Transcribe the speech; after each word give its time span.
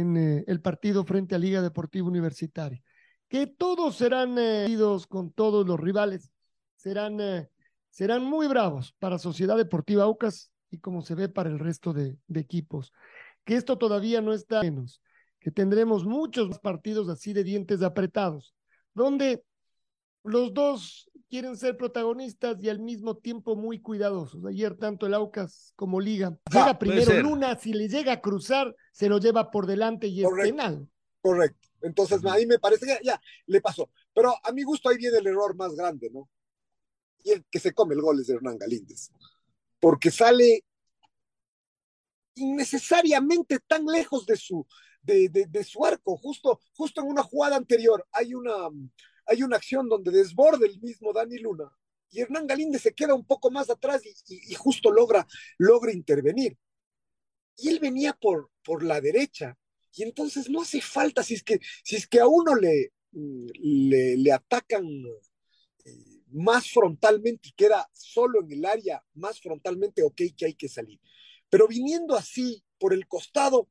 en 0.00 0.16
eh, 0.16 0.44
el 0.46 0.60
partido 0.60 1.04
frente 1.04 1.34
a 1.34 1.38
Liga 1.38 1.62
Deportiva 1.62 2.06
Universitaria. 2.08 2.82
Que 3.28 3.46
todos 3.46 3.96
serán 3.96 4.36
eh, 4.38 4.66
con 5.08 5.32
todos 5.32 5.66
los 5.66 5.78
rivales, 5.78 6.30
serán, 6.76 7.20
eh, 7.20 7.48
serán 7.90 8.24
muy 8.24 8.46
bravos 8.46 8.94
para 8.98 9.18
Sociedad 9.18 9.56
Deportiva 9.56 10.04
Aucas 10.04 10.50
y 10.70 10.78
como 10.78 11.02
se 11.02 11.14
ve 11.14 11.28
para 11.28 11.50
el 11.50 11.58
resto 11.58 11.92
de, 11.92 12.18
de 12.26 12.40
equipos 12.40 12.92
que 13.48 13.56
esto 13.56 13.78
todavía 13.78 14.20
no 14.20 14.34
está 14.34 14.60
menos, 14.60 15.00
que 15.40 15.50
tendremos 15.50 16.04
muchos 16.04 16.58
partidos 16.58 17.08
así 17.08 17.32
de 17.32 17.44
dientes 17.44 17.80
apretados, 17.80 18.54
donde 18.92 19.42
los 20.22 20.52
dos 20.52 21.07
quieren 21.28 21.56
ser 21.56 21.76
protagonistas 21.76 22.62
y 22.62 22.68
al 22.68 22.80
mismo 22.80 23.16
tiempo 23.16 23.56
muy 23.56 23.80
cuidadosos. 23.80 24.44
Ayer 24.46 24.76
tanto 24.76 25.06
el 25.06 25.14
Aucas 25.14 25.72
como 25.76 26.00
Liga. 26.00 26.36
Llega 26.50 26.78
primero 26.78 27.22
Luna, 27.22 27.58
si 27.58 27.72
le 27.72 27.88
llega 27.88 28.12
a 28.12 28.20
cruzar, 28.20 28.74
se 28.92 29.08
lo 29.08 29.18
lleva 29.18 29.50
por 29.50 29.66
delante 29.66 30.06
y 30.06 30.24
es 30.24 30.30
penal. 30.42 30.88
Correcto. 31.20 31.68
Entonces, 31.82 32.24
a 32.24 32.34
mí 32.36 32.46
me 32.46 32.58
parece 32.58 32.86
que 32.86 32.98
ya, 33.04 33.20
le 33.46 33.60
pasó. 33.60 33.90
Pero 34.12 34.34
a 34.42 34.52
mi 34.52 34.62
gusto 34.62 34.88
ahí 34.88 34.96
viene 34.96 35.18
el 35.18 35.26
error 35.26 35.54
más 35.54 35.74
grande, 35.74 36.10
¿no? 36.10 36.28
Y 37.22 37.30
el 37.30 37.44
que 37.50 37.60
se 37.60 37.72
come 37.72 37.94
el 37.94 38.00
gol 38.00 38.20
es 38.20 38.26
de 38.26 38.34
Hernán 38.34 38.58
Galíndez. 38.58 39.10
Porque 39.78 40.10
sale 40.10 40.64
innecesariamente 42.34 43.58
tan 43.66 43.84
lejos 43.86 44.26
de 44.26 44.36
su, 44.36 44.66
de, 45.02 45.28
de, 45.28 45.64
su 45.64 45.84
arco. 45.84 46.16
Justo, 46.16 46.60
justo 46.72 47.00
en 47.00 47.08
una 47.08 47.22
jugada 47.22 47.56
anterior 47.56 48.06
hay 48.12 48.34
una, 48.34 48.68
hay 49.28 49.42
una 49.42 49.56
acción 49.56 49.88
donde 49.88 50.10
desborde 50.10 50.66
el 50.66 50.80
mismo 50.80 51.12
Dani 51.12 51.38
Luna 51.38 51.70
y 52.10 52.20
Hernán 52.20 52.46
Galíndez 52.46 52.82
se 52.82 52.94
queda 52.94 53.14
un 53.14 53.24
poco 53.24 53.50
más 53.50 53.70
atrás 53.70 54.02
y, 54.04 54.52
y, 54.52 54.54
justo 54.54 54.90
logra, 54.90 55.26
logra 55.58 55.92
intervenir. 55.92 56.56
Y 57.56 57.68
él 57.68 57.80
venía 57.80 58.14
por, 58.14 58.50
por 58.64 58.82
la 58.82 59.00
derecha. 59.00 59.58
Y 59.92 60.04
entonces 60.04 60.48
no 60.48 60.62
hace 60.62 60.80
falta, 60.80 61.22
si 61.22 61.34
es 61.34 61.42
que, 61.42 61.60
si 61.84 61.96
es 61.96 62.06
que 62.06 62.20
a 62.20 62.26
uno 62.26 62.54
le, 62.54 62.92
le, 63.12 64.16
le 64.16 64.32
atacan 64.32 64.86
eh, 65.84 66.22
más 66.28 66.70
frontalmente 66.70 67.50
y 67.50 67.52
queda 67.52 67.88
solo 67.92 68.40
en 68.42 68.52
el 68.52 68.64
área, 68.64 69.04
más 69.14 69.40
frontalmente, 69.40 70.02
ok, 70.02 70.22
que 70.36 70.46
hay 70.46 70.54
que 70.54 70.68
salir. 70.68 71.00
Pero 71.50 71.66
viniendo 71.68 72.14
así 72.14 72.62
por 72.78 72.94
el 72.94 73.06
costado, 73.06 73.68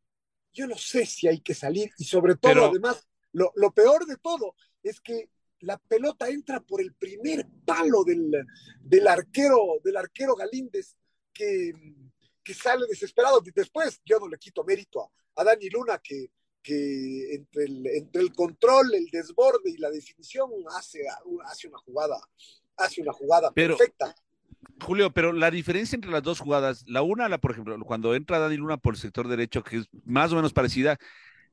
yo 0.54 0.68
no 0.68 0.78
sé 0.78 1.06
si 1.06 1.28
hay 1.28 1.40
que 1.40 1.54
salir 1.54 1.92
y 1.98 2.04
sobre 2.04 2.36
todo, 2.36 2.66
además, 2.66 3.08
lo, 3.32 3.72
peor 3.74 4.06
de 4.06 4.18
todo 4.18 4.56
es 4.82 5.00
que 5.00 5.30
la 5.62 5.78
pelota 5.78 6.30
entra 6.30 6.60
por 6.62 6.82
el 6.82 6.94
primer 6.94 7.48
palo 7.66 8.04
del, 8.04 8.32
del 8.82 9.08
arquero, 9.08 9.80
del 9.84 9.98
arquero 9.98 10.36
Galíndez, 10.36 10.96
que, 11.34 11.72
que 12.44 12.54
sale 12.54 12.86
desesperado. 12.88 13.42
Después, 13.56 14.02
yo 14.06 14.20
no 14.20 14.28
le 14.28 14.38
quito 14.38 14.64
mérito 14.64 15.12
a, 15.36 15.44
Dani 15.44 15.70
Luna, 15.70 16.00
que, 16.04 16.32
que 16.62 17.36
entre, 17.36 17.66
el, 17.66 17.88
entre 17.88 18.22
el 18.22 18.34
control, 18.34 18.94
el 18.94 19.06
desborde 19.12 19.72
y 19.72 19.78
la 19.78 19.90
definición 19.90 20.50
hace, 20.76 21.02
hace 21.46 21.68
una 21.68 21.78
jugada, 21.80 22.20
hace 22.78 23.02
una 23.02 23.14
jugada 23.14 23.52
perfecta. 23.52 24.16
Julio, 24.82 25.12
pero 25.12 25.34
la 25.34 25.50
diferencia 25.50 25.96
entre 25.96 26.12
las 26.12 26.24
dos 26.24 26.40
jugadas, 26.40 26.84
la 26.88 27.02
una, 27.02 27.30
la, 27.30 27.40
por 27.40 27.52
ejemplo, 27.52 27.78
cuando 27.86 28.14
entra 28.14 28.40
Dani 28.40 28.58
Luna 28.58 28.78
por 28.78 28.94
el 28.94 29.00
sector 29.00 29.28
derecho, 29.28 29.64
que 29.64 29.78
es 29.78 29.88
más 30.06 30.32
o 30.32 30.36
menos 30.36 30.54
parecida, 30.54 30.98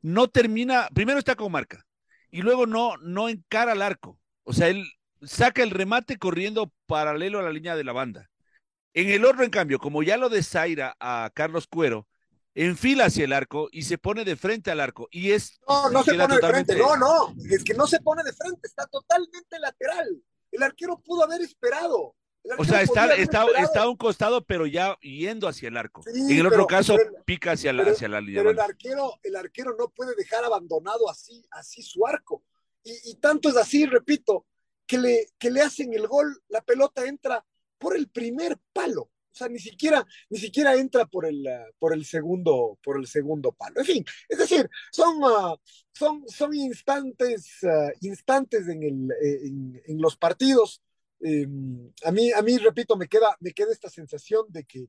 no 0.03 0.29
termina, 0.29 0.89
primero 0.93 1.19
está 1.19 1.35
con 1.35 1.51
marca 1.51 1.87
y 2.35 2.43
luego 2.43 2.67
no, 2.67 2.97
no 2.97 3.29
encara 3.29 3.73
al 3.73 3.83
arco. 3.83 4.19
O 4.43 4.53
sea, 4.53 4.67
él 4.67 4.85
saca 5.23 5.63
el 5.63 5.71
remate 5.71 6.19
corriendo 6.19 6.73
paralelo 6.87 7.39
a 7.39 7.45
la 7.45 7.53
línea 7.53 7.77
de 7.77 7.85
la 7.85 7.93
banda. 7.93 8.29
En 8.93 9.09
el 9.09 9.25
otro, 9.25 9.45
en 9.45 9.51
cambio, 9.51 9.79
como 9.79 10.03
ya 10.03 10.17
lo 10.17 10.29
desaira 10.29 10.97
a 10.99 11.31
Carlos 11.33 11.69
Cuero, 11.69 12.09
enfila 12.57 13.05
hacia 13.05 13.25
el 13.25 13.33
arco 13.33 13.69
y 13.71 13.83
se 13.83 13.99
pone 13.99 14.25
de 14.25 14.35
frente 14.35 14.73
al 14.73 14.81
arco. 14.81 15.07
Y 15.13 15.31
es. 15.31 15.61
No, 15.69 15.91
no 15.91 16.03
se 16.03 16.15
pone 16.15 16.35
de 16.35 16.49
frente, 16.49 16.77
no, 16.77 16.97
no. 16.97 17.37
Es 17.49 17.63
que 17.63 17.75
no 17.75 17.87
se 17.87 18.01
pone 18.01 18.25
de 18.25 18.33
frente, 18.33 18.67
está 18.67 18.85
totalmente 18.89 19.61
lateral. 19.61 20.21
El 20.51 20.65
arquero 20.65 20.99
pudo 20.99 21.23
haber 21.23 21.41
esperado. 21.41 22.17
O 22.59 22.65
sea, 22.65 22.83
está, 22.83 23.15
está, 23.15 23.47
está, 23.59 23.83
a 23.83 23.89
un 23.89 23.97
costado, 23.97 24.45
pero 24.45 24.67
ya 24.67 24.99
yendo 25.01 25.49
hacia 25.49 25.69
el 25.69 25.77
arco. 25.77 26.03
en 26.07 26.39
el 26.39 26.47
otro 26.47 26.67
caso, 26.67 26.97
pica 27.25 27.53
hacia 27.53 27.73
la, 27.73 27.85
hacia 27.85 28.09
la 28.09 28.21
línea. 28.21 28.43
Pero 28.43 28.51
el 28.51 28.61
arquero, 28.61 29.19
el 29.23 29.37
arquero 29.37 29.75
no 29.79 29.89
puede 29.89 30.15
dejar 30.15 30.45
abandonado 30.45 31.09
así, 31.09 31.45
así 31.51 31.83
su 31.83 32.07
arco. 32.07 32.43
Y, 32.83 33.15
tanto 33.15 33.49
es 33.49 33.57
así, 33.57 33.87
repito, 33.87 34.47
que 34.87 34.99
le, 34.99 35.29
que 35.39 35.51
le 35.51 35.63
hacen 35.63 35.95
el 35.95 36.07
gol, 36.07 36.43
la 36.49 36.61
pelota 36.61 37.07
entra 37.07 37.45
por 37.79 37.97
el 37.97 38.09
primer 38.09 38.59
palo. 38.75 39.03
O 39.03 39.37
sea, 39.37 39.49
ni 39.49 39.59
siquiera, 39.59 40.07
ni 40.29 40.39
siquiera 40.39 40.75
entra 40.75 41.07
por 41.07 41.25
el, 41.25 41.49
por 41.79 41.95
el 41.95 42.05
segundo, 42.05 42.79
por 42.83 42.99
el 42.99 43.07
segundo 43.07 43.53
palo. 43.53 43.81
En 43.81 43.87
fin, 43.87 44.05
es 44.29 44.39
decir, 44.39 44.69
son, 44.93 45.19
ah, 45.25 45.57
son, 45.93 46.29
son 46.29 46.55
instantes, 46.55 47.65
ah, 47.65 47.91
instantes 48.03 48.69
en, 48.69 48.83
el, 48.83 49.09
en, 49.23 49.83
en 49.87 50.01
los 50.01 50.17
partidos 50.17 50.83
Em, 51.21 51.93
a, 52.05 52.11
mí, 52.11 52.33
a 52.33 52.43
mí, 52.43 52.59
repito, 52.59 52.97
me 52.97 53.09
queda, 53.09 53.37
me 53.41 53.53
queda 53.53 53.73
esta 53.73 53.89
sensación 53.89 54.47
de 54.51 54.65
que, 54.65 54.89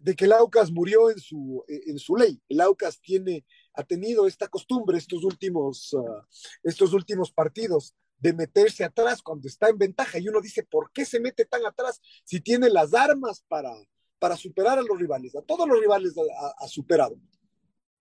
de 0.00 0.14
que 0.14 0.24
el 0.24 0.32
Aucas 0.32 0.70
murió 0.70 1.10
en 1.10 1.18
su, 1.18 1.64
en 1.68 1.98
su 1.98 2.16
ley. 2.16 2.40
El 2.48 2.60
Aucas 2.60 3.00
tiene, 3.00 3.44
ha 3.74 3.82
tenido 3.84 4.26
esta 4.26 4.48
costumbre 4.48 4.98
estos 4.98 5.24
últimos, 5.24 5.94
ah, 5.94 6.26
estos 6.62 6.92
últimos 6.92 7.32
partidos 7.32 7.94
de 8.18 8.32
meterse 8.32 8.84
atrás 8.84 9.20
cuando 9.20 9.48
está 9.48 9.68
en 9.68 9.78
ventaja 9.78 10.18
y 10.18 10.28
uno 10.28 10.40
dice, 10.40 10.62
¿por 10.62 10.90
qué 10.92 11.04
se 11.04 11.20
mete 11.20 11.44
tan 11.44 11.66
atrás 11.66 12.00
si 12.24 12.40
tiene 12.40 12.70
las 12.70 12.94
armas 12.94 13.44
para, 13.48 13.74
para 14.18 14.36
superar 14.36 14.78
a 14.78 14.82
los 14.82 14.98
rivales? 14.98 15.36
A 15.36 15.42
todos 15.42 15.68
los 15.68 15.78
rivales 15.78 16.14
ha, 16.58 16.68
superado. 16.68 17.18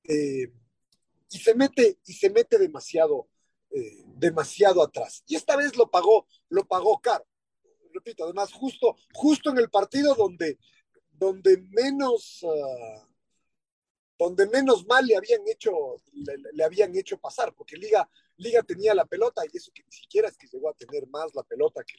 Eh, 0.03 0.53
y 1.29 1.37
se 1.39 1.55
mete, 1.55 1.97
y 2.05 2.13
se 2.13 2.29
mete 2.29 2.57
demasiado, 2.57 3.27
eh, 3.71 4.03
demasiado 4.15 4.83
atrás. 4.83 5.23
Y 5.27 5.35
esta 5.35 5.57
vez 5.57 5.75
lo 5.75 5.89
pagó, 5.89 6.27
lo 6.49 6.65
pagó 6.65 7.01
caro 7.01 7.25
repito, 7.93 8.23
además 8.23 8.51
justo, 8.51 8.95
justo 9.13 9.49
en 9.51 9.57
el 9.57 9.69
partido 9.69 10.15
donde, 10.15 10.57
donde 11.11 11.57
menos, 11.69 12.43
uh, 12.43 13.05
donde 14.17 14.47
menos 14.47 14.85
mal 14.85 15.05
le 15.05 15.15
habían 15.15 15.41
hecho, 15.47 15.71
le, 16.53 16.63
habían 16.63 16.95
hecho 16.95 17.17
pasar, 17.17 17.53
porque 17.53 17.77
Liga, 17.77 18.09
Liga 18.37 18.63
tenía 18.63 18.93
la 18.93 19.05
pelota 19.05 19.43
y 19.45 19.57
eso 19.57 19.71
que 19.73 19.83
ni 19.83 19.91
siquiera 19.91 20.27
es 20.27 20.37
que 20.37 20.47
llegó 20.47 20.69
a 20.69 20.73
tener 20.73 21.07
más 21.07 21.33
la 21.35 21.43
pelota 21.43 21.83
que, 21.83 21.97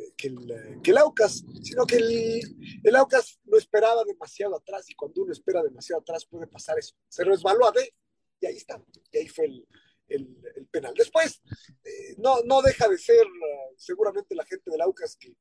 eh, 0.00 0.12
que, 0.16 0.28
el, 0.28 0.80
que 0.82 0.90
el 0.90 0.98
Aucas, 0.98 1.44
sino 1.62 1.86
que 1.86 1.96
el, 1.96 2.80
el 2.82 2.96
Aucas 2.96 3.38
lo 3.44 3.58
esperaba 3.58 4.04
demasiado 4.04 4.56
atrás 4.56 4.88
y 4.90 4.94
cuando 4.94 5.22
uno 5.22 5.32
espera 5.32 5.62
demasiado 5.62 6.00
atrás 6.00 6.24
puede 6.26 6.46
pasar 6.46 6.78
eso. 6.78 6.94
Se 7.08 7.24
resbaló 7.24 7.66
a 7.66 7.72
D 7.72 7.94
y 8.40 8.46
ahí 8.46 8.56
está, 8.56 8.82
y 9.12 9.18
ahí 9.18 9.28
fue 9.28 9.46
el, 9.46 9.66
el, 10.08 10.26
penal. 10.70 10.94
Después, 10.94 11.40
eh, 11.84 12.14
no, 12.18 12.42
no 12.42 12.62
deja 12.62 12.88
de 12.88 12.98
ser 12.98 13.24
uh, 13.26 13.74
seguramente 13.76 14.34
la 14.34 14.44
gente 14.44 14.70
del 14.70 14.80
Aucas 14.80 15.16
que, 15.16 15.34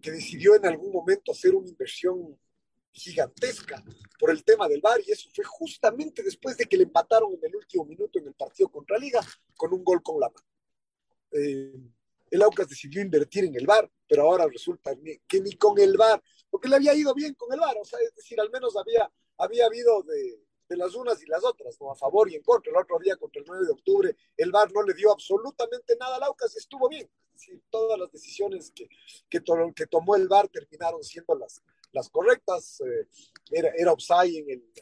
que, 0.00 0.10
decidió 0.10 0.54
en 0.54 0.66
algún 0.66 0.92
momento 0.92 1.32
hacer 1.32 1.54
una 1.54 1.68
inversión 1.68 2.38
gigantesca 2.92 3.82
por 4.18 4.30
el 4.30 4.42
tema 4.44 4.68
del 4.68 4.80
VAR 4.80 5.00
y 5.06 5.12
eso 5.12 5.28
fue 5.34 5.44
justamente 5.44 6.22
después 6.22 6.56
de 6.56 6.66
que 6.66 6.76
le 6.76 6.84
empataron 6.84 7.34
en 7.34 7.40
el 7.44 7.56
último 7.56 7.84
minuto 7.84 8.18
en 8.18 8.26
el 8.26 8.34
partido 8.34 8.68
contra 8.68 8.98
Liga 8.98 9.20
con 9.56 9.72
un 9.72 9.84
gol 9.84 10.02
con 10.02 10.20
la 10.20 10.28
mano. 10.28 10.46
Eh, 11.32 11.74
el 12.30 12.42
Aucas 12.42 12.68
decidió 12.68 13.00
invertir 13.00 13.44
en 13.44 13.54
el 13.54 13.66
VAR, 13.66 13.90
pero 14.06 14.22
ahora 14.22 14.46
resulta 14.46 14.92
que 15.26 15.40
ni 15.40 15.52
con 15.52 15.78
el 15.78 15.96
VAR, 15.96 16.22
porque 16.50 16.68
le 16.68 16.76
había 16.76 16.94
ido 16.94 17.14
bien 17.14 17.34
con 17.34 17.52
el 17.52 17.60
VAR, 17.60 17.76
o 17.80 17.84
sea, 17.84 17.98
es 18.00 18.14
decir, 18.14 18.40
al 18.40 18.50
menos 18.50 18.76
había, 18.76 19.10
había 19.38 19.66
habido 19.66 20.02
de, 20.02 20.47
de 20.68 20.76
las 20.76 20.94
unas 20.94 21.22
y 21.22 21.26
las 21.26 21.44
otras, 21.44 21.80
¿no? 21.80 21.90
A 21.90 21.94
favor 21.94 22.30
y 22.30 22.36
en 22.36 22.42
contra. 22.42 22.70
El 22.70 22.78
otro 22.78 22.98
día, 22.98 23.16
contra 23.16 23.40
el 23.40 23.46
9 23.46 23.64
de 23.64 23.72
octubre, 23.72 24.16
el 24.36 24.52
VAR 24.52 24.72
no 24.72 24.82
le 24.82 24.94
dio 24.94 25.10
absolutamente 25.10 25.96
nada 25.98 26.16
al 26.16 26.24
Aucas 26.24 26.54
y 26.54 26.58
estuvo 26.58 26.88
bien. 26.88 27.10
Sí, 27.34 27.62
todas 27.70 27.98
las 27.98 28.10
decisiones 28.10 28.72
que, 28.74 28.88
que, 29.28 29.40
to 29.40 29.54
que, 29.74 29.86
tomó 29.86 30.16
el 30.16 30.28
VAR 30.28 30.48
terminaron 30.48 31.02
siendo 31.02 31.34
las, 31.34 31.62
las 31.92 32.10
correctas. 32.10 32.80
Eh, 32.80 33.08
era, 33.50 33.70
era 33.76 33.92
offside 33.92 34.38
en 34.38 34.50
el, 34.50 34.72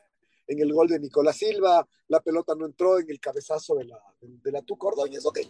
en 0.49 0.61
el 0.61 0.73
gol 0.73 0.88
de 0.88 0.99
Nicolás 0.99 1.37
Silva, 1.37 1.87
la 2.09 2.21
pelota 2.21 2.55
no 2.55 2.67
entró 2.67 2.99
en 2.99 3.11
el 3.11 3.21
cabezazo 3.21 3.77
de 3.77 3.85
la, 3.85 4.00
de, 4.21 4.29
de 4.43 4.53
la 4.53 4.62
Tuca 4.62 4.89
Ordóñez, 4.89 5.25
ok. 5.25 5.41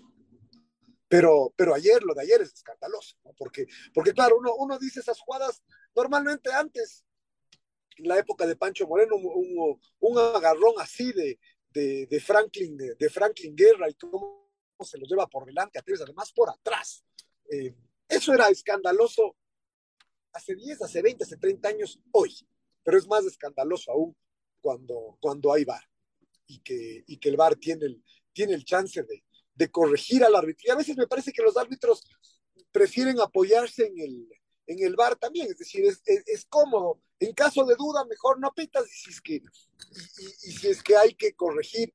Pero, 1.08 1.52
pero 1.56 1.74
ayer, 1.74 2.02
lo 2.02 2.14
de 2.14 2.22
ayer 2.22 2.42
es 2.42 2.52
escandaloso, 2.52 3.16
¿no? 3.24 3.32
porque, 3.38 3.66
porque 3.94 4.12
claro, 4.12 4.38
uno, 4.38 4.54
uno 4.56 4.78
dice 4.78 5.00
esas 5.00 5.20
jugadas 5.20 5.62
normalmente 5.94 6.52
antes, 6.52 7.05
en 7.96 8.08
la 8.08 8.18
época 8.18 8.46
de 8.46 8.56
Pancho 8.56 8.86
Moreno, 8.86 9.16
un, 9.16 10.18
agarrón 10.18 10.74
así 10.78 11.12
de, 11.12 11.38
de, 11.70 12.06
de 12.06 12.20
Franklin, 12.20 12.76
de, 12.76 12.94
de, 12.94 13.10
Franklin 13.10 13.54
Guerra 13.54 13.88
y 13.88 13.94
cómo 13.94 14.50
se 14.80 14.98
lo 14.98 15.06
lleva 15.06 15.26
por 15.26 15.46
delante 15.46 15.78
a 15.78 15.84
además 16.02 16.32
por 16.32 16.50
atrás. 16.50 17.04
Eh, 17.50 17.74
eso 18.08 18.32
era 18.34 18.48
escandaloso 18.48 19.36
hace 20.32 20.54
10, 20.54 20.82
hace 20.82 21.02
20, 21.02 21.24
hace 21.24 21.36
30 21.36 21.68
años, 21.68 21.98
hoy, 22.12 22.34
pero 22.82 22.98
es 22.98 23.06
más 23.06 23.24
escandaloso 23.24 23.90
aún 23.90 24.14
cuando, 24.60 25.16
cuando 25.20 25.52
hay 25.52 25.64
VAR 25.64 25.82
y 26.46 26.58
que, 26.60 27.04
y 27.06 27.16
que 27.18 27.28
el 27.30 27.36
VAR 27.36 27.56
tiene 27.56 27.86
el, 27.86 28.04
tiene 28.32 28.52
el 28.54 28.64
chance 28.64 29.02
de, 29.02 29.24
de 29.54 29.70
corregir 29.70 30.22
al 30.24 30.34
árbitro. 30.34 30.64
Y 30.66 30.70
a 30.70 30.76
veces 30.76 30.96
me 30.96 31.06
parece 31.06 31.32
que 31.32 31.42
los 31.42 31.56
árbitros 31.56 32.04
prefieren 32.70 33.18
apoyarse 33.20 33.86
en 33.86 33.98
el, 33.98 34.28
en 34.66 34.82
el 34.82 34.96
bar 34.96 35.16
también, 35.16 35.48
es 35.48 35.58
decir, 35.58 35.84
es, 35.84 36.02
es, 36.04 36.26
es, 36.26 36.44
cómodo. 36.46 37.00
En 37.20 37.32
caso 37.32 37.64
de 37.64 37.76
duda, 37.76 38.04
mejor 38.04 38.40
no 38.40 38.52
pitas 38.52 38.86
y 38.86 38.94
si 38.94 39.10
es 39.10 39.20
que, 39.20 39.34
y, 39.34 40.48
y, 40.48 40.52
si 40.52 40.68
es 40.68 40.82
que 40.82 40.96
hay 40.96 41.14
que 41.14 41.34
corregir, 41.34 41.94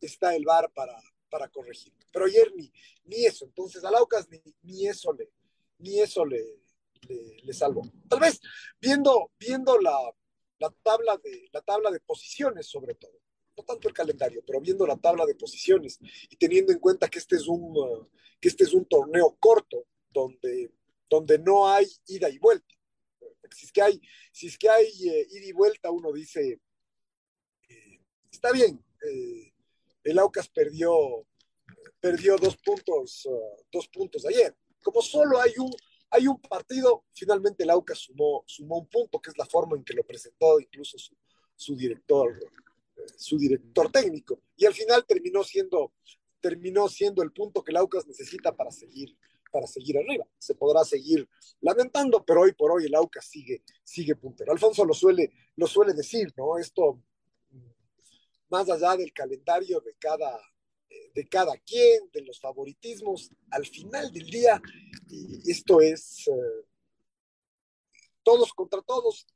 está 0.00 0.34
el 0.34 0.44
bar 0.44 0.70
para, 0.72 0.96
para 1.28 1.48
corregir. 1.48 1.92
Pero 2.12 2.26
ayer 2.26 2.52
ni, 2.54 2.72
ni 3.04 3.24
eso, 3.26 3.44
entonces 3.44 3.84
a 3.84 3.90
Laucas 3.90 4.28
ni, 4.28 4.40
ni 4.62 4.86
eso 4.86 5.12
le, 5.12 5.30
ni 5.78 6.00
eso 6.00 6.24
le, 6.24 6.60
le, 7.08 7.36
le, 7.42 7.52
salvó. 7.52 7.82
Tal 8.08 8.20
vez 8.20 8.40
viendo, 8.80 9.32
viendo 9.38 9.78
la, 9.78 9.98
la, 10.58 10.70
tabla 10.82 11.16
de, 11.18 11.48
la 11.52 11.60
tabla 11.60 11.90
de 11.90 12.00
posiciones 12.00 12.66
sobre 12.66 12.94
todo, 12.94 13.18
no 13.56 13.64
tanto 13.64 13.88
el 13.88 13.94
calendario, 13.94 14.42
pero 14.46 14.60
viendo 14.60 14.86
la 14.86 14.96
tabla 14.96 15.26
de 15.26 15.34
posiciones 15.34 15.98
y 16.30 16.36
teniendo 16.36 16.72
en 16.72 16.78
cuenta 16.78 17.08
que 17.08 17.18
este 17.18 17.36
es 17.36 17.46
un, 17.48 18.08
que 18.40 18.48
este 18.48 18.64
es 18.64 18.72
un 18.72 18.84
torneo 18.84 19.36
corto 19.38 19.86
donde 20.10 20.72
donde 21.12 21.38
no 21.38 21.68
hay 21.68 21.86
ida 22.06 22.30
y 22.30 22.38
vuelta. 22.38 22.74
Si 23.50 23.66
es 23.66 23.72
que 23.72 23.82
hay, 23.82 24.00
si 24.32 24.46
es 24.46 24.56
que 24.56 24.70
hay 24.70 24.86
eh, 24.86 25.26
ida 25.30 25.46
y 25.46 25.52
vuelta, 25.52 25.90
uno 25.90 26.10
dice, 26.10 26.58
eh, 27.68 28.00
está 28.30 28.50
bien, 28.50 28.82
eh, 29.06 29.52
el 30.04 30.18
Aucas 30.18 30.48
perdió, 30.48 31.26
perdió 32.00 32.38
dos 32.38 32.56
puntos, 32.56 33.28
dos 33.70 33.88
puntos 33.88 34.24
ayer. 34.24 34.56
Como 34.82 35.02
solo 35.02 35.38
hay 35.38 35.52
un, 35.58 35.70
hay 36.08 36.26
un 36.26 36.40
partido, 36.40 37.04
finalmente 37.12 37.64
el 37.64 37.70
Aucas 37.70 37.98
sumó, 37.98 38.42
sumó 38.46 38.78
un 38.78 38.88
punto, 38.88 39.20
que 39.20 39.28
es 39.28 39.36
la 39.36 39.44
forma 39.44 39.76
en 39.76 39.84
que 39.84 39.92
lo 39.92 40.04
presentó 40.04 40.58
incluso 40.60 40.96
su, 40.96 41.14
su 41.54 41.76
director, 41.76 42.40
su 43.18 43.36
director 43.36 43.92
técnico. 43.92 44.40
Y 44.56 44.64
al 44.64 44.72
final 44.72 45.04
terminó 45.06 45.44
siendo, 45.44 45.92
terminó 46.40 46.88
siendo 46.88 47.22
el 47.22 47.32
punto 47.32 47.62
que 47.62 47.72
el 47.72 47.76
Aucas 47.76 48.06
necesita 48.06 48.56
para 48.56 48.70
seguir, 48.70 49.14
para 49.52 49.66
seguir 49.66 49.96
arriba. 49.98 50.26
Se 50.38 50.54
podrá 50.54 50.84
seguir 50.84 51.28
lamentando, 51.60 52.24
pero 52.24 52.40
hoy 52.40 52.52
por 52.52 52.72
hoy 52.72 52.86
el 52.86 52.94
AUCA 52.94 53.20
sigue, 53.22 53.62
sigue 53.84 54.16
puntero. 54.16 54.50
Alfonso 54.50 54.84
lo 54.84 54.94
suele, 54.94 55.32
lo 55.56 55.66
suele 55.66 55.92
decir, 55.92 56.32
¿no? 56.36 56.58
Esto, 56.58 57.00
más 58.48 58.68
allá 58.68 58.96
del 58.96 59.12
calendario 59.12 59.80
de 59.80 59.94
cada, 59.94 60.40
de 61.14 61.28
cada 61.28 61.56
quien, 61.58 62.10
de 62.12 62.22
los 62.22 62.40
favoritismos, 62.40 63.30
al 63.50 63.66
final 63.66 64.12
del 64.12 64.26
día, 64.26 64.60
esto 65.46 65.80
es 65.80 66.26
eh, 66.26 66.66
todos 68.24 68.52
contra 68.52 68.82
todos, 68.82 69.26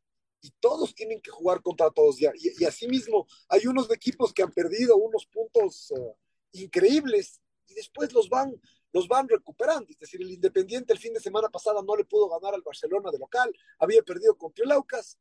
y 0.42 0.50
todos 0.60 0.94
tienen 0.94 1.20
que 1.20 1.30
jugar 1.30 1.60
contra 1.60 1.90
todos. 1.90 2.20
Y, 2.20 2.26
y, 2.26 2.52
y 2.62 2.64
asimismo, 2.64 3.26
hay 3.48 3.66
unos 3.66 3.90
equipos 3.90 4.32
que 4.32 4.42
han 4.42 4.52
perdido 4.52 4.96
unos 4.96 5.26
puntos 5.26 5.90
uh, 5.90 6.14
increíbles 6.52 7.40
y 7.68 7.74
después 7.74 8.12
los 8.12 8.28
van 8.28 8.54
los 8.92 9.08
van 9.08 9.28
recuperando. 9.28 9.90
Es 9.90 9.98
decir, 9.98 10.22
el 10.22 10.30
Independiente 10.30 10.92
el 10.92 10.98
fin 10.98 11.12
de 11.12 11.20
semana 11.20 11.50
pasada 11.50 11.82
no 11.86 11.96
le 11.96 12.04
pudo 12.04 12.30
ganar 12.30 12.54
al 12.54 12.62
Barcelona 12.62 13.10
de 13.10 13.18
local, 13.18 13.52
había 13.78 14.02
perdido 14.02 14.36
contra 14.38 14.64
el 14.64 14.72
Aucas, 14.72 15.18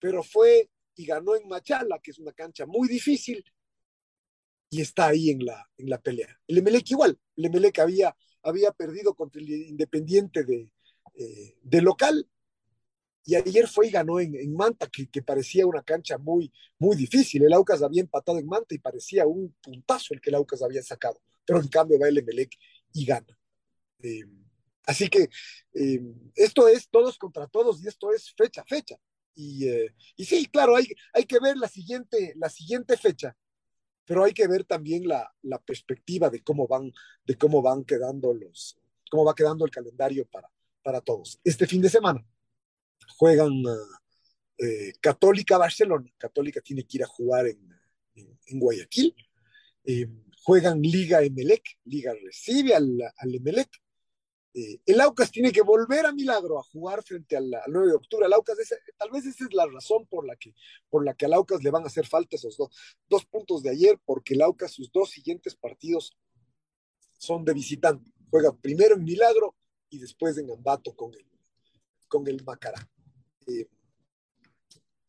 pero 0.00 0.22
fue 0.24 0.70
y 0.96 1.06
ganó 1.06 1.36
en 1.36 1.46
Machala, 1.46 2.00
que 2.00 2.10
es 2.10 2.18
una 2.18 2.32
cancha 2.32 2.66
muy 2.66 2.88
difícil, 2.88 3.44
y 4.70 4.80
está 4.80 5.08
ahí 5.08 5.30
en 5.30 5.44
la, 5.44 5.70
en 5.76 5.88
la 5.88 6.00
pelea. 6.00 6.40
El 6.48 6.58
Emelec 6.58 6.90
igual, 6.90 7.18
el 7.36 7.44
Emelec 7.44 7.78
había, 7.78 8.16
había 8.42 8.72
perdido 8.72 9.14
contra 9.14 9.40
el 9.40 9.48
Independiente 9.50 10.42
de, 10.44 10.70
eh, 11.14 11.58
de 11.62 11.82
local, 11.82 12.28
y 13.24 13.34
ayer 13.34 13.68
fue 13.68 13.88
y 13.88 13.90
ganó 13.90 14.20
en, 14.20 14.34
en 14.36 14.54
Manta, 14.54 14.88
que, 14.88 15.08
que, 15.08 15.22
parecía 15.22 15.66
una 15.66 15.82
cancha 15.82 16.16
muy, 16.16 16.52
muy 16.78 16.96
difícil. 16.96 17.42
El 17.42 17.52
Aucas 17.52 17.82
había 17.82 18.00
empatado 18.00 18.38
en 18.38 18.46
Manta 18.46 18.74
y 18.74 18.78
parecía 18.78 19.26
un 19.26 19.54
puntazo 19.60 20.14
el 20.14 20.20
que 20.20 20.30
el 20.30 20.36
Aucas 20.36 20.62
había 20.62 20.82
sacado, 20.82 21.20
pero 21.46 21.60
en 21.60 21.68
cambio 21.68 21.98
va 21.98 22.08
el 22.08 22.18
Emelec 22.18 22.50
y 22.92 23.06
gana. 23.06 23.38
Eh, 24.02 24.24
así 24.84 25.08
que 25.08 25.28
eh, 25.74 26.00
esto 26.34 26.68
es 26.68 26.88
todos 26.88 27.16
contra 27.16 27.46
todos 27.46 27.82
y 27.82 27.88
esto 27.88 28.12
es 28.12 28.34
fecha 28.34 28.62
a 28.62 28.66
fecha. 28.66 28.96
Y, 29.34 29.68
eh, 29.68 29.94
y, 30.16 30.24
sí, 30.24 30.46
claro, 30.46 30.76
hay, 30.76 30.88
hay 31.12 31.24
que 31.24 31.38
ver 31.38 31.56
la 31.56 31.68
siguiente, 31.68 32.32
la 32.36 32.48
siguiente 32.48 32.96
fecha, 32.96 33.36
pero 34.06 34.24
hay 34.24 34.32
que 34.32 34.48
ver 34.48 34.64
también 34.64 35.06
la, 35.06 35.30
la, 35.42 35.58
perspectiva 35.58 36.30
de 36.30 36.42
cómo 36.42 36.66
van, 36.66 36.90
de 37.24 37.36
cómo 37.36 37.60
van 37.60 37.84
quedando 37.84 38.32
los, 38.32 38.78
cómo 39.10 39.24
va 39.24 39.34
quedando 39.34 39.66
el 39.66 39.70
calendario 39.70 40.26
para, 40.26 40.50
para 40.82 41.02
todos. 41.02 41.38
Este 41.44 41.66
fin 41.66 41.82
de 41.82 41.90
semana 41.90 42.26
juegan 43.18 43.62
Católica 45.02 45.58
Barcelona. 45.58 46.10
Católica 46.16 46.62
tiene 46.62 46.84
que 46.84 46.96
ir 46.96 47.04
a 47.04 47.06
jugar 47.06 47.46
en, 47.46 47.60
en, 48.14 48.58
Guayaquil. 48.58 49.14
Juegan 50.46 50.80
Liga 50.80 51.24
Emelec, 51.24 51.76
Liga 51.86 52.14
recibe 52.22 52.72
al, 52.72 53.02
al 53.16 53.34
Emelec. 53.34 53.68
Eh, 54.54 54.78
el 54.86 55.00
Aucas 55.00 55.32
tiene 55.32 55.50
que 55.50 55.60
volver 55.60 56.06
a 56.06 56.12
Milagro 56.12 56.60
a 56.60 56.62
jugar 56.62 57.02
frente 57.02 57.36
al, 57.36 57.52
al 57.52 57.72
9 57.72 57.88
de 57.88 57.94
octubre. 57.96 58.26
El 58.26 58.32
Aucas, 58.32 58.56
tal 58.96 59.10
vez 59.10 59.26
esa 59.26 59.44
es 59.44 59.52
la 59.52 59.66
razón 59.66 60.06
por 60.06 60.24
la 60.24 60.36
que, 60.36 60.54
por 60.88 61.04
la 61.04 61.14
que 61.14 61.24
al 61.26 61.32
Aucas 61.32 61.64
le 61.64 61.70
van 61.72 61.82
a 61.82 61.88
hacer 61.88 62.06
falta 62.06 62.36
esos 62.36 62.56
dos, 62.56 62.70
dos 63.08 63.26
puntos 63.26 63.60
de 63.64 63.70
ayer, 63.70 64.00
porque 64.04 64.34
el 64.34 64.42
Aucas, 64.42 64.70
sus 64.70 64.92
dos 64.92 65.10
siguientes 65.10 65.56
partidos 65.56 66.16
son 67.18 67.44
de 67.44 67.52
visitante. 67.52 68.08
Juega 68.30 68.56
primero 68.56 68.94
en 68.94 69.02
Milagro 69.02 69.56
y 69.90 69.98
después 69.98 70.38
en 70.38 70.48
Ambato 70.48 70.94
con 70.94 71.12
el, 71.12 71.26
con 72.06 72.28
el 72.28 72.44
Macará. 72.44 72.88
Eh, 73.48 73.66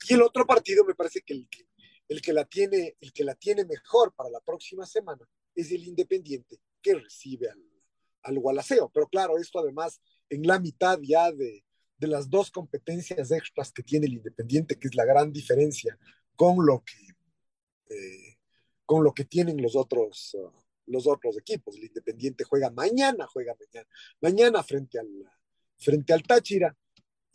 y 0.09 0.13
el 0.15 0.21
otro 0.23 0.47
partido 0.47 0.83
me 0.83 0.95
parece 0.95 1.21
que 1.21 1.33
el 1.35 1.47
que 1.47 1.67
el 2.07 2.21
que 2.21 2.33
la 2.33 2.45
tiene, 2.45 2.95
el 2.99 3.11
que 3.11 3.23
la 3.23 3.35
tiene 3.35 3.65
mejor 3.65 4.13
para 4.15 4.29
la 4.29 4.39
próxima 4.39 4.85
semana 4.85 5.27
es 5.55 5.71
el 5.71 5.85
Independiente, 5.85 6.59
que 6.81 6.95
recibe 6.95 7.49
al, 7.49 7.63
al 8.23 8.39
Gualaceo. 8.39 8.89
Pero 8.93 9.07
claro, 9.07 9.37
esto 9.37 9.59
además 9.59 10.01
en 10.29 10.45
la 10.45 10.59
mitad 10.59 10.99
ya 11.01 11.31
de, 11.31 11.63
de, 11.97 12.07
las 12.07 12.29
dos 12.29 12.51
competencias 12.51 13.31
extras 13.31 13.71
que 13.71 13.83
tiene 13.83 14.05
el 14.05 14.13
Independiente, 14.13 14.77
que 14.77 14.87
es 14.87 14.95
la 14.95 15.05
gran 15.05 15.31
diferencia 15.31 15.97
con 16.35 16.65
lo 16.65 16.83
que, 16.83 17.95
eh, 17.95 18.37
con 18.85 19.03
lo 19.03 19.13
que 19.13 19.25
tienen 19.25 19.61
los 19.61 19.75
otros, 19.75 20.35
uh, 20.35 20.51
los 20.85 21.07
otros 21.07 21.37
equipos. 21.37 21.75
El 21.75 21.85
Independiente 21.85 22.43
juega 22.43 22.69
mañana, 22.69 23.27
juega 23.27 23.55
mañana, 23.59 23.89
mañana 24.21 24.63
frente 24.63 24.99
al, 24.99 25.09
frente 25.77 26.13
al 26.13 26.23
Táchira 26.23 26.75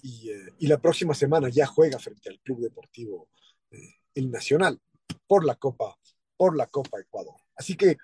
y, 0.02 0.30
eh, 0.30 0.46
la 0.60 0.80
próxima 0.80 1.14
semana 1.14 1.48
ya 1.48 1.66
juega 1.66 1.98
frente 1.98 2.28
al 2.28 2.40
Club 2.40 2.60
Deportivo. 2.60 3.28
Eh, 3.70 4.01
el 4.14 4.30
Nacional 4.30 4.80
por 5.26 5.44
la 5.44 5.54
Copa, 5.56 5.98
por 6.36 6.56
la 6.56 6.66
Copa 6.66 7.00
Ecuador. 7.00 7.36
Así 7.54 7.76
que 7.76 7.96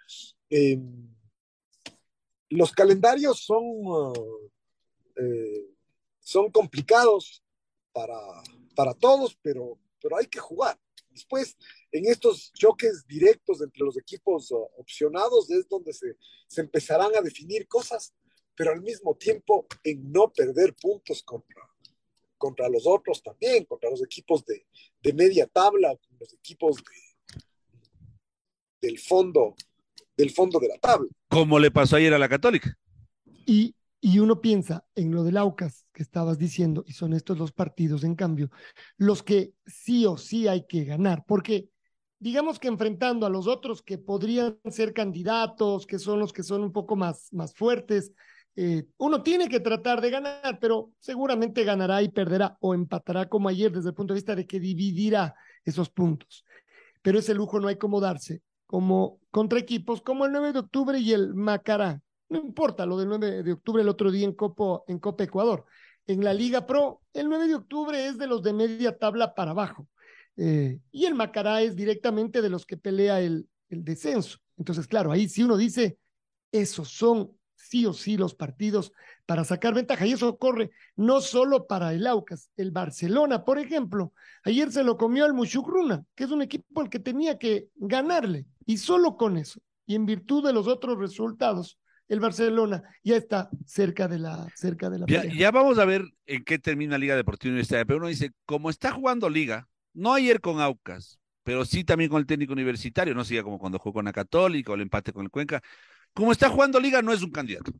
eh, 0.51 0.79
los 2.51 2.73
calendarios 2.73 3.45
son, 3.45 3.65
eh, 5.17 5.75
son 6.21 6.51
complicados 6.51 7.43
para, 7.93 8.19
para 8.75 8.95
todos, 8.95 9.37
pero, 9.43 9.79
pero 10.01 10.17
hay 10.17 10.27
que 10.27 10.39
jugar. 10.39 10.79
Después, 11.11 11.57
en 11.91 12.07
estos 12.07 12.53
choques 12.53 13.05
directos 13.07 13.61
entre 13.61 13.85
los 13.85 13.99
equipos 13.99 14.51
uh, 14.53 14.69
opcionados 14.77 15.51
es 15.51 15.69
donde 15.69 15.93
se, 15.93 16.17
se 16.47 16.61
empezarán 16.61 17.15
a 17.17 17.21
definir 17.21 17.67
cosas, 17.67 18.15
pero 18.55 18.71
al 18.73 18.83
mismo 18.83 19.17
tiempo 19.17 19.67
en 19.83 20.13
no 20.13 20.33
perder 20.33 20.75
puntos 20.75 21.23
contra, 21.23 21.63
contra 22.39 22.69
los 22.69 22.87
otros 22.87 23.23
también, 23.23 23.65
contra 23.65 23.91
los 23.91 24.03
equipos 24.03 24.45
de, 24.47 24.67
de 25.03 25.13
media 25.13 25.47
tabla, 25.47 25.95
los 26.19 26.33
equipos 26.33 26.77
de, 26.77 27.39
del 28.81 28.99
fondo, 28.99 29.55
del 30.17 30.31
fondo 30.31 30.59
de 30.59 30.69
la 30.69 30.79
tabla. 30.79 31.09
Como 31.29 31.59
le 31.59 31.71
pasó 31.71 31.97
ayer 31.97 32.15
a 32.15 32.19
la 32.19 32.29
Católica. 32.29 32.75
Y, 33.45 33.75
y 34.01 34.19
uno 34.21 34.41
piensa 34.41 34.87
en 34.95 35.13
lo 35.13 35.25
del 35.25 35.37
Aucas 35.37 35.85
que 35.93 36.03
estabas 36.03 36.39
diciendo, 36.39 36.85
y 36.87 36.93
son 36.93 37.13
estos 37.13 37.39
los 37.39 37.53
partidos, 37.53 38.05
en 38.05 38.15
cambio, 38.15 38.51
los 38.97 39.23
que 39.23 39.53
sí 39.67 40.07
o 40.07 40.17
sí 40.17 40.47
hay 40.49 40.67
que 40.67 40.85
ganar, 40.85 41.25
porque 41.27 41.69
digamos 42.21 42.59
que 42.59 42.69
enfrentando 42.69 43.27
a 43.27 43.31
los 43.31 43.47
otros 43.47 43.83
que 43.83 43.99
podrían 43.99 44.59
ser 44.71 44.93
candidatos, 44.93 45.87
que 45.87 45.99
son 45.99 46.19
los 46.19 46.33
que 46.33 46.43
son 46.43 46.63
un 46.63 46.73
poco 46.73 46.97
más, 46.97 47.33
más 47.33 47.55
fuertes, 47.55 48.13
eh, 48.61 48.89
uno 48.97 49.23
tiene 49.23 49.49
que 49.49 49.61
tratar 49.61 50.01
de 50.01 50.11
ganar, 50.11 50.59
pero 50.61 50.91
seguramente 50.99 51.63
ganará 51.63 52.03
y 52.03 52.09
perderá 52.09 52.59
o 52.61 52.75
empatará 52.75 53.29
como 53.29 53.49
ayer 53.49 53.71
desde 53.71 53.91
el 53.91 53.95
punto 53.95 54.15
de 54.15 54.19
vista 54.19 54.35
de 54.35 54.49
que 54.49 54.59
dividirá 54.59 55.37
esos 55.65 55.89
puntos. 55.91 56.45
Pero 57.01 57.21
ese 57.21 57.35
lujo 57.35 57.61
no 57.61 57.69
hay 57.69 57.77
como 57.77 58.01
darse, 58.01 58.43
como 58.67 59.21
contra 59.31 59.61
equipos 59.61 60.03
como 60.03 60.27
el 60.27 60.33
9 60.33 60.53
de 60.53 60.59
octubre 60.59 60.99
y 60.99 61.13
el 61.13 61.35
Macará. 61.35 62.03
No 62.29 62.41
importa 62.41 62.85
lo 62.85 62.99
del 62.99 63.07
9 63.07 63.45
de 63.45 63.53
octubre 63.53 63.81
el 63.81 63.89
otro 63.89 64.11
día 64.11 64.25
en, 64.25 64.35
en 64.89 64.99
Copa 64.99 65.23
Ecuador. 65.23 65.65
En 66.09 66.25
la 66.25 66.35
Liga 66.35 66.67
Pro, 66.67 67.03
el 67.13 67.29
9 67.29 67.47
de 67.47 67.55
octubre 67.55 68.09
es 68.09 68.19
de 68.19 68.27
los 68.27 68.43
de 68.43 68.55
media 68.55 68.99
tabla 68.99 69.37
para 69.37 69.53
abajo. 69.53 69.87
Eh, 70.37 70.81
y 70.91 71.05
el 71.07 71.15
Macará 71.15 71.63
es 71.63 71.77
directamente 71.77 72.43
de 72.43 72.51
los 72.51 72.67
que 72.67 72.77
pelea 72.77 73.21
el, 73.21 73.49
el 73.69 73.85
descenso. 73.85 74.39
Entonces, 74.57 74.89
claro, 74.89 75.13
ahí 75.13 75.29
si 75.29 75.45
uno 75.45 75.57
dice, 75.57 75.97
esos 76.51 76.89
son 76.89 77.38
sí 77.69 77.85
o 77.87 77.93
sí 77.93 78.17
los 78.17 78.35
partidos 78.35 78.93
para 79.27 79.45
sacar 79.45 79.75
ventaja. 79.75 80.07
Y 80.07 80.13
eso 80.13 80.29
ocurre 80.29 80.71
no 80.97 81.21
solo 81.21 81.67
para 81.67 81.93
el 81.93 82.07
Aucas, 82.07 82.51
el 82.57 82.71
Barcelona, 82.71 83.45
por 83.45 83.59
ejemplo, 83.59 84.13
ayer 84.45 84.73
se 84.73 84.85
lo 84.85 84.97
comió 84.97 85.25
al 85.25 85.35
Mushukruna, 85.35 86.05
que 86.15 86.25
es 86.25 86.31
un 86.31 86.43
equipo 86.43 86.81
al 86.81 86.89
que 86.89 86.99
tenía 86.99 87.39
que 87.39 87.69
ganarle. 87.77 88.47
Y 88.65 88.79
solo 88.79 89.17
con 89.17 89.37
eso, 89.37 89.61
y 89.87 89.95
en 89.95 90.07
virtud 90.07 90.47
de 90.47 90.53
los 90.53 90.67
otros 90.67 90.99
resultados, 90.99 91.79
el 92.09 92.21
Barcelona 92.21 92.83
ya 93.05 93.17
está 93.17 93.51
cerca 93.67 94.09
de 94.09 94.19
la 94.19 94.47
cerca 94.57 94.89
de 94.89 94.99
la 94.99 95.07
ya, 95.07 95.25
ya, 95.27 95.51
vamos 95.51 95.79
a 95.79 95.85
ver 95.85 96.05
en 96.25 96.43
qué 96.43 96.59
termina 96.59 96.97
Liga 96.97 97.17
Deportiva 97.17 97.51
Universitaria, 97.51 97.85
pero 97.85 97.99
uno 97.99 98.09
dice, 98.09 98.31
como 98.47 98.71
está 98.71 98.93
jugando 98.93 99.29
Liga, 99.29 99.69
no 99.93 100.15
ayer 100.15 100.41
con 100.41 100.61
Aucas, 100.61 101.19
pero 101.43 101.67
sí 101.67 101.85
también 101.85 102.11
con 102.11 102.21
el 102.21 102.27
técnico 102.27 102.55
universitario, 102.55 103.15
no 103.15 103.25
sería 103.25 103.43
como 103.43 103.59
cuando 103.59 103.79
jugó 103.79 103.95
con 103.95 104.07
la 104.07 104.13
Católica 104.13 104.73
o 104.73 104.75
el 104.75 104.83
empate 104.83 105.13
con 105.13 105.25
el 105.25 105.31
Cuenca. 105.31 105.63
Como 106.15 106.33
está 106.33 106.49
jugando 106.49 106.81
Liga, 106.81 107.03
no 107.03 107.13
es 107.13 107.23
un 107.23 107.31
candidato. 107.31 107.73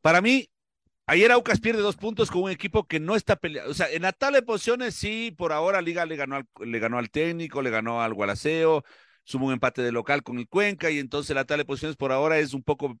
Para 0.00 0.20
mí, 0.20 0.48
ayer 1.06 1.32
Aucas 1.32 1.60
pierde 1.60 1.82
dos 1.82 1.96
puntos 1.96 2.30
con 2.30 2.42
un 2.42 2.50
equipo 2.50 2.86
que 2.86 3.00
no 3.00 3.16
está 3.16 3.36
peleando. 3.36 3.70
O 3.70 3.74
sea, 3.74 3.90
en 3.90 4.02
la 4.02 4.12
tabla 4.12 4.38
de 4.38 4.46
posiciones, 4.46 4.94
sí, 4.94 5.34
por 5.36 5.52
ahora 5.52 5.80
Liga 5.80 6.06
le 6.06 6.16
ganó 6.16 6.36
al, 6.36 6.46
le 6.60 6.78
ganó 6.78 6.98
al 6.98 7.10
técnico, 7.10 7.62
le 7.62 7.70
ganó 7.70 8.02
al 8.02 8.14
Gualaceo, 8.14 8.84
sumó 9.24 9.46
un 9.46 9.54
empate 9.54 9.82
de 9.82 9.92
local 9.92 10.22
con 10.22 10.38
el 10.38 10.48
Cuenca, 10.48 10.90
y 10.90 10.98
entonces 10.98 11.34
la 11.34 11.44
tabla 11.44 11.62
de 11.62 11.66
posiciones 11.66 11.96
por 11.96 12.12
ahora 12.12 12.38
es 12.38 12.54
un 12.54 12.62
poco 12.62 12.98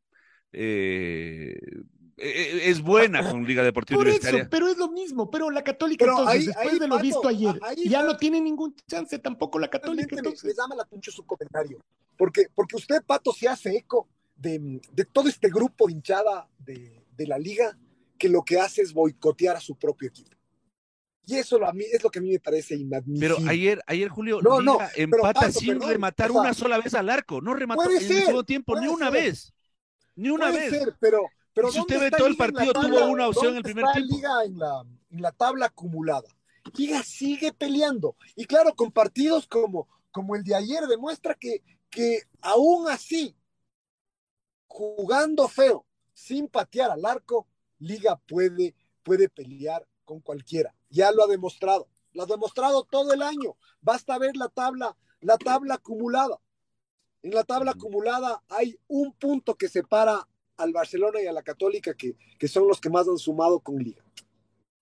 eh, 0.52 1.56
e-, 2.16 2.70
es 2.70 2.80
buena 2.80 3.28
con 3.30 3.44
Liga 3.44 3.62
Deportiva 3.62 3.98
Por 3.98 4.06
Universitaria. 4.06 4.42
Eso, 4.42 4.50
pero 4.50 4.68
es 4.68 4.78
lo 4.78 4.88
mismo, 4.88 5.30
pero 5.30 5.50
la 5.50 5.62
Católica 5.62 6.04
pero 6.04 6.18
entonces, 6.18 6.40
ahí, 6.40 6.46
después 6.46 6.72
ahí, 6.72 6.78
de 6.78 6.88
lo 6.88 6.94
Pato, 6.94 7.02
visto 7.02 7.28
ayer, 7.28 7.60
ya 7.84 8.02
no 8.02 8.16
tiene 8.16 8.40
ningún 8.40 8.74
chance 8.88 9.18
tampoco 9.18 9.58
la 9.58 9.68
Católica. 9.68 10.16
Entonces. 10.16 10.42
Me, 10.44 10.50
me 10.50 10.54
llama 10.54 10.74
la 10.76 10.82
atención 10.82 11.14
su 11.14 11.26
comentario, 11.26 11.78
porque, 12.16 12.46
porque 12.54 12.76
usted, 12.76 13.02
Pato, 13.06 13.32
se 13.32 13.48
hace 13.48 13.76
eco 13.76 14.08
de, 14.36 14.80
de 14.92 15.04
todo 15.04 15.28
este 15.28 15.48
grupo 15.48 15.88
hinchada 15.88 16.48
de, 16.58 17.04
de, 17.16 17.26
la 17.26 17.38
liga 17.38 17.76
que 18.18 18.28
lo 18.28 18.42
que 18.42 18.60
hace 18.60 18.82
es 18.82 18.92
boicotear 18.92 19.56
a 19.56 19.60
su 19.60 19.76
propio 19.76 20.08
equipo. 20.08 20.36
Y 21.24 21.36
eso 21.36 21.64
a 21.64 21.72
mí, 21.72 21.84
es 21.92 22.02
lo 22.04 22.10
que 22.10 22.20
a 22.20 22.22
mí 22.22 22.30
me 22.30 22.38
parece 22.38 22.76
inadmisible. 22.76 23.34
Pero 23.34 23.50
ayer, 23.50 23.82
ayer 23.86 24.08
Julio, 24.08 24.40
no, 24.40 24.60
Liga 24.60 24.72
no, 24.72 24.88
empata 24.94 25.40
Pato, 25.40 25.52
sin 25.58 25.74
perdón, 25.74 25.90
rematar 25.90 26.30
o 26.30 26.34
sea, 26.34 26.42
una 26.42 26.54
sola 26.54 26.78
vez 26.78 26.94
al 26.94 27.10
arco. 27.10 27.40
No 27.40 27.54
remató 27.54 27.90
en 27.90 28.00
ser, 28.00 28.12
el 28.12 28.18
segundo 28.18 28.44
tiempo 28.44 28.78
ni 28.78 28.86
una 28.86 29.10
ser. 29.10 29.22
vez. 29.22 29.52
Ni 30.14 30.30
una 30.30 30.50
puede 30.50 30.70
vez. 30.70 30.78
Ser, 30.78 30.96
pero 31.00 31.28
pero 31.56 31.72
si 31.72 31.80
usted 31.80 31.98
ve 31.98 32.10
todo 32.10 32.26
el 32.26 32.36
partido, 32.36 32.70
tabla, 32.74 32.88
tuvo 32.88 33.08
una 33.08 33.28
opción 33.28 33.52
en 33.52 33.56
el 33.56 33.62
primer 33.62 33.86
tiempo. 33.94 34.14
Liga 34.14 34.44
en 34.44 34.58
la, 34.58 34.84
en 35.10 35.22
la 35.22 35.32
tabla 35.32 35.66
acumulada. 35.66 36.28
Liga 36.76 37.02
sigue 37.02 37.50
peleando. 37.50 38.14
Y 38.36 38.44
claro, 38.44 38.74
con 38.74 38.92
partidos 38.92 39.46
como, 39.46 39.88
como 40.10 40.36
el 40.36 40.44
de 40.44 40.54
ayer 40.54 40.84
demuestra 40.84 41.34
que, 41.34 41.62
que 41.88 42.20
aún 42.42 42.88
así, 42.88 43.34
jugando 44.76 45.48
feo, 45.48 45.86
sin 46.12 46.48
patear 46.48 46.90
al 46.90 47.06
arco, 47.06 47.46
Liga 47.78 48.20
puede, 48.28 48.74
puede 49.02 49.30
pelear 49.30 49.86
con 50.04 50.20
cualquiera. 50.20 50.74
Ya 50.90 51.10
lo 51.12 51.24
ha 51.24 51.26
demostrado. 51.26 51.88
Lo 52.12 52.24
ha 52.24 52.26
demostrado 52.26 52.84
todo 52.84 53.14
el 53.14 53.22
año. 53.22 53.56
Basta 53.80 54.18
ver 54.18 54.36
la 54.36 54.48
tabla, 54.48 54.94
la 55.20 55.38
tabla 55.38 55.74
acumulada. 55.74 56.38
En 57.22 57.32
la 57.32 57.44
tabla 57.44 57.70
acumulada 57.70 58.42
hay 58.50 58.78
un 58.86 59.12
punto 59.14 59.54
que 59.54 59.68
separa 59.68 60.28
al 60.58 60.72
Barcelona 60.72 61.22
y 61.22 61.26
a 61.26 61.32
la 61.32 61.42
Católica, 61.42 61.94
que, 61.94 62.14
que 62.38 62.48
son 62.48 62.68
los 62.68 62.78
que 62.78 62.90
más 62.90 63.08
han 63.08 63.18
sumado 63.18 63.60
con 63.60 63.76
Liga. 63.78 64.04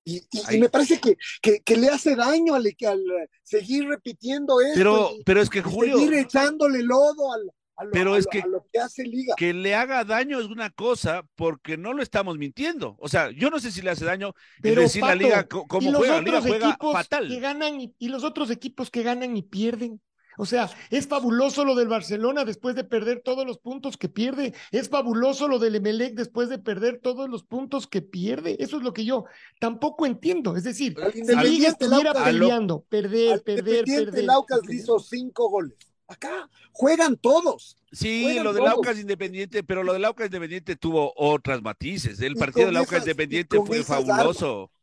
Y, 0.04 0.16
y, 0.30 0.56
y 0.56 0.58
me 0.58 0.68
parece 0.68 1.00
que, 1.00 1.16
que, 1.40 1.60
que, 1.60 1.76
le 1.76 1.88
hace 1.88 2.16
daño 2.16 2.54
al, 2.54 2.66
al 2.66 3.30
seguir 3.42 3.88
repitiendo 3.88 4.60
esto. 4.60 4.74
Pero, 4.74 5.10
y, 5.12 5.22
pero 5.22 5.40
es 5.40 5.48
que 5.48 5.62
Julio. 5.62 5.98
Seguir 5.98 6.14
echándole 6.14 6.82
lodo 6.82 7.32
al, 7.32 7.50
lo, 7.82 7.90
pero 7.90 8.14
a 8.14 8.18
es 8.18 8.26
lo, 8.26 8.30
que, 8.30 8.40
a 8.40 8.46
lo 8.46 8.66
que 8.72 8.78
hace 8.78 9.02
Liga. 9.02 9.34
Que 9.36 9.52
le 9.52 9.74
haga 9.74 10.04
daño 10.04 10.38
es 10.38 10.46
una 10.46 10.70
cosa 10.70 11.26
porque 11.34 11.76
no 11.76 11.92
lo 11.92 12.02
estamos 12.02 12.38
mintiendo. 12.38 12.96
O 13.00 13.08
sea, 13.08 13.30
yo 13.30 13.50
no 13.50 13.58
sé 13.58 13.72
si 13.72 13.82
le 13.82 13.90
hace 13.90 14.04
daño 14.04 14.34
pero, 14.62 14.82
decir 14.82 15.00
Pato, 15.00 15.14
la 15.14 15.22
Liga 15.22 15.48
cómo 15.48 15.92
juega. 15.92 16.14
La 16.14 16.22
Liga 16.22 16.40
juega 16.40 16.76
fatal. 16.92 17.28
Que 17.28 17.40
ganan 17.40 17.80
y, 17.80 17.94
y 17.98 18.08
los 18.08 18.22
otros 18.22 18.50
equipos 18.50 18.90
que 18.90 19.02
ganan 19.02 19.36
y 19.36 19.42
pierden. 19.42 20.00
O 20.36 20.46
sea, 20.46 20.70
es 20.90 21.06
fabuloso 21.06 21.64
lo 21.64 21.74
del 21.74 21.88
Barcelona 21.88 22.44
después 22.44 22.74
de 22.74 22.84
perder 22.84 23.20
todos 23.20 23.46
los 23.46 23.58
puntos 23.58 23.96
que 23.96 24.08
pierde. 24.08 24.54
Es 24.72 24.88
fabuloso 24.88 25.48
lo 25.48 25.58
del 25.58 25.76
Emelec 25.76 26.14
después 26.14 26.48
de 26.48 26.58
perder 26.58 27.00
todos 27.00 27.28
los 27.28 27.44
puntos 27.44 27.86
que 27.86 28.02
pierde. 28.02 28.56
Eso 28.58 28.78
es 28.78 28.82
lo 28.82 28.92
que 28.92 29.04
yo 29.04 29.24
tampoco 29.60 30.06
entiendo. 30.06 30.56
Es 30.56 30.64
decir, 30.64 30.96
si 31.12 31.36
Liga 31.36 31.68
estuviera 31.68 32.12
peleando, 32.12 32.84
perder, 32.88 33.42
perder, 33.42 33.84
perder. 33.84 34.18
El 34.18 34.30
Aucas 34.30 34.60
perder. 34.60 34.76
hizo 34.76 34.98
cinco 34.98 35.48
goles. 35.48 35.76
Acá 36.06 36.48
juegan 36.72 37.16
todos. 37.16 37.78
Sí, 37.92 38.24
juegan 38.24 38.44
lo 38.44 38.52
del. 38.52 38.66
Aucas 38.66 38.98
Independiente, 38.98 39.62
pero 39.62 39.82
lo 39.82 39.92
del 39.92 40.04
Aucas 40.04 40.26
Independiente 40.26 40.76
tuvo 40.76 41.12
otras 41.16 41.62
matices. 41.62 42.20
El 42.20 42.34
partido 42.34 42.66
del 42.66 42.76
Aucas 42.76 43.00
Independiente 43.00 43.58
fue 43.64 43.82
fabuloso. 43.82 44.70
Armas. 44.70 44.74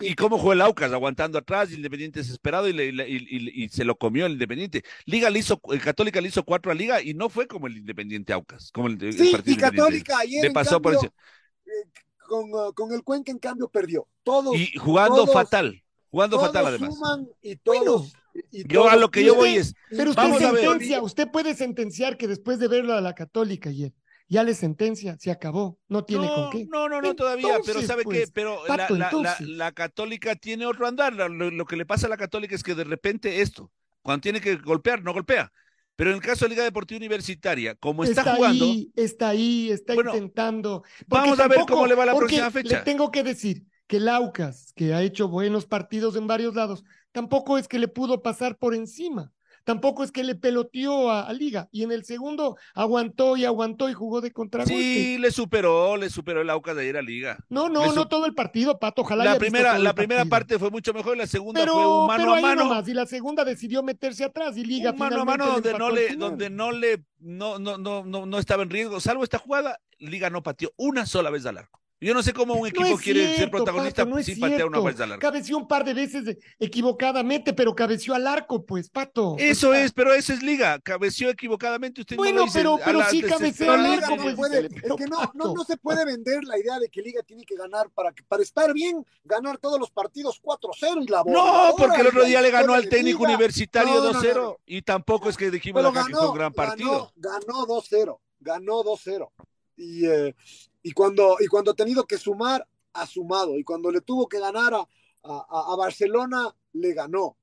¿Y 0.00 0.14
cómo 0.14 0.38
jugó 0.38 0.52
el 0.52 0.60
Aucas? 0.60 0.92
Aguantando 0.92 1.38
atrás, 1.38 1.72
Independiente 1.72 2.20
desesperado 2.20 2.68
y, 2.68 2.72
le, 2.72 2.86
y, 2.88 3.16
y, 3.16 3.64
y, 3.64 3.68
se 3.68 3.84
lo 3.84 3.96
comió 3.96 4.26
el 4.26 4.32
Independiente. 4.32 4.82
Liga 5.04 5.30
le 5.30 5.38
hizo, 5.38 5.60
el 5.70 5.80
Católica 5.80 6.20
le 6.20 6.28
hizo 6.28 6.42
cuatro 6.42 6.72
a 6.72 6.74
Liga 6.74 7.00
y 7.00 7.14
no 7.14 7.28
fue 7.28 7.46
como 7.46 7.66
el 7.66 7.76
Independiente 7.76 8.32
Aucas, 8.32 8.72
como 8.72 8.88
el, 8.88 8.98
sí, 9.12 9.26
el 9.26 9.32
partido 9.32 9.56
y 9.56 9.60
Católica 9.60 10.18
ayer 10.18 10.42
le 10.44 10.50
pasó 10.50 10.80
cambio, 10.82 10.82
por 10.82 10.94
ese... 10.94 11.06
eh, 11.06 11.88
con, 12.26 12.72
con, 12.74 12.92
el 12.92 13.02
Cuenca 13.02 13.30
en 13.30 13.38
cambio 13.38 13.68
perdió. 13.68 14.06
Todos, 14.22 14.56
y 14.56 14.76
jugando 14.76 15.16
todos, 15.16 15.32
fatal, 15.32 15.82
jugando 16.10 16.36
todos 16.36 16.48
fatal 16.48 16.66
además. 16.66 16.94
Suman 16.94 17.28
y 17.40 17.56
todos, 17.56 17.84
bueno, 17.84 18.12
y 18.50 18.66
yo 18.66 18.88
a 18.88 18.96
lo 18.96 19.10
que 19.10 19.24
yo 19.24 19.34
voy 19.34 19.56
es... 19.56 19.74
Pero 19.90 20.10
usted 20.10 20.22
vamos 20.22 20.38
sentencia, 20.38 21.02
usted 21.02 21.28
puede 21.30 21.54
sentenciar 21.54 22.16
que 22.16 22.28
después 22.28 22.58
de 22.58 22.68
verlo 22.68 22.94
a 22.94 23.00
la 23.00 23.14
Católica 23.14 23.70
ayer, 23.70 23.92
ya 24.28 24.44
le 24.44 24.54
sentencia, 24.54 25.16
se 25.18 25.30
acabó, 25.30 25.78
no 25.88 26.04
tiene 26.04 26.26
no, 26.26 26.34
con 26.34 26.50
qué. 26.50 26.66
No, 26.66 26.88
no, 26.88 27.00
no, 27.00 27.10
entonces, 27.10 27.16
todavía, 27.16 27.60
pero 27.64 27.82
¿sabe 27.82 28.04
pues, 28.04 28.18
qué? 28.18 28.32
Pero 28.32 28.60
Pato, 28.66 28.96
la, 28.96 29.10
la, 29.10 29.22
la, 29.22 29.36
la, 29.40 29.72
católica 29.72 30.36
tiene 30.36 30.66
otro 30.66 30.86
andar, 30.86 31.14
lo, 31.14 31.28
lo, 31.28 31.64
que 31.64 31.76
le 31.76 31.86
pasa 31.86 32.06
a 32.06 32.10
la 32.10 32.16
católica 32.16 32.54
es 32.54 32.62
que 32.62 32.74
de 32.74 32.84
repente 32.84 33.40
esto, 33.40 33.70
cuando 34.02 34.22
tiene 34.22 34.40
que 34.40 34.56
golpear, 34.56 35.02
no 35.02 35.12
golpea. 35.12 35.50
Pero 35.96 36.10
en 36.10 36.16
el 36.16 36.22
caso 36.22 36.44
de 36.44 36.50
Liga 36.50 36.62
Deportiva 36.62 36.98
Universitaria, 36.98 37.74
como 37.74 38.04
está, 38.04 38.20
está 38.20 38.36
jugando. 38.36 38.66
Ahí, 38.66 38.92
está 38.94 39.30
ahí, 39.30 39.70
está 39.70 39.94
bueno, 39.94 40.14
intentando. 40.14 40.84
Vamos 41.08 41.40
a 41.40 41.48
ver 41.48 41.58
cómo 41.66 41.88
le 41.88 41.96
va 41.96 42.06
la 42.06 42.14
próxima 42.14 42.52
fecha. 42.52 42.78
Le 42.78 42.84
tengo 42.84 43.10
que 43.10 43.24
decir 43.24 43.64
que 43.88 43.98
Laucas, 43.98 44.72
que 44.76 44.94
ha 44.94 45.02
hecho 45.02 45.26
buenos 45.26 45.66
partidos 45.66 46.14
en 46.14 46.28
varios 46.28 46.54
lados, 46.54 46.84
tampoco 47.18 47.58
es 47.58 47.66
que 47.66 47.80
le 47.80 47.88
pudo 47.88 48.22
pasar 48.22 48.56
por 48.56 48.76
encima 48.76 49.32
tampoco 49.68 50.02
es 50.02 50.10
que 50.10 50.24
le 50.24 50.34
peloteó 50.34 51.10
a, 51.10 51.28
a, 51.28 51.32
Liga. 51.34 51.68
Y 51.70 51.82
en 51.82 51.92
el 51.92 52.02
segundo 52.06 52.56
aguantó 52.72 53.36
y 53.36 53.44
aguantó 53.44 53.90
y 53.90 53.92
jugó 53.92 54.22
de 54.22 54.32
contragolpe. 54.32 54.72
Sí, 54.72 55.18
le 55.18 55.30
superó, 55.30 55.98
le 55.98 56.08
superó 56.08 56.40
el 56.40 56.48
Aucas 56.48 56.74
de 56.74 56.84
ayer 56.84 56.96
a 56.96 57.02
Liga. 57.02 57.36
No, 57.50 57.68
no, 57.68 57.92
no 57.92 58.08
todo 58.08 58.24
el 58.24 58.32
partido, 58.32 58.78
Pato. 58.78 59.02
Ojalá 59.02 59.24
la 59.24 59.38
primera, 59.38 59.78
la 59.78 59.94
primera 59.94 60.24
parte 60.24 60.58
fue 60.58 60.70
mucho 60.70 60.94
mejor, 60.94 61.18
la 61.18 61.26
segunda 61.26 61.60
pero, 61.60 61.74
fue 61.74 61.86
un 61.86 62.06
mano 62.06 62.22
pero 62.22 62.34
a 62.34 62.40
mano. 62.40 62.64
Nomás, 62.64 62.88
y 62.88 62.94
la 62.94 63.04
segunda 63.04 63.44
decidió 63.44 63.82
meterse 63.82 64.24
atrás 64.24 64.56
y 64.56 64.64
Liga 64.64 64.92
un 64.92 64.98
mano 64.98 65.20
a 65.20 65.24
mano 65.26 65.46
donde 65.46 65.74
no 65.74 65.90
le, 65.90 66.16
donde 66.16 66.48
no 66.48 66.72
le, 66.72 67.04
no, 67.18 67.58
no, 67.58 67.76
no, 67.76 68.06
no, 68.06 68.24
no 68.24 68.38
estaba 68.38 68.62
en 68.62 68.70
riesgo. 68.70 69.00
Salvo 69.00 69.22
esta 69.22 69.36
jugada, 69.36 69.80
Liga 69.98 70.30
no 70.30 70.42
pateó 70.42 70.72
una 70.78 71.04
sola 71.04 71.28
vez 71.28 71.44
al 71.44 71.58
arco. 71.58 71.77
Yo 72.00 72.14
no 72.14 72.22
sé 72.22 72.32
cómo 72.32 72.54
un 72.54 72.68
equipo 72.68 72.88
no 72.88 72.96
quiere 72.96 73.20
cierto, 73.20 73.40
ser 73.40 73.50
protagonista 73.50 74.04
Pato, 74.04 74.16
no 74.16 74.22
sin 74.22 74.38
patear 74.38 74.66
una 74.66 74.78
vez 74.80 75.00
al 75.00 75.12
arco. 75.12 75.20
Cabeció 75.20 75.58
un 75.58 75.66
par 75.66 75.84
de 75.84 75.94
veces 75.94 76.36
equivocadamente, 76.60 77.52
pero 77.52 77.74
cabeció 77.74 78.14
al 78.14 78.26
arco, 78.28 78.64
pues, 78.64 78.88
Pato. 78.88 79.34
Eso 79.38 79.74
es, 79.74 79.92
pero 79.92 80.14
eso 80.14 80.32
es 80.32 80.42
liga. 80.42 80.78
Cabeció 80.78 81.28
equivocadamente. 81.28 82.02
Usted 82.02 82.16
bueno, 82.16 82.34
no 82.34 82.40
lo 82.40 82.44
dice 82.44 82.58
pero, 82.60 82.78
pero 82.84 83.04
sí 83.10 83.20
cabeció 83.22 83.72
al 83.72 83.84
arco, 83.84 84.14
no 84.16 84.22
pues. 84.22 84.36
Puede, 84.36 84.66
es 84.66 84.92
que 84.96 85.06
no, 85.06 85.32
no, 85.34 85.54
no, 85.54 85.64
se 85.64 85.76
puede 85.76 86.04
vender 86.04 86.44
la 86.44 86.56
idea 86.56 86.78
de 86.78 86.88
que 86.88 87.02
Liga 87.02 87.22
tiene 87.24 87.44
que 87.44 87.56
ganar 87.56 87.90
para, 87.90 88.12
que, 88.12 88.22
para 88.22 88.44
estar 88.44 88.72
bien, 88.72 89.04
ganar 89.24 89.58
todos 89.58 89.80
los 89.80 89.90
partidos 89.90 90.40
4-0 90.40 91.02
y 91.02 91.08
la 91.08 91.24
No, 91.26 91.74
porque 91.76 92.00
el 92.02 92.06
otro 92.06 92.24
día 92.24 92.40
le 92.40 92.52
ganó 92.52 92.74
al 92.74 92.88
técnico 92.88 93.24
universitario 93.24 93.94
no, 93.94 94.12
2-0 94.12 94.34
no, 94.34 94.56
y 94.66 94.82
tampoco 94.82 95.28
es 95.28 95.36
que 95.36 95.50
dijimos 95.50 95.82
pero 95.82 95.92
que 95.92 96.12
fue 96.12 96.28
un 96.28 96.34
gran 96.34 96.52
partido. 96.52 97.12
Ganó 97.16 97.66
2-0, 97.66 98.18
ganó 98.38 98.84
2-0. 98.84 99.28
Y, 99.76 100.06
eh, 100.06 100.34
y, 100.82 100.92
cuando, 100.92 101.36
y 101.40 101.46
cuando 101.46 101.72
ha 101.72 101.74
tenido 101.74 102.06
que 102.06 102.18
sumar, 102.18 102.66
ha 102.92 103.06
sumado. 103.06 103.58
Y 103.58 103.64
cuando 103.64 103.90
le 103.90 104.00
tuvo 104.00 104.28
que 104.28 104.40
ganar 104.40 104.74
a, 104.74 104.88
a, 105.24 105.72
a 105.72 105.76
Barcelona, 105.76 106.54
le 106.72 106.94
ganó. 106.94 107.36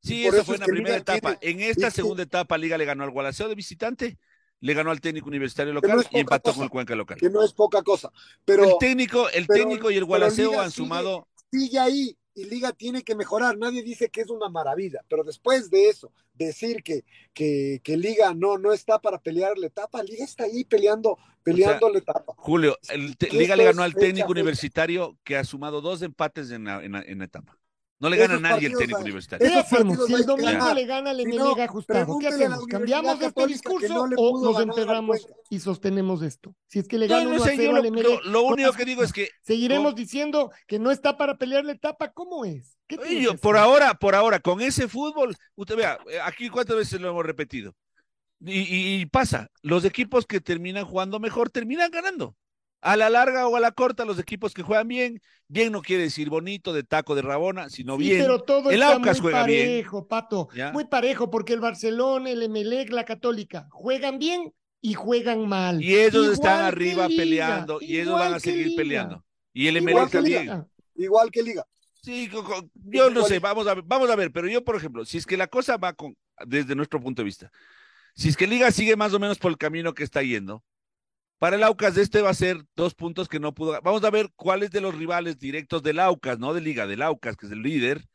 Sí, 0.00 0.26
esa 0.26 0.44
fue 0.44 0.56
en 0.56 0.60
la 0.60 0.66
primera 0.66 0.96
etapa. 0.96 1.38
en 1.40 1.60
esta 1.60 1.90
segunda 1.90 2.24
etapa, 2.24 2.58
Liga 2.58 2.76
le 2.76 2.84
ganó 2.84 3.04
al 3.04 3.10
Gualaceo 3.10 3.48
de 3.48 3.54
visitante, 3.54 4.18
le 4.60 4.74
ganó 4.74 4.90
al 4.90 5.00
técnico 5.00 5.28
universitario 5.28 5.72
local 5.72 6.04
y 6.10 6.18
empató 6.18 6.52
con 6.52 6.64
el 6.64 6.70
Cuenca 6.70 6.96
local. 6.96 7.18
Que 7.18 7.30
no 7.30 7.42
es 7.44 7.52
poca 7.52 7.82
cosa. 7.82 8.10
Pero 8.44 8.64
el 8.64 8.72
técnico, 8.80 9.28
el 9.30 9.46
técnico 9.46 9.90
y 9.90 9.96
el 9.96 10.04
Gualaceo 10.04 10.60
han 10.60 10.72
sumado. 10.72 11.28
Sigue 11.52 11.78
ahí 11.78 12.16
y 12.34 12.44
Liga 12.44 12.72
tiene 12.72 13.02
que 13.02 13.14
mejorar. 13.14 13.56
Nadie 13.58 13.82
dice 13.82 14.10
que 14.10 14.20
es 14.22 14.30
una 14.30 14.48
maravilla, 14.48 15.00
pero 15.08 15.24
después 15.24 15.70
de 15.70 15.88
eso, 15.88 16.12
decir 16.34 16.82
que, 16.82 17.04
que, 17.34 17.80
que 17.82 17.96
Liga 17.96 18.34
no, 18.34 18.58
no 18.58 18.72
está 18.72 18.98
para 18.98 19.18
pelear 19.18 19.58
la 19.58 19.66
etapa, 19.66 20.02
Liga 20.02 20.24
está 20.24 20.44
ahí 20.44 20.64
peleando, 20.64 21.18
peleando 21.42 21.88
la 21.88 21.98
etapa. 21.98 22.34
Julio, 22.36 22.78
el 22.88 23.16
Liga 23.32 23.56
le 23.56 23.64
ganó 23.64 23.82
al 23.82 23.94
técnico 23.94 24.30
universitario 24.30 25.16
que 25.24 25.36
ha 25.36 25.44
sumado 25.44 25.80
dos 25.80 26.02
empates 26.02 26.50
en 26.50 26.64
la, 26.64 26.82
en 26.82 26.94
en 26.94 27.22
etapa. 27.22 27.58
No 28.02 28.10
le 28.10 28.16
gana 28.16 28.34
a 28.34 28.40
nadie 28.40 28.66
el 28.66 28.76
técnico 28.76 29.00
universitario. 29.00 29.46
¿Qué 29.48 29.54
hacemos? 29.54 30.06
Si 30.08 30.12
el 30.12 30.26
domingo 30.26 30.74
le 30.74 30.86
gana 30.86 31.12
el 31.12 31.24
MLG 31.24 31.60
ajustado, 31.60 32.18
¿qué 32.18 32.26
hacemos? 32.26 32.66
¿Cambiamos 32.66 33.22
este 33.22 33.46
discurso 33.46 34.06
o 34.16 34.44
nos 34.44 34.60
enterramos 34.60 35.28
y 35.48 35.60
sostenemos 35.60 36.20
esto? 36.22 36.52
Si 36.66 36.80
es 36.80 36.88
que 36.88 36.98
le 36.98 37.06
gana 37.06 37.22
no, 37.22 37.36
no 37.36 37.44
sé, 37.44 37.56
yo 37.56 37.70
lo, 38.24 38.42
único 38.42 38.72
que 38.72 38.84
digo 38.84 39.04
es 39.04 39.12
que 39.12 39.28
seguiremos 39.42 39.94
diciendo 39.94 40.50
que 40.66 40.80
no 40.80 40.90
está 40.90 41.16
para 41.16 41.38
pelear 41.38 41.64
la 41.64 41.72
etapa, 41.72 42.10
¿cómo 42.10 42.44
es? 42.44 42.76
¿Qué 42.88 42.96
Oye, 42.98 43.38
por 43.38 43.56
ahora, 43.56 43.94
por 43.94 44.16
ahora, 44.16 44.40
con 44.40 44.60
ese 44.60 44.88
fútbol, 44.88 45.36
usted 45.54 45.76
vea, 45.76 45.96
eh, 46.10 46.18
aquí 46.24 46.48
cuántas 46.48 46.74
veces 46.74 47.00
lo 47.00 47.08
hemos 47.08 47.24
repetido. 47.24 47.72
Y, 48.40 49.00
y, 49.00 49.06
pasa, 49.06 49.48
los 49.62 49.84
equipos 49.84 50.26
que 50.26 50.40
terminan 50.40 50.84
jugando 50.84 51.20
mejor 51.20 51.50
terminan 51.50 51.92
ganando. 51.92 52.34
A 52.82 52.96
la 52.96 53.08
larga 53.08 53.46
o 53.46 53.56
a 53.56 53.60
la 53.60 53.70
corta, 53.72 54.04
los 54.04 54.18
equipos 54.18 54.52
que 54.52 54.62
juegan 54.62 54.88
bien, 54.88 55.22
bien 55.48 55.72
no 55.72 55.82
quiere 55.82 56.02
decir 56.02 56.28
bonito, 56.28 56.72
de 56.72 56.82
taco, 56.82 57.14
de 57.14 57.22
rabona, 57.22 57.70
sino 57.70 57.96
sí, 57.96 58.02
bien. 58.02 58.20
Pero 58.20 58.42
todo 58.42 58.70
el 58.70 58.82
está 58.82 58.98
muy 58.98 59.18
juega 59.18 59.40
parejo, 59.40 59.98
bien. 59.98 60.08
Pato. 60.08 60.48
¿Ya? 60.54 60.72
Muy 60.72 60.84
parejo, 60.86 61.30
porque 61.30 61.52
el 61.52 61.60
Barcelona, 61.60 62.30
el 62.30 62.42
Emelec, 62.42 62.90
la 62.92 63.04
Católica, 63.04 63.68
juegan 63.70 64.18
bien 64.18 64.52
y 64.80 64.94
juegan 64.94 65.48
mal. 65.48 65.82
Y 65.82 65.94
ellos 65.94 66.24
igual 66.24 66.32
están 66.32 66.64
arriba 66.64 67.06
peleando, 67.06 67.78
y 67.80 68.00
ellos 68.00 68.18
van 68.18 68.34
a 68.34 68.40
seguir 68.40 68.66
Liga. 68.66 68.76
peleando. 68.76 69.24
Y 69.52 69.68
el 69.68 69.76
Emelec 69.76 70.10
también. 70.10 70.66
Igual 70.96 71.30
que 71.30 71.42
Liga. 71.42 71.64
Sí, 72.02 72.28
yo 72.74 73.10
no 73.10 73.24
sé, 73.24 73.38
vamos 73.38 73.68
a, 73.68 73.74
ver, 73.74 73.84
vamos 73.86 74.10
a 74.10 74.16
ver, 74.16 74.32
pero 74.32 74.48
yo, 74.48 74.64
por 74.64 74.74
ejemplo, 74.74 75.04
si 75.04 75.18
es 75.18 75.24
que 75.24 75.36
la 75.36 75.46
cosa 75.46 75.76
va 75.76 75.92
con, 75.92 76.16
desde 76.44 76.74
nuestro 76.74 77.00
punto 77.00 77.22
de 77.22 77.26
vista, 77.26 77.52
si 78.16 78.28
es 78.28 78.36
que 78.36 78.48
Liga 78.48 78.72
sigue 78.72 78.96
más 78.96 79.14
o 79.14 79.20
menos 79.20 79.38
por 79.38 79.52
el 79.52 79.56
camino 79.56 79.94
que 79.94 80.02
está 80.02 80.20
yendo, 80.20 80.64
para 81.42 81.56
el 81.56 81.64
Aucas 81.64 81.96
este 81.96 82.22
va 82.22 82.30
a 82.30 82.34
ser 82.34 82.64
dos 82.76 82.94
puntos 82.94 83.28
que 83.28 83.40
no 83.40 83.52
pudo. 83.52 83.76
Vamos 83.82 84.04
a 84.04 84.10
ver 84.10 84.30
cuáles 84.36 84.70
de 84.70 84.80
los 84.80 84.94
rivales 84.94 85.40
directos 85.40 85.82
del 85.82 85.98
Aucas, 85.98 86.38
no 86.38 86.54
de 86.54 86.60
Liga, 86.60 86.86
del 86.86 87.02
Aucas, 87.02 87.36
que 87.36 87.46
es 87.46 87.52
el 87.52 87.62
líder, 87.62 88.06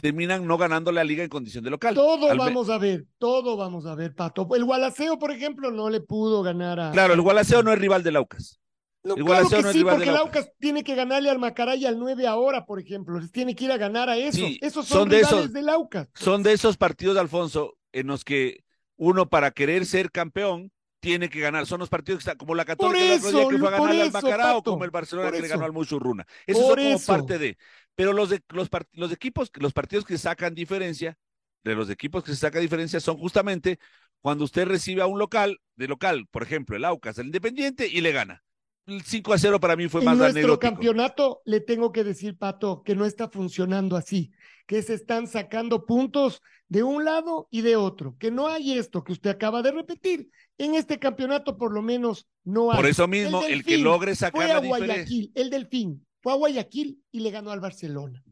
terminan 0.00 0.44
no 0.48 0.58
ganando 0.58 0.90
la 0.90 1.04
liga 1.04 1.22
en 1.22 1.28
condición 1.28 1.62
de 1.62 1.70
local. 1.70 1.94
Todo 1.94 2.28
Al 2.28 2.38
vamos 2.38 2.68
a 2.68 2.78
ver, 2.78 3.06
todo 3.18 3.56
vamos 3.56 3.86
a 3.86 3.94
ver, 3.94 4.16
Pato. 4.16 4.48
El 4.56 4.64
Gualaceo, 4.64 5.16
por 5.16 5.30
ejemplo, 5.30 5.70
no 5.70 5.90
le 5.90 6.00
pudo 6.00 6.42
ganar 6.42 6.80
a. 6.80 6.90
Claro, 6.90 7.14
el 7.14 7.20
Gualaceo 7.20 7.62
no 7.62 7.72
es 7.72 7.78
rival 7.78 8.02
del 8.02 8.16
Aucas. 8.16 8.58
El 9.04 9.24
claro 9.24 9.48
que 9.48 9.62
no 9.62 9.72
sí, 9.72 9.84
porque 9.84 10.08
el 10.08 10.16
Aucas 10.16 10.50
tiene 10.58 10.82
que 10.82 10.96
ganarle 10.96 11.30
al 11.30 11.38
Macaray 11.38 11.86
al 11.86 12.00
9 12.00 12.26
ahora, 12.26 12.66
por 12.66 12.80
ejemplo. 12.80 13.20
Les 13.20 13.30
tiene 13.30 13.54
que 13.54 13.66
ir 13.66 13.70
a 13.70 13.76
ganar 13.76 14.08
a 14.08 14.16
esos. 14.16 14.40
Sí, 14.40 14.58
esos 14.60 14.88
son, 14.88 15.02
son 15.02 15.08
de 15.08 15.18
rivales 15.18 15.38
esos, 15.38 15.52
del 15.52 15.68
Aucas. 15.68 16.08
Son 16.14 16.42
de 16.42 16.52
esos 16.52 16.76
partidos, 16.76 17.16
Alfonso, 17.16 17.76
en 17.92 18.08
los 18.08 18.24
que 18.24 18.64
uno 18.96 19.28
para 19.28 19.52
querer 19.52 19.86
ser 19.86 20.10
campeón 20.10 20.72
tiene 21.00 21.28
que 21.28 21.40
ganar. 21.40 21.66
Son 21.66 21.80
los 21.80 21.88
partidos 21.88 22.18
que 22.18 22.30
están, 22.30 22.36
como 22.36 22.54
la 22.54 22.64
Católica 22.64 23.02
el 23.02 23.18
otro 23.18 23.30
día 23.30 23.48
que 23.48 23.58
fue 23.58 23.68
a 23.68 23.70
ganar 23.72 24.00
al 24.00 24.12
Macará 24.12 24.56
o 24.56 24.62
como 24.62 24.84
el 24.84 24.90
Barcelona 24.90 25.32
que 25.32 25.40
le 25.40 25.48
ganó 25.48 25.64
al 25.64 25.72
Muchurruna. 25.72 26.26
Esos 26.46 26.66
son 26.66 26.76
como 26.76 26.88
eso. 26.88 27.12
parte 27.12 27.38
de. 27.38 27.58
Pero 27.94 28.12
los, 28.12 28.30
de, 28.30 28.40
los, 28.50 28.68
los 28.92 29.12
equipos, 29.12 29.50
los 29.54 29.72
partidos 29.72 30.04
que 30.04 30.16
sacan 30.16 30.54
diferencia, 30.54 31.18
de 31.64 31.74
los 31.74 31.90
equipos 31.90 32.24
que 32.24 32.32
se 32.32 32.38
saca 32.38 32.58
diferencia 32.58 33.00
son 33.00 33.18
justamente 33.18 33.78
cuando 34.20 34.44
usted 34.44 34.66
recibe 34.66 35.02
a 35.02 35.06
un 35.06 35.18
local, 35.18 35.60
de 35.76 35.88
local, 35.88 36.26
por 36.30 36.42
ejemplo, 36.42 36.76
el 36.76 36.84
Aucas, 36.84 37.18
el 37.18 37.26
Independiente, 37.26 37.88
y 37.88 38.00
le 38.00 38.12
gana. 38.12 38.42
El 38.86 39.02
5 39.02 39.32
a 39.32 39.38
0 39.38 39.60
para 39.60 39.76
mí 39.76 39.88
fue 39.88 40.00
en 40.00 40.06
más 40.06 40.16
nuestro 40.16 40.40
anecdótico. 40.40 40.72
campeonato, 40.72 41.42
le 41.44 41.60
tengo 41.60 41.92
que 41.92 42.02
decir, 42.02 42.36
Pato, 42.36 42.82
que 42.82 42.94
no 42.94 43.04
está 43.04 43.28
funcionando 43.28 43.96
así, 43.96 44.32
que 44.66 44.82
se 44.82 44.94
están 44.94 45.26
sacando 45.26 45.86
puntos 45.86 46.42
de 46.68 46.82
un 46.82 47.04
lado 47.04 47.48
y 47.50 47.60
de 47.60 47.76
otro, 47.76 48.16
que 48.18 48.30
no 48.30 48.48
hay 48.48 48.78
esto 48.78 49.04
que 49.04 49.12
usted 49.12 49.30
acaba 49.30 49.62
de 49.62 49.72
repetir. 49.72 50.30
En 50.58 50.74
este 50.74 50.98
campeonato, 50.98 51.56
por 51.56 51.72
lo 51.72 51.82
menos, 51.82 52.26
no 52.44 52.72
hay. 52.72 52.76
Por 52.76 52.86
eso 52.86 53.06
mismo, 53.06 53.44
el, 53.44 53.52
el 53.52 53.64
que 53.64 53.78
logre 53.78 54.14
sacar 54.16 54.42
fue 54.42 54.48
la 54.48 54.56
a 54.56 54.60
Guayaquil, 54.60 55.32
el 55.34 55.50
Delfín, 55.50 56.06
fue 56.20 56.32
a 56.32 56.36
Guayaquil 56.36 57.02
y 57.12 57.20
le 57.20 57.30
ganó 57.30 57.50
al 57.50 57.60
Barcelona. 57.60 58.22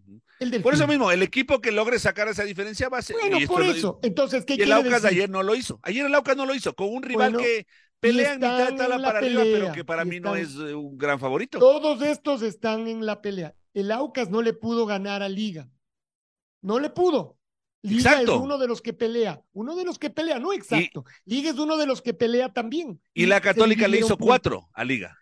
El 0.41 0.63
Por 0.63 0.73
eso 0.73 0.87
mismo, 0.87 1.11
el 1.11 1.23
equipo 1.23 1.61
que 1.61 1.73
logre 1.73 1.99
sacar 1.99 2.29
esa 2.29 2.45
diferencia 2.45 2.89
va 2.89 2.99
a 2.99 3.03
ser. 3.03 3.17
Bueno, 3.21 3.39
por 3.49 3.63
eso. 3.65 3.99
Entonces, 4.03 4.45
¿qué 4.45 4.55
y 4.55 4.63
el 4.63 4.73
Aucas 4.73 5.05
ayer 5.05 5.29
no 5.29 5.43
lo 5.43 5.57
hizo. 5.57 5.81
Ayer 5.83 6.07
el 6.07 6.15
Aucas 6.15 6.37
no 6.37 6.47
lo 6.47 6.55
hizo, 6.55 6.75
con 6.75 6.95
un 6.95 7.03
rival 7.03 7.33
bueno, 7.33 7.45
que 7.45 7.67
pelea 8.01 8.35
en 8.35 8.41
mitad 8.41 8.71
de 8.71 8.77
tabla 8.77 9.03
para 9.03 9.21
pelea, 9.21 9.41
arriba, 9.41 9.59
pero 9.59 9.73
que 9.73 9.85
para 9.85 10.05
mí 10.05 10.17
están, 10.17 10.33
no 10.33 10.37
es 10.37 10.55
un 10.57 10.97
gran 10.97 11.19
favorito. 11.19 11.59
Todos 11.59 12.03
estos 12.03 12.43
están 12.43 12.87
en 12.89 13.05
la 13.05 13.21
pelea. 13.21 13.55
El 13.75 13.91
Aucas 13.93 14.31
no 14.31 14.43
le 14.43 14.53
pudo 14.53 14.87
ganar 14.87 15.23
a 15.23 15.29
Liga. 15.29 15.69
No 16.63 16.79
le 16.79 16.91
pudo. 16.91 17.39
Liga 17.83 18.11
exacto. 18.11 18.35
es 18.35 18.41
uno 18.41 18.59
de 18.59 18.67
los 18.67 18.83
que 18.83 18.93
pelea, 18.93 19.41
uno 19.53 19.77
de 19.77 19.85
los 19.85 20.01
que 20.01 20.11
pelea, 20.11 20.41
no 20.41 20.53
exacto. 20.53 21.05
Y, 21.25 21.37
Liga 21.37 21.51
es 21.51 21.59
uno 21.59 21.77
de 21.77 21.87
los 21.87 22.03
que 22.03 22.13
pelea 22.13 22.53
también. 22.53 23.01
Y, 23.15 23.23
y 23.23 23.27
la 23.27 23.41
Católica 23.41 23.87
le 23.87 24.01
hizo 24.01 24.17
cuatro 24.19 24.69
a 24.73 24.85
Liga. 24.85 25.17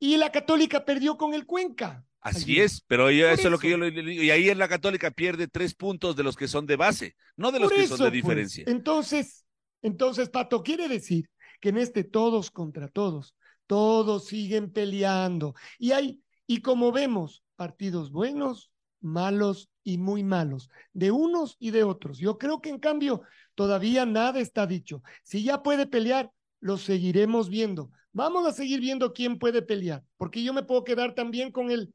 Y 0.00 0.16
la 0.16 0.32
Católica 0.32 0.84
perdió 0.84 1.16
con 1.16 1.34
el 1.34 1.46
Cuenca. 1.46 2.04
Así 2.20 2.52
Allí. 2.52 2.60
es, 2.60 2.84
pero 2.86 3.10
yo, 3.10 3.26
eso, 3.26 3.34
eso, 3.34 3.48
es 3.48 3.52
lo 3.52 3.58
que 3.58 3.70
yo 3.70 3.78
le 3.78 3.90
digo. 3.90 4.22
Y 4.22 4.30
ahí 4.30 4.50
en 4.50 4.58
la 4.58 4.68
Católica 4.68 5.10
pierde 5.10 5.46
tres 5.46 5.74
puntos 5.74 6.16
de 6.16 6.22
los 6.22 6.36
que 6.36 6.48
son 6.48 6.66
de 6.66 6.76
base, 6.76 7.16
no 7.36 7.52
de 7.52 7.60
los 7.60 7.68
Por 7.68 7.78
que 7.78 7.84
eso, 7.84 7.96
son 7.96 8.06
de 8.06 8.10
diferencia. 8.10 8.64
Pues, 8.64 8.76
entonces, 8.76 9.44
entonces, 9.80 10.28
Pato, 10.28 10.62
quiere 10.62 10.88
decir 10.88 11.30
que 11.60 11.70
en 11.70 11.78
este 11.78 12.04
todos 12.04 12.50
contra 12.50 12.88
todos, 12.88 13.34
todos 13.66 14.26
siguen 14.26 14.72
peleando. 14.72 15.54
Y 15.78 15.92
hay, 15.92 16.22
y 16.46 16.60
como 16.62 16.92
vemos, 16.92 17.44
partidos 17.56 18.10
buenos, 18.10 18.70
malos 19.00 19.70
y 19.84 19.98
muy 19.98 20.22
malos, 20.24 20.68
de 20.92 21.10
unos 21.10 21.56
y 21.58 21.70
de 21.70 21.84
otros. 21.84 22.18
Yo 22.18 22.38
creo 22.38 22.60
que 22.60 22.70
en 22.70 22.78
cambio 22.78 23.22
todavía 23.54 24.06
nada 24.06 24.40
está 24.40 24.66
dicho. 24.66 25.02
Si 25.22 25.42
ya 25.42 25.62
puede 25.62 25.86
pelear, 25.86 26.30
lo 26.60 26.76
seguiremos 26.76 27.48
viendo. 27.48 27.90
Vamos 28.12 28.46
a 28.46 28.52
seguir 28.52 28.80
viendo 28.80 29.12
quién 29.12 29.38
puede 29.38 29.62
pelear, 29.62 30.04
porque 30.16 30.42
yo 30.42 30.52
me 30.52 30.64
puedo 30.64 30.84
quedar 30.84 31.14
también 31.14 31.52
con 31.52 31.70
el 31.70 31.94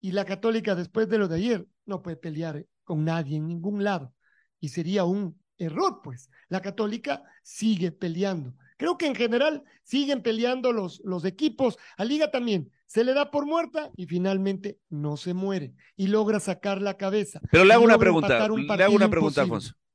y 0.00 0.12
la 0.12 0.24
católica 0.24 0.74
después 0.74 1.08
de 1.08 1.18
lo 1.18 1.26
de 1.26 1.36
ayer 1.36 1.66
no 1.86 2.02
puede 2.02 2.16
pelear 2.16 2.66
con 2.84 3.04
nadie 3.04 3.38
en 3.38 3.48
ningún 3.48 3.82
lado 3.82 4.12
y 4.60 4.68
sería 4.68 5.04
un 5.04 5.40
error, 5.58 6.00
pues. 6.02 6.30
La 6.48 6.60
católica 6.60 7.22
sigue 7.42 7.92
peleando. 7.92 8.54
Creo 8.76 8.98
que 8.98 9.06
en 9.06 9.14
general 9.14 9.64
siguen 9.82 10.22
peleando 10.22 10.72
los, 10.72 11.00
los 11.04 11.24
equipos. 11.24 11.78
A 11.96 12.04
Liga 12.04 12.30
también 12.30 12.70
se 12.86 13.04
le 13.04 13.14
da 13.14 13.30
por 13.30 13.46
muerta 13.46 13.90
y 13.96 14.06
finalmente 14.06 14.78
no 14.88 15.16
se 15.16 15.34
muere 15.34 15.74
y 15.96 16.08
logra 16.08 16.40
sacar 16.40 16.80
la 16.82 16.96
cabeza. 16.96 17.40
Pero 17.50 17.64
le 17.64 17.74
hago 17.74 17.84
una 17.84 17.98
pregunta, 17.98 18.50
un 18.50 18.66
le 18.66 18.84
hago 18.84 18.94
una 18.94 19.08
pregunta, 19.08 19.42
imposible. 19.42 19.56
Alfonso. 19.56 19.85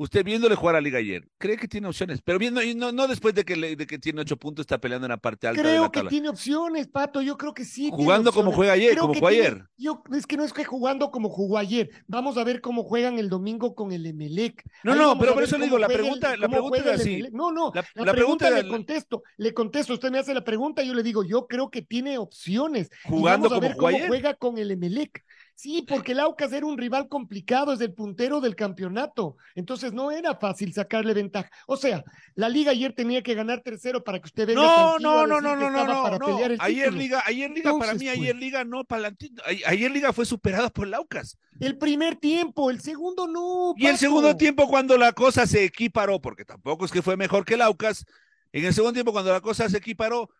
Usted 0.00 0.24
viéndole 0.24 0.54
jugar 0.54 0.76
a 0.76 0.80
Liga 0.80 0.98
ayer, 0.98 1.28
¿cree 1.36 1.58
que 1.58 1.68
tiene 1.68 1.86
opciones? 1.86 2.22
Pero 2.24 2.38
viendo, 2.38 2.62
no, 2.74 2.90
no 2.90 3.06
después 3.06 3.34
de 3.34 3.44
que, 3.44 3.54
le, 3.54 3.76
de 3.76 3.86
que 3.86 3.98
tiene 3.98 4.22
ocho 4.22 4.38
puntos, 4.38 4.62
está 4.62 4.80
peleando 4.80 5.04
en 5.04 5.10
la 5.10 5.18
parte 5.18 5.46
alta. 5.46 5.60
Creo 5.60 5.74
de 5.74 5.78
la 5.80 5.90
que 5.90 6.02
tiene 6.04 6.30
opciones, 6.30 6.88
Pato. 6.88 7.20
Yo 7.20 7.36
creo 7.36 7.52
que 7.52 7.66
sí. 7.66 7.90
Jugando 7.92 8.32
como 8.32 8.50
juega 8.50 8.72
ayer, 8.72 8.92
creo 8.92 9.02
como 9.02 9.12
jugó 9.12 9.28
tiene, 9.28 9.46
ayer. 9.46 9.64
Yo, 9.76 10.02
es 10.14 10.26
que 10.26 10.38
no 10.38 10.44
es 10.44 10.54
que 10.54 10.64
jugando 10.64 11.10
como 11.10 11.28
jugó 11.28 11.58
ayer. 11.58 11.90
Vamos 12.06 12.38
a 12.38 12.44
ver 12.44 12.62
cómo 12.62 12.82
juegan 12.82 13.18
el 13.18 13.28
domingo 13.28 13.74
con 13.74 13.92
el 13.92 14.06
Emelec. 14.06 14.64
No, 14.84 14.92
Ahí 14.92 14.98
no, 14.98 15.18
pero 15.18 15.34
por 15.34 15.42
eso 15.42 15.58
le 15.58 15.66
digo, 15.66 15.78
la 15.78 15.86
pregunta, 15.86 16.32
el, 16.32 16.40
la 16.40 16.48
pregunta 16.48 16.78
es 16.78 16.86
así. 16.86 17.22
No, 17.32 17.52
no, 17.52 17.70
la, 17.74 17.84
la, 17.94 18.04
la 18.06 18.12
pregunta, 18.12 18.46
pregunta 18.46 18.50
le 18.50 18.68
contesto, 18.70 19.22
le 19.36 19.52
contesto. 19.52 19.92
Usted 19.92 20.10
me 20.10 20.18
hace 20.18 20.32
la 20.32 20.42
pregunta, 20.42 20.82
yo 20.82 20.94
le 20.94 21.02
digo, 21.02 21.24
yo 21.24 21.46
creo 21.46 21.70
que 21.70 21.82
tiene 21.82 22.16
opciones. 22.16 22.88
Jugando 23.04 23.48
y 23.48 23.50
vamos 23.50 23.52
a 23.52 23.60
ver 23.60 23.76
como 23.76 23.88
cómo 23.88 23.96
ayer. 23.98 24.08
juega 24.08 24.32
con 24.32 24.56
el 24.56 24.70
Emelec. 24.70 25.22
Sí, 25.60 25.84
porque 25.86 26.12
el 26.12 26.20
Aucas 26.20 26.54
era 26.54 26.64
un 26.64 26.78
rival 26.78 27.06
complicado, 27.06 27.74
es 27.74 27.82
el 27.82 27.92
puntero 27.92 28.40
del 28.40 28.56
campeonato. 28.56 29.36
Entonces 29.54 29.92
no 29.92 30.10
era 30.10 30.34
fácil 30.36 30.72
sacarle 30.72 31.12
ventaja. 31.12 31.50
O 31.66 31.76
sea, 31.76 32.02
la 32.34 32.48
liga 32.48 32.70
ayer 32.70 32.94
tenía 32.94 33.22
que 33.22 33.34
ganar 33.34 33.60
tercero 33.60 34.02
para 34.02 34.18
que 34.20 34.24
usted 34.24 34.46
venga 34.46 34.62
No, 34.62 34.98
no, 34.98 35.26
no, 35.26 35.38
no, 35.38 35.54
no, 35.56 35.68
no, 35.70 36.02
para 36.02 36.18
no. 36.18 36.24
pelear 36.24 36.52
el 36.52 36.58
ayer 36.62 36.84
título. 36.84 36.98
liga, 37.02 37.22
ayer 37.26 37.50
liga 37.50 37.72
para 37.76 37.92
Entonces, 37.92 38.00
mí, 38.00 38.06
pues. 38.06 38.18
ayer 38.18 38.36
liga 38.36 38.64
no, 38.64 38.84
palantito. 38.84 39.42
Ayer 39.66 39.90
liga 39.90 40.14
fue 40.14 40.24
superada 40.24 40.70
por 40.70 40.86
el 40.86 40.94
Aucas. 40.94 41.36
El 41.58 41.76
primer 41.76 42.16
tiempo, 42.16 42.70
el 42.70 42.80
segundo 42.80 43.28
no. 43.28 43.74
Y 43.76 43.86
el 43.86 43.98
segundo 43.98 44.34
tiempo 44.38 44.66
cuando 44.66 44.96
la 44.96 45.12
cosa 45.12 45.46
se 45.46 45.62
equiparó, 45.64 46.22
porque 46.22 46.46
tampoco 46.46 46.86
es 46.86 46.90
que 46.90 47.02
fue 47.02 47.18
mejor 47.18 47.44
que 47.44 47.52
el 47.52 47.60
Aucas, 47.60 48.06
en 48.52 48.64
el 48.64 48.72
segundo 48.72 48.94
tiempo 48.94 49.12
cuando 49.12 49.30
la 49.30 49.42
cosa 49.42 49.68
se 49.68 49.76
equiparó, 49.76 50.30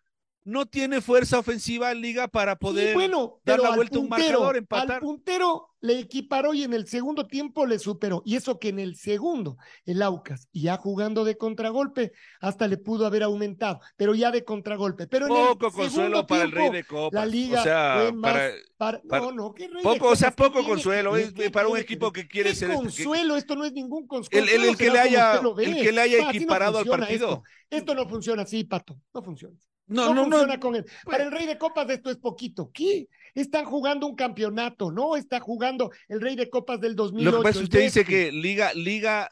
no 0.44 0.66
tiene 0.66 1.00
fuerza 1.00 1.38
ofensiva 1.38 1.92
en 1.92 2.00
liga 2.00 2.26
para 2.28 2.56
poder 2.56 2.88
sí, 2.88 2.94
bueno, 2.94 3.40
dar 3.44 3.60
la 3.60 3.74
vuelta 3.74 3.98
a 3.98 4.00
un 4.00 4.08
marcador, 4.08 4.56
empatar. 4.56 4.92
Al 4.96 5.00
puntero 5.00 5.68
le 5.82 5.98
equiparó 5.98 6.52
y 6.54 6.62
en 6.62 6.72
el 6.74 6.86
segundo 6.88 7.26
tiempo 7.26 7.66
le 7.66 7.78
superó. 7.78 8.22
Y 8.24 8.36
eso 8.36 8.58
que 8.58 8.68
en 8.70 8.78
el 8.78 8.96
segundo, 8.96 9.56
el 9.84 10.02
Aucas, 10.02 10.48
ya 10.52 10.76
jugando 10.76 11.24
de 11.24 11.36
contragolpe, 11.36 12.12
hasta 12.40 12.68
le 12.68 12.76
pudo 12.78 13.06
haber 13.06 13.22
aumentado, 13.22 13.80
pero 13.96 14.14
ya 14.14 14.30
de 14.30 14.44
contragolpe. 14.44 15.06
Pero 15.06 15.26
en 15.26 15.32
poco 15.32 15.66
el 15.68 15.72
consuelo 15.72 16.26
para 16.26 16.44
el 16.44 16.52
rey 16.52 16.70
de 16.70 16.84
copas. 16.84 17.12
La 17.12 17.26
liga 17.26 17.60
o 17.60 17.62
sea, 17.64 17.98
fue 18.00 18.12
más 18.12 18.32
para, 18.32 18.52
para- 18.76 19.02
para- 19.02 19.22
no, 19.26 19.32
no, 19.32 19.54
¿qué 19.54 19.68
rey 19.68 19.76
de 19.76 19.82
poco, 19.82 20.08
o 20.08 20.16
sea, 20.16 20.30
poco 20.32 20.50
¿Qué 20.52 20.58
tiene 20.60 20.68
consuelo 20.74 21.16
es 21.16 21.32
para 21.50 21.68
un 21.68 21.78
equipo 21.78 22.12
que 22.12 22.26
quiere 22.26 22.50
¿Qué 22.50 22.56
ser 22.56 22.70
que- 22.70 22.74
consuelo, 22.76 23.36
esto 23.36 23.56
no 23.56 23.64
es 23.64 23.72
ningún 23.72 24.06
consuelo. 24.06 24.46
el, 24.46 24.52
el- 24.62 24.68
el 24.70 24.76
que 24.76 24.90
le 24.90 24.98
haya, 24.98 25.34
el 25.38 25.82
que 25.82 25.92
le 25.92 26.00
haya 26.00 26.16
Ah, 26.18 26.28
así 26.30 26.38
no 26.38 26.42
equiparado 26.44 26.78
al 26.78 26.86
partido. 26.86 27.28
Esto. 27.28 27.42
Esto 27.70 27.94
no 27.94 28.08
funciona 28.08 28.42
así, 28.42 28.64
Pato, 28.64 28.98
no 29.14 29.22
funciona. 29.22 29.56
No, 29.90 30.06
No, 30.06 30.14
no, 30.14 30.14
no. 30.14 30.30
funciona 30.30 30.60
con 30.60 30.76
él. 30.76 30.86
Para 31.04 31.24
el 31.24 31.32
Rey 31.32 31.46
de 31.46 31.58
Copas 31.58 31.90
esto 31.90 32.10
es 32.10 32.16
poquito. 32.16 32.70
¿Qué? 32.72 33.08
Están 33.34 33.64
jugando 33.64 34.06
un 34.06 34.14
campeonato, 34.14 34.90
¿no? 34.90 35.16
Está 35.16 35.40
jugando 35.40 35.90
el 36.08 36.20
Rey 36.20 36.36
de 36.36 36.48
Copas 36.48 36.80
del 36.80 36.96
2008. 36.96 37.30
Lo 37.30 37.38
que 37.38 37.42
pasa 37.42 37.50
es 37.50 37.56
que 37.58 37.64
usted 37.64 37.80
dice 37.80 38.04
que 38.04 38.32
Liga, 38.32 38.72
Liga 38.74 39.28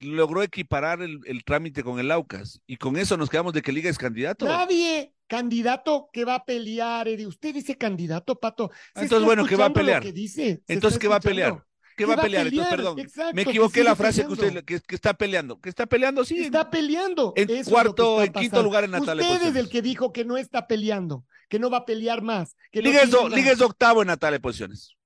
logró 0.00 0.42
equiparar 0.42 1.02
el, 1.02 1.20
el 1.24 1.42
trámite 1.44 1.82
con 1.82 1.98
el 1.98 2.10
Aucas 2.10 2.60
y 2.66 2.76
con 2.76 2.96
eso 2.96 3.16
nos 3.16 3.30
quedamos 3.30 3.54
de 3.54 3.62
que 3.62 3.72
Liga 3.72 3.88
es 3.90 3.98
candidato. 3.98 4.44
Nadie 4.44 5.14
candidato 5.26 6.10
que 6.12 6.24
va 6.24 6.36
a 6.36 6.44
pelear, 6.44 7.08
Eddie. 7.08 7.26
Usted 7.26 7.54
dice 7.54 7.76
candidato, 7.76 8.38
Pato. 8.38 8.70
Entonces, 8.94 9.24
bueno, 9.24 9.46
¿qué 9.46 9.56
va 9.56 9.66
a 9.66 9.72
pelear? 9.72 10.02
que 10.02 10.12
dice. 10.12 10.62
Se 10.66 10.72
Entonces, 10.72 10.98
¿qué 10.98 11.08
va 11.08 11.16
a 11.16 11.20
pelear? 11.20 11.64
¿Qué 11.96 12.04
va 12.04 12.14
a 12.14 12.22
pelear? 12.22 12.46
Entonces, 12.46 12.70
perdón, 12.70 12.98
Exacto, 12.98 13.34
me 13.34 13.44
que 13.44 13.50
equivoqué 13.50 13.84
la 13.84 13.94
frase 13.96 14.26
que 14.26 14.32
usted 14.32 14.64
que, 14.64 14.80
que 14.80 14.94
está 14.94 15.14
peleando. 15.14 15.60
Que 15.60 15.68
está 15.68 15.86
peleando, 15.86 16.24
sí. 16.24 16.38
Está 16.38 16.70
peleando. 16.70 17.32
En 17.36 17.50
Eso 17.50 17.64
que 17.64 17.70
cuarto, 17.70 18.22
en 18.22 18.32
quinto 18.32 18.62
lugar 18.62 18.84
en 18.84 18.90
de 18.92 18.98
Usted 19.00 19.48
es 19.48 19.56
el 19.56 19.68
que 19.68 19.82
dijo 19.82 20.12
que 20.12 20.24
no 20.24 20.36
está 20.36 20.66
peleando, 20.66 21.24
que 21.48 21.58
no 21.58 21.70
va 21.70 21.78
a 21.78 21.84
pelear 21.86 22.22
más. 22.22 22.56
Que 22.72 22.82
no 22.82 22.88
Liga, 22.88 23.02
es, 23.02 23.10
tiene 23.10 23.22
do- 23.24 23.28
más. 23.30 23.38
Liga 23.38 23.52
es 23.52 23.60
octavo 23.60 24.02
en 24.02 24.08
de 24.32 24.40
posiciones. 24.40 24.96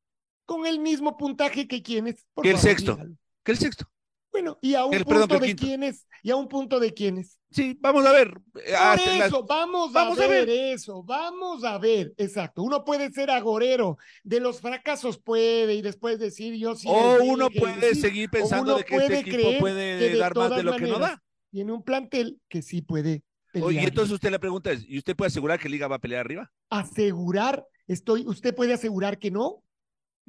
Con 0.47 0.67
el 0.67 0.79
mismo 0.79 1.17
puntaje 1.19 1.69
que 1.69 1.83
quienes. 1.83 2.27
Que 2.43 2.51
el 2.51 2.57
favor, 2.57 2.71
sexto. 2.71 2.93
dígalo. 2.93 3.15
Que 3.45 3.53
el 3.53 3.59
sexto. 3.59 3.91
Bueno, 4.31 4.59
y 4.61 4.75
a 4.75 4.85
un 4.85 4.95
El- 4.95 5.05
punto 5.05 5.39
de 5.39 5.57
quiénes, 5.57 6.07
y 6.23 6.31
a 6.31 6.37
un 6.37 6.49
punto 6.49 6.79
de 6.81 6.93
quiénes. 6.93 7.39
Sí, 7.51 7.77
vamos 7.81 8.05
a 8.05 8.13
ver. 8.13 8.29
Eh, 8.57 8.73
Por 8.73 9.17
las- 9.17 9.29
eso, 9.29 9.45
vamos, 9.47 9.93
vamos 9.93 10.19
a, 10.21 10.25
a 10.25 10.29
ver 10.29 10.47
ver. 10.47 10.75
eso, 10.75 11.03
vamos 11.03 11.65
a 11.65 11.79
ver, 11.79 12.13
exacto. 12.19 12.63
Uno 12.63 12.85
puede 12.85 13.11
ser 13.11 13.31
agorero, 13.31 13.97
de 14.23 14.41
los 14.41 14.61
fracasos 14.61 15.19
puede, 15.19 15.75
y 15.75 15.83
después 15.83 16.19
decir 16.19 16.55
yo 16.55 16.75
sí. 16.75 16.87
o 16.91 17.23
uno 17.25 17.49
puede 17.51 17.95
sí, 17.95 18.01
seguir 18.03 18.29
pensando 18.29 18.77
de 18.77 18.85
que 18.85 18.97
este 18.97 19.19
equipo 19.21 19.59
puede 19.61 20.17
dar 20.19 20.37
más 20.37 20.51
de 20.55 20.63
lo 20.63 20.77
que 20.77 20.87
no 20.87 20.99
da. 20.99 21.23
Tiene 21.51 21.73
un 21.73 21.83
plantel 21.83 22.39
que 22.49 22.61
sí 22.61 22.83
puede 22.83 23.23
pelear. 23.53 23.69
Oye, 23.69 23.83
entonces 23.83 24.13
usted 24.13 24.31
le 24.31 24.39
pregunta 24.39 24.71
es, 24.71 24.85
¿y 24.87 24.99
usted 24.99 25.17
puede 25.17 25.29
asegurar 25.29 25.59
que 25.59 25.71
Liga 25.71 25.89
va 25.89 25.97
a 25.97 26.01
pelear 26.01 26.21
arriba? 26.21 26.53
Asegurar, 26.69 27.65
estoy, 27.87 28.27
¿usted 28.27 28.55
puede 28.55 28.75
asegurar 28.75 29.19
que 29.19 29.31
no? 29.31 29.63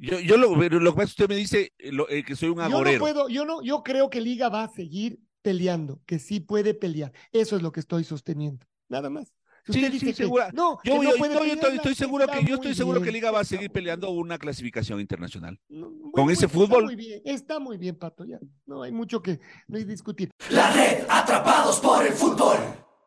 Yo, 0.02 0.18
yo 0.18 0.36
lo, 0.38 0.58
pero 0.58 0.80
lo 0.80 0.92
que 0.92 0.96
pasa 0.96 1.04
es 1.10 1.14
que 1.14 1.22
usted 1.24 1.34
me 1.34 1.38
dice 1.38 1.72
eh, 1.78 1.92
lo- 1.92 2.08
eh, 2.08 2.24
que 2.24 2.34
soy 2.34 2.48
un 2.48 2.56
Yo 2.56 2.68
no 2.68 2.76
agorero. 2.76 3.00
puedo, 3.00 3.28
yo 3.28 3.44
no, 3.44 3.62
yo 3.62 3.82
creo 3.82 4.08
que 4.08 4.20
Liga 4.22 4.48
va 4.48 4.64
a 4.64 4.68
seguir 4.68 5.18
peleando, 5.42 6.00
que 6.06 6.18
sí 6.18 6.40
puede 6.40 6.72
pelear. 6.74 7.12
Eso 7.32 7.56
es 7.56 7.62
lo 7.62 7.70
que 7.70 7.80
estoy 7.80 8.04
sosteniendo, 8.04 8.66
nada 8.88 9.10
más. 9.10 9.28
Si 9.66 9.74
Sí, 9.74 9.78
usted 9.80 9.88
sí, 9.88 9.92
dice 9.92 10.06
que 10.06 10.14
segura. 10.14 10.50
no, 10.54 10.78
Yo, 10.84 10.92
que 10.94 11.04
no 11.04 11.10
yo- 11.10 11.18
puede 11.18 11.34
yo 11.34 11.42
estoy, 11.74 11.94
seguro 11.94 12.26
que 12.26 12.44
yo 12.46 12.54
estoy 12.54 12.74
seguro 12.74 13.02
que 13.02 13.12
Liga 13.12 13.30
va 13.30 13.40
a 13.40 13.44
seguir 13.44 13.70
peleando 13.70 14.08
una 14.10 14.38
clasificación 14.38 15.00
internacional. 15.00 15.60
No, 15.68 15.90
bueno, 15.90 16.12
Con 16.12 16.30
ese 16.30 16.46
bueno, 16.46 16.66
fútbol. 16.66 16.84
Está 16.84 16.86
muy 16.86 16.96
bien, 16.96 17.22
está 17.26 17.58
muy 17.58 17.76
bien, 17.76 17.96
Pato. 17.96 18.24
Ya 18.24 18.38
no 18.64 18.82
hay 18.82 18.90
mucho 18.92 19.20
que 19.20 19.38
no 19.68 19.76
hay 19.76 19.84
discutir. 19.84 20.30
La 20.50 20.72
red 20.72 21.04
Atrapados 21.10 21.78
por 21.78 22.06
el 22.06 22.14
Fútbol 22.14 22.56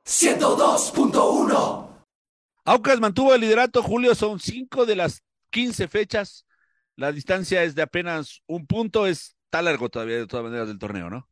102.1 0.06 1.90
Aucas 2.66 3.00
mantuvo 3.00 3.34
el 3.34 3.42
liderato, 3.42 3.82
Julio, 3.84 4.16
son 4.16 4.40
cinco 4.40 4.86
de 4.86 4.96
las 4.96 5.22
15 5.50 5.88
fechas. 5.88 6.46
La 6.96 7.12
distancia 7.12 7.64
es 7.64 7.76
de 7.76 7.82
apenas 7.82 8.42
un 8.48 8.68
punto, 8.68 9.08
es 9.08 9.36
está 9.54 9.62
largo 9.62 9.88
todavía 9.88 10.18
de 10.18 10.26
todas 10.26 10.46
maneras 10.46 10.68
del 10.68 10.80
torneo, 10.80 11.12
¿no? 11.12 11.30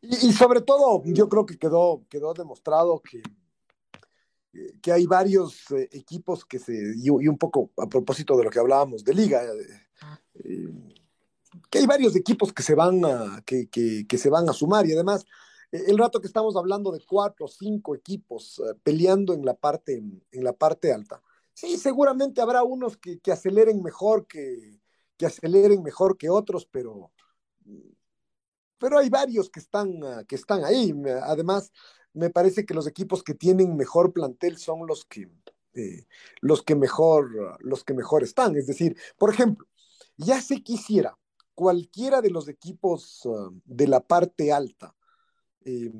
Y, 0.00 0.32
sobre 0.32 0.60
todo, 0.60 1.02
yo 1.04 1.28
creo 1.28 1.44
que 1.44 1.58
quedó, 1.58 2.06
quedó 2.08 2.32
demostrado 2.32 3.02
que, 3.02 3.20
que 4.80 4.92
hay 4.92 5.04
varios 5.06 5.68
eh, 5.72 5.88
equipos 5.90 6.44
que 6.44 6.60
se, 6.60 6.94
y, 6.96 7.10
un 7.10 7.36
poco 7.36 7.72
a 7.76 7.88
propósito 7.88 8.36
de 8.36 8.44
lo 8.44 8.50
que 8.50 8.60
hablábamos 8.60 9.02
de 9.02 9.14
liga, 9.14 9.42
eh, 9.42 9.88
eh, 10.44 10.68
que 11.68 11.78
hay 11.78 11.86
varios 11.86 12.14
equipos 12.14 12.52
que 12.52 12.62
se 12.62 12.76
van 12.76 13.04
a, 13.04 13.42
que, 13.44 13.68
que, 13.68 14.06
que 14.06 14.16
se 14.16 14.30
van 14.30 14.48
a 14.48 14.52
sumar 14.52 14.86
y 14.86 14.92
además 14.92 15.26
el 15.72 15.98
rato 15.98 16.20
que 16.20 16.28
estamos 16.28 16.54
hablando 16.54 16.92
de 16.92 17.00
cuatro 17.04 17.46
o 17.46 17.48
cinco 17.48 17.96
equipos 17.96 18.62
peleando 18.84 19.34
en 19.34 19.44
la 19.44 19.54
parte, 19.54 19.96
en 19.96 20.44
la 20.44 20.52
parte 20.52 20.92
alta. 20.92 21.20
Sí, 21.54 21.78
seguramente 21.78 22.40
habrá 22.40 22.62
unos 22.62 22.96
que, 22.96 23.18
que 23.20 23.32
aceleren 23.32 23.82
mejor 23.82 24.26
que, 24.26 24.80
que 25.16 25.26
aceleren 25.26 25.82
mejor 25.82 26.18
que 26.18 26.28
otros, 26.28 26.66
pero 26.66 27.12
pero 28.84 28.98
hay 28.98 29.08
varios 29.08 29.48
que 29.48 29.60
están, 29.60 30.02
uh, 30.02 30.26
que 30.26 30.34
están 30.34 30.62
ahí. 30.62 30.92
Además, 31.22 31.72
me 32.12 32.28
parece 32.28 32.66
que 32.66 32.74
los 32.74 32.86
equipos 32.86 33.22
que 33.22 33.32
tienen 33.32 33.76
mejor 33.76 34.12
plantel 34.12 34.58
son 34.58 34.86
los 34.86 35.06
que, 35.06 35.30
eh, 35.74 36.06
los 36.42 36.62
que 36.62 36.74
mejor, 36.74 37.56
los 37.60 37.82
que 37.82 37.94
mejor 37.94 38.22
están. 38.22 38.56
Es 38.56 38.66
decir, 38.66 38.94
por 39.16 39.32
ejemplo, 39.32 39.66
ya 40.18 40.42
se 40.42 40.62
quisiera 40.62 41.16
cualquiera 41.54 42.20
de 42.20 42.28
los 42.28 42.46
equipos 42.46 43.24
uh, 43.24 43.50
de 43.64 43.88
la 43.88 44.00
parte 44.00 44.52
alta, 44.52 44.94
eh, 45.64 45.90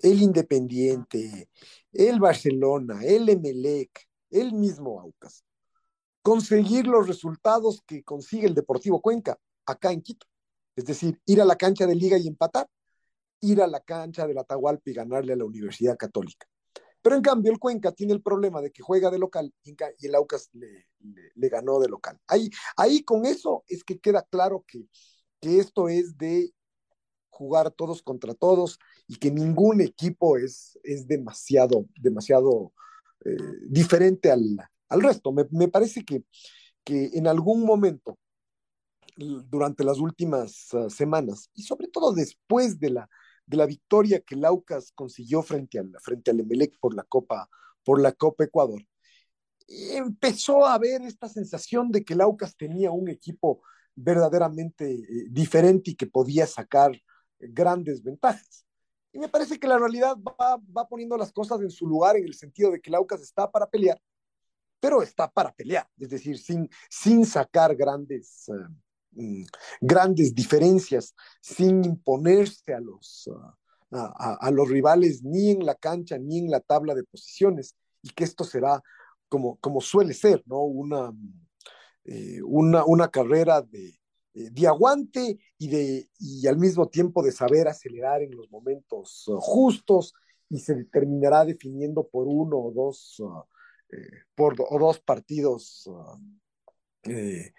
el 0.00 0.22
Independiente, 0.22 1.48
el 1.92 2.18
Barcelona, 2.18 3.00
el 3.04 3.28
Emelec, 3.28 4.08
el 4.40 4.52
mismo 4.52 5.00
Aucas, 5.00 5.44
conseguir 6.22 6.86
los 6.86 7.06
resultados 7.06 7.82
que 7.86 8.02
consigue 8.02 8.46
el 8.46 8.54
Deportivo 8.54 9.00
Cuenca 9.00 9.38
acá 9.64 9.92
en 9.92 10.02
Quito. 10.02 10.26
Es 10.74 10.84
decir, 10.84 11.20
ir 11.24 11.40
a 11.40 11.44
la 11.44 11.56
cancha 11.56 11.86
de 11.86 11.94
liga 11.94 12.18
y 12.18 12.28
empatar, 12.28 12.68
ir 13.40 13.62
a 13.62 13.66
la 13.66 13.80
cancha 13.80 14.26
del 14.26 14.38
Atahualpa 14.38 14.90
y 14.90 14.94
ganarle 14.94 15.32
a 15.32 15.36
la 15.36 15.44
Universidad 15.44 15.96
Católica. 15.96 16.46
Pero 17.00 17.16
en 17.16 17.22
cambio 17.22 17.52
el 17.52 17.58
Cuenca 17.58 17.92
tiene 17.92 18.12
el 18.12 18.22
problema 18.22 18.60
de 18.60 18.72
que 18.72 18.82
juega 18.82 19.10
de 19.10 19.18
local 19.18 19.54
y 19.62 20.06
el 20.06 20.14
Aucas 20.16 20.50
le, 20.52 20.88
le, 20.98 21.30
le 21.34 21.48
ganó 21.48 21.78
de 21.78 21.88
local. 21.88 22.18
Ahí, 22.26 22.50
ahí 22.76 23.04
con 23.04 23.24
eso 23.24 23.64
es 23.68 23.84
que 23.84 23.98
queda 23.98 24.22
claro 24.22 24.64
que, 24.66 24.88
que 25.40 25.60
esto 25.60 25.88
es 25.88 26.18
de 26.18 26.52
jugar 27.30 27.70
todos 27.70 28.02
contra 28.02 28.34
todos 28.34 28.78
y 29.06 29.16
que 29.16 29.30
ningún 29.30 29.80
equipo 29.82 30.36
es, 30.36 30.78
es 30.82 31.06
demasiado, 31.06 31.86
demasiado 32.00 32.72
eh, 33.26 33.36
diferente 33.68 34.30
al, 34.30 34.42
al 34.88 35.02
resto. 35.02 35.32
Me, 35.32 35.44
me 35.50 35.68
parece 35.68 36.04
que, 36.04 36.24
que 36.84 37.10
en 37.14 37.26
algún 37.26 37.64
momento 37.64 38.18
durante 39.16 39.82
las 39.82 39.98
últimas 39.98 40.68
uh, 40.74 40.90
semanas 40.90 41.50
y 41.54 41.62
sobre 41.62 41.88
todo 41.88 42.12
después 42.12 42.78
de 42.78 42.90
la, 42.90 43.08
de 43.46 43.56
la 43.56 43.66
victoria 43.66 44.20
que 44.20 44.34
el 44.34 44.44
Aucas 44.44 44.92
consiguió 44.94 45.42
frente 45.42 45.78
al, 45.78 45.90
frente 46.02 46.30
al 46.30 46.40
Emelec 46.40 46.78
por 46.78 46.94
la 46.94 47.02
Copa, 47.02 47.48
por 47.82 48.00
la 48.00 48.12
Copa 48.12 48.44
Ecuador, 48.44 48.82
empezó 49.66 50.66
a 50.66 50.74
haber 50.74 51.02
esta 51.02 51.28
sensación 51.28 51.90
de 51.90 52.04
que 52.04 52.14
el 52.14 52.20
Aucas 52.20 52.56
tenía 52.56 52.90
un 52.90 53.08
equipo 53.08 53.62
verdaderamente 53.94 54.92
eh, 54.92 55.26
diferente 55.30 55.92
y 55.92 55.94
que 55.94 56.06
podía 56.06 56.46
sacar 56.46 56.92
grandes 57.38 58.02
ventajas. 58.02 58.65
Y 59.16 59.18
me 59.18 59.30
parece 59.30 59.58
que 59.58 59.66
la 59.66 59.78
realidad 59.78 60.14
va, 60.18 60.60
va 60.76 60.86
poniendo 60.86 61.16
las 61.16 61.32
cosas 61.32 61.62
en 61.62 61.70
su 61.70 61.86
lugar 61.86 62.18
en 62.18 62.26
el 62.26 62.34
sentido 62.34 62.70
de 62.70 62.82
que 62.82 62.90
el 62.90 62.96
Aucas 62.96 63.22
está 63.22 63.50
para 63.50 63.66
pelear, 63.66 63.98
pero 64.78 65.02
está 65.02 65.26
para 65.26 65.54
pelear, 65.54 65.88
es 65.98 66.10
decir, 66.10 66.36
sin, 66.36 66.68
sin 66.90 67.24
sacar 67.24 67.74
grandes, 67.74 68.44
uh, 68.50 69.46
grandes 69.80 70.34
diferencias 70.34 71.14
sin 71.40 71.82
imponerse 71.82 72.74
a 72.74 72.80
los, 72.80 73.30
a, 73.90 74.34
a, 74.38 74.50
los 74.50 74.68
rivales 74.68 75.22
ni 75.22 75.52
en 75.52 75.64
la 75.64 75.76
cancha 75.76 76.18
ni 76.18 76.40
en 76.40 76.50
la 76.50 76.60
tabla 76.60 76.94
de 76.94 77.04
posiciones 77.04 77.74
y 78.02 78.10
que 78.10 78.24
esto 78.24 78.44
será 78.44 78.82
como, 79.30 79.56
como 79.60 79.80
suele 79.80 80.12
ser, 80.12 80.42
¿no? 80.44 80.60
Una, 80.60 81.10
eh, 82.04 82.42
una, 82.44 82.84
una 82.84 83.08
carrera 83.08 83.62
de, 83.62 83.98
de 84.36 84.66
aguante 84.66 85.38
y, 85.56 85.68
de, 85.68 86.10
y 86.18 86.46
al 86.46 86.58
mismo 86.58 86.88
tiempo 86.88 87.22
de 87.22 87.32
saber 87.32 87.68
acelerar 87.68 88.22
en 88.22 88.36
los 88.36 88.50
momentos 88.50 89.26
uh, 89.28 89.38
justos 89.40 90.12
y 90.50 90.58
se 90.58 90.84
terminará 90.84 91.44
definiendo 91.44 92.06
por 92.06 92.26
uno 92.28 92.58
o 92.58 92.72
dos, 92.72 93.22
eh, 93.90 94.22
por, 94.34 94.54
o 94.58 94.78
dos 94.78 95.00
partidos 95.00 95.88
eh, 97.04 97.52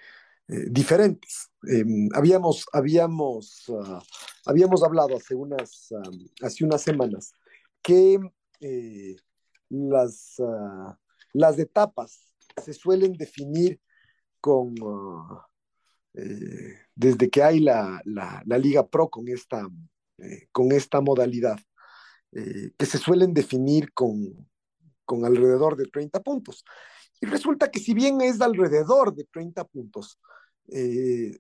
eh, 0.48 0.66
diferentes. 0.70 1.50
Eh, 1.70 1.84
habíamos, 2.14 2.66
habíamos, 2.72 3.68
uh, 3.70 4.00
habíamos 4.46 4.84
hablado 4.84 5.18
hace 5.18 5.36
unas, 5.36 5.92
um, 5.92 6.28
hace 6.42 6.64
unas 6.64 6.82
semanas 6.82 7.34
que 7.82 8.20
eh, 8.62 9.16
las, 9.70 10.36
uh, 10.40 10.94
las 11.34 11.60
etapas 11.60 12.34
se 12.64 12.74
suelen 12.74 13.14
definir 13.14 13.82
con, 14.40 14.74
desde 16.96 17.30
que 17.30 17.44
hay 17.44 17.60
la, 17.60 18.02
la, 18.06 18.58
Liga 18.58 18.88
Pro 18.88 19.10
con 19.10 19.28
esta, 19.28 19.68
eh, 20.18 20.48
con 20.52 20.72
esta 20.72 21.02
modalidad. 21.02 21.60
eh, 22.34 22.72
que 22.78 22.86
se 22.86 22.98
suelen 22.98 23.34
definir 23.34 23.94
con, 23.94 24.48
con 25.06 25.26
alrededor 25.26 25.78
de 25.78 25.86
30 25.88 26.22
puntos. 26.22 26.66
Y 27.22 27.26
resulta 27.28 27.72
que 27.72 27.80
si 27.80 27.94
bien 27.94 28.22
es 28.22 28.42
alrededor 28.42 29.16
de 29.16 29.26
30 29.26 29.64
puntos, 29.66 30.20
eh, 30.72 31.40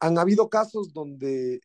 han 0.00 0.18
habido 0.18 0.48
casos 0.48 0.92
donde 0.92 1.60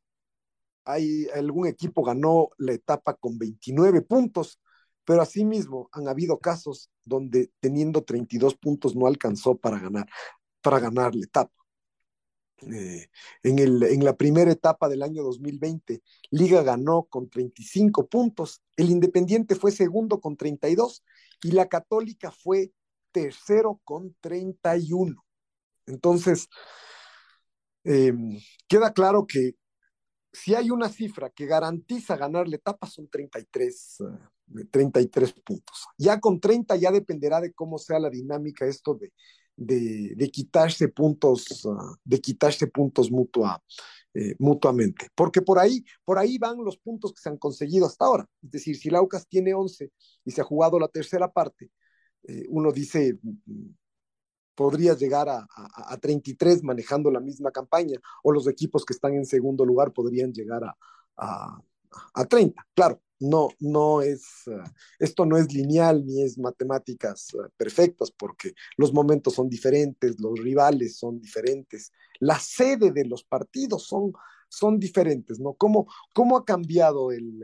hay 0.86 1.28
algún 1.36 1.68
equipo 1.68 2.04
ganó 2.04 2.50
la 2.58 2.74
etapa 2.74 3.14
con 3.14 3.38
29 3.38 4.02
puntos, 4.02 4.60
pero 5.06 5.22
asimismo 5.22 5.90
han 5.92 6.08
habido 6.08 6.40
casos 6.40 6.90
donde 7.06 7.52
teniendo 7.60 8.04
32 8.04 8.56
puntos 8.58 8.96
no 8.96 9.08
alcanzó 9.08 9.56
para 9.58 9.80
ganar, 9.80 10.08
para 10.62 10.80
ganar 10.80 11.16
la 11.16 11.26
etapa. 11.26 11.57
Eh, 12.62 13.10
en, 13.44 13.60
el, 13.60 13.84
en 13.84 14.04
la 14.04 14.16
primera 14.16 14.52
etapa 14.52 14.90
del 14.90 15.04
año 15.04 15.24
2020, 15.24 16.02
Liga 16.32 16.64
ganó 16.64 17.04
con 17.04 17.30
35 17.30 18.08
puntos, 18.08 18.64
el 18.76 18.90
Independiente 18.90 19.56
fue 19.56 19.72
segundo 19.72 20.20
con 20.20 20.36
32 20.36 21.04
y 21.44 21.52
la 21.52 21.68
Católica 21.68 22.32
fue 22.32 22.72
tercero 23.12 23.80
con 23.84 24.16
31. 24.22 25.24
Entonces, 25.86 26.50
eh, 27.84 28.14
queda 28.68 28.92
claro 28.92 29.26
que 29.28 29.56
si 30.34 30.56
hay 30.56 30.70
una 30.72 30.90
cifra 30.90 31.30
que 31.30 31.46
garantiza 31.46 32.18
ganar 32.18 32.48
la 32.48 32.58
etapa 32.58 32.88
son 32.88 33.08
33, 33.08 34.04
33 34.72 35.30
eh, 35.30 35.34
puntos. 35.44 35.88
Ya 35.98 36.20
con 36.20 36.40
30 36.40 36.76
ya 36.76 36.92
dependerá 36.92 37.40
de 37.42 37.54
cómo 37.54 37.78
sea 37.78 38.00
la 38.00 38.10
dinámica 38.10 38.66
esto 38.66 38.96
de, 38.96 39.14
de, 39.58 40.14
de 40.16 40.30
quitarse 40.30 40.88
puntos, 40.88 41.66
uh, 41.66 41.96
de 42.04 42.22
quitarse 42.22 42.68
puntos 42.68 43.12
mutua, 43.12 43.62
eh, 44.14 44.36
mutuamente. 44.40 45.10
Porque 45.16 45.42
por 45.42 45.60
ahí, 45.60 45.84
por 46.06 46.18
ahí 46.18 46.38
van 46.38 46.64
los 46.64 46.78
puntos 46.78 47.14
que 47.14 47.22
se 47.22 47.30
han 47.30 47.38
conseguido 47.38 47.86
hasta 47.86 48.06
ahora. 48.06 48.30
Es 48.42 48.52
decir, 48.52 48.78
si 48.78 48.90
Laucas 48.90 49.28
tiene 49.28 49.54
11 49.54 49.92
y 50.24 50.32
se 50.32 50.42
ha 50.42 50.46
jugado 50.46 50.80
la 50.80 50.88
tercera 50.88 51.32
parte, 51.32 51.72
eh, 52.24 52.46
uno 52.50 52.72
dice, 52.72 53.20
podría 54.56 54.96
llegar 54.96 55.28
a, 55.30 55.40
a, 55.40 55.94
a, 55.94 55.98
33 55.98 56.64
manejando 56.64 57.12
la 57.12 57.20
misma 57.20 57.52
campaña, 57.52 58.00
o 58.24 58.32
los 58.32 58.48
equipos 58.48 58.86
que 58.86 58.94
están 58.94 59.14
en 59.16 59.26
segundo 59.26 59.66
lugar 59.66 59.92
podrían 59.92 60.32
llegar 60.34 60.64
a, 60.64 61.62
a 62.14 62.26
30. 62.26 62.66
Claro, 62.74 63.02
no, 63.20 63.50
no 63.60 64.02
es, 64.02 64.24
uh, 64.48 64.64
esto 65.00 65.26
no 65.26 65.38
es 65.38 65.52
lineal 65.54 66.06
ni 66.06 66.22
es 66.22 66.38
matemáticas 66.38 67.34
uh, 67.34 67.50
perfectas, 67.58 68.12
porque 68.12 68.54
los 68.78 68.94
momentos 68.94 69.34
son 69.34 69.50
diferentes, 69.50 70.20
los 70.20 70.40
rivales 70.40 70.98
son 70.98 71.20
diferentes, 71.20 71.92
la 72.20 72.40
sede 72.40 72.92
de 72.92 73.06
los 73.06 73.24
partidos 73.24 73.84
son, 73.88 74.14
son 74.50 74.80
diferentes, 74.80 75.40
¿no? 75.40 75.54
¿Cómo, 75.54 75.88
cómo 76.14 76.38
ha 76.38 76.46
cambiado 76.46 77.12
el, 77.12 77.44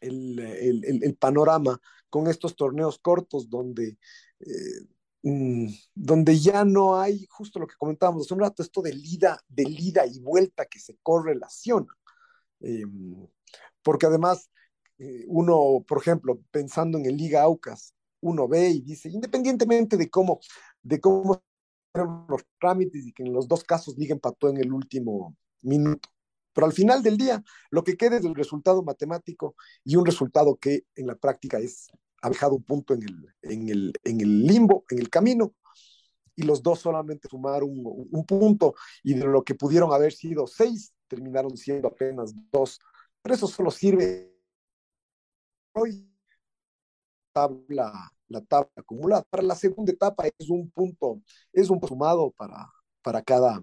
el, 0.00 0.38
el, 0.38 1.02
el, 1.02 1.16
panorama 1.16 1.80
con 2.08 2.28
estos 2.28 2.56
torneos 2.56 2.98
cortos 2.98 3.48
donde 3.48 3.98
eh, 4.40 4.86
Mm, 5.24 5.68
donde 5.94 6.36
ya 6.38 6.64
no 6.64 7.00
hay, 7.00 7.26
justo 7.30 7.60
lo 7.60 7.66
que 7.68 7.76
comentábamos 7.76 8.26
hace 8.26 8.34
un 8.34 8.40
rato, 8.40 8.62
esto 8.62 8.82
de 8.82 8.90
ida, 8.92 9.40
de 9.48 9.62
ida 9.62 10.04
y 10.04 10.18
vuelta 10.18 10.66
que 10.66 10.80
se 10.80 10.96
correlaciona. 11.02 11.94
Eh, 12.62 12.84
porque 13.82 14.06
además, 14.06 14.50
eh, 14.98 15.24
uno, 15.28 15.84
por 15.86 15.98
ejemplo, 15.98 16.40
pensando 16.50 16.98
en 16.98 17.06
el 17.06 17.16
Liga 17.16 17.42
Aucas, 17.42 17.94
uno 18.20 18.48
ve 18.48 18.68
y 18.70 18.80
dice, 18.82 19.08
independientemente 19.08 19.96
de 19.96 20.08
cómo, 20.08 20.40
de 20.82 21.00
cómo 21.00 21.42
los 21.94 22.42
trámites 22.60 23.06
y 23.06 23.12
que 23.12 23.24
en 23.24 23.32
los 23.32 23.48
dos 23.48 23.64
casos 23.64 23.98
Liga 23.98 24.14
empató 24.14 24.48
en 24.48 24.58
el 24.58 24.72
último 24.72 25.36
minuto. 25.62 26.08
Pero 26.54 26.66
al 26.66 26.72
final 26.72 27.02
del 27.02 27.16
día, 27.16 27.42
lo 27.70 27.82
que 27.82 27.96
queda 27.96 28.16
es 28.16 28.24
el 28.24 28.34
resultado 28.34 28.82
matemático 28.82 29.56
y 29.84 29.96
un 29.96 30.06
resultado 30.06 30.56
que 30.56 30.84
en 30.94 31.06
la 31.06 31.16
práctica 31.16 31.58
es 31.58 31.88
ha 32.22 32.30
dejado 32.30 32.54
un 32.54 32.62
punto 32.62 32.94
en 32.94 33.02
el, 33.02 33.26
en 33.42 33.68
el, 33.68 33.92
en 34.04 34.20
el 34.20 34.46
limbo, 34.46 34.84
en 34.90 35.00
el 35.00 35.10
camino, 35.10 35.54
y 36.34 36.44
los 36.44 36.62
dos 36.62 36.78
solamente 36.78 37.28
sumaron 37.28 37.68
un, 37.70 38.08
un, 38.10 38.24
punto, 38.24 38.74
y 39.02 39.14
de 39.14 39.26
lo 39.26 39.42
que 39.42 39.54
pudieron 39.54 39.92
haber 39.92 40.12
sido 40.12 40.46
seis, 40.46 40.94
terminaron 41.12 41.54
siendo 41.58 41.88
apenas 41.88 42.32
dos. 42.50 42.80
Pero 43.20 43.34
eso 43.34 43.46
solo 43.46 43.70
sirve 43.70 44.34
hoy 45.74 46.08
tabla, 47.32 47.92
la 48.28 48.40
tabla 48.40 48.70
acumulada. 48.76 49.22
Para 49.28 49.42
la 49.42 49.54
segunda 49.54 49.92
etapa 49.92 50.24
es 50.26 50.48
un 50.48 50.70
punto, 50.70 51.20
es 51.52 51.68
un 51.68 51.86
sumado 51.86 52.30
para, 52.30 52.66
para 53.02 53.20
cada, 53.20 53.62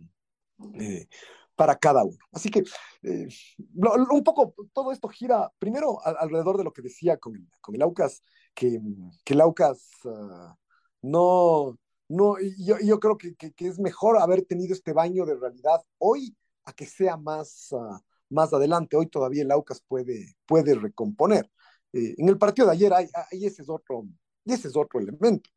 eh, 0.80 1.08
para 1.56 1.76
cada 1.76 2.04
uno. 2.04 2.20
Así 2.32 2.52
que 2.52 2.64
eh, 3.02 3.28
un 3.76 4.24
poco 4.24 4.54
todo 4.72 4.92
esto 4.92 5.08
gira 5.08 5.52
primero 5.58 6.00
alrededor 6.06 6.58
de 6.58 6.64
lo 6.66 6.72
que 6.72 6.84
decía 6.84 7.18
con 7.18 7.34
con 7.62 7.74
el 7.74 7.82
Aucas, 7.82 8.22
que, 8.54 8.80
el 9.26 9.42
Aucas 9.42 9.90
uh, 10.04 10.54
no, 11.02 11.80
no, 12.10 12.36
yo, 12.60 12.78
yo 12.80 13.00
creo 13.00 13.18
que, 13.18 13.36
que, 13.36 13.68
es 13.68 13.80
mejor 13.80 14.20
haber 14.20 14.46
tenido 14.46 14.74
este 14.74 14.94
baño 14.94 15.26
de 15.26 15.36
realidad 15.36 15.82
hoy 15.98 16.36
que 16.74 16.86
sea 16.86 17.18
más, 17.18 17.68
uh, 17.72 17.98
más 18.30 18.54
adelante. 18.54 18.96
Hoy 18.98 19.08
todavía 19.08 19.44
el 19.44 19.52
Aucas 19.52 19.82
puede, 19.88 20.36
puede 20.46 20.76
recomponer. 20.76 21.50
Eh, 21.94 22.16
en 22.18 22.30
el 22.30 22.38
partido 22.38 22.68
de 22.68 22.74
ayer 22.74 22.94
hay, 22.94 23.08
hay 23.32 23.46
ese, 23.46 23.62
es 23.62 23.70
otro, 23.70 24.08
ese 24.46 24.68
es 24.68 24.76
otro 24.76 25.00
elemento. 25.00 25.50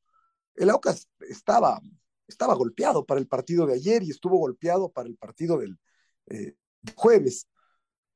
El 0.54 0.70
Aucas 0.70 1.08
estaba, 1.20 1.80
estaba 2.26 2.54
golpeado 2.54 3.04
para 3.04 3.20
el 3.20 3.26
partido 3.26 3.66
de 3.66 3.74
ayer 3.74 4.02
y 4.02 4.10
estuvo 4.10 4.38
golpeado 4.38 4.90
para 4.90 5.08
el 5.08 5.16
partido 5.16 5.58
del, 5.58 5.78
eh, 6.26 6.54
jueves 6.94 7.48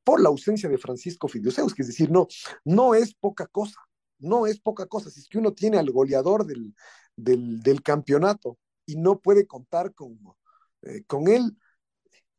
por 0.04 0.20
la 0.20 0.28
ausencia 0.28 0.68
de 0.68 0.78
Francisco 0.78 1.28
Fideoseus, 1.28 1.74
que 1.74 1.82
es 1.82 1.88
decir, 1.88 2.10
no, 2.10 2.28
no 2.64 2.94
es 2.94 3.14
poca 3.14 3.46
cosa, 3.46 3.80
no 4.18 4.46
es 4.46 4.60
poca 4.60 4.86
cosa. 4.86 5.10
Si 5.10 5.20
es 5.20 5.28
que 5.28 5.38
uno 5.38 5.52
tiene 5.52 5.78
al 5.78 5.90
goleador 5.90 6.46
del, 6.46 6.74
del, 7.16 7.60
del 7.60 7.82
campeonato 7.82 8.58
y 8.86 8.96
no 8.96 9.18
puede 9.18 9.46
contar 9.46 9.94
con, 9.94 10.18
eh, 10.82 11.02
con 11.06 11.26
él, 11.28 11.56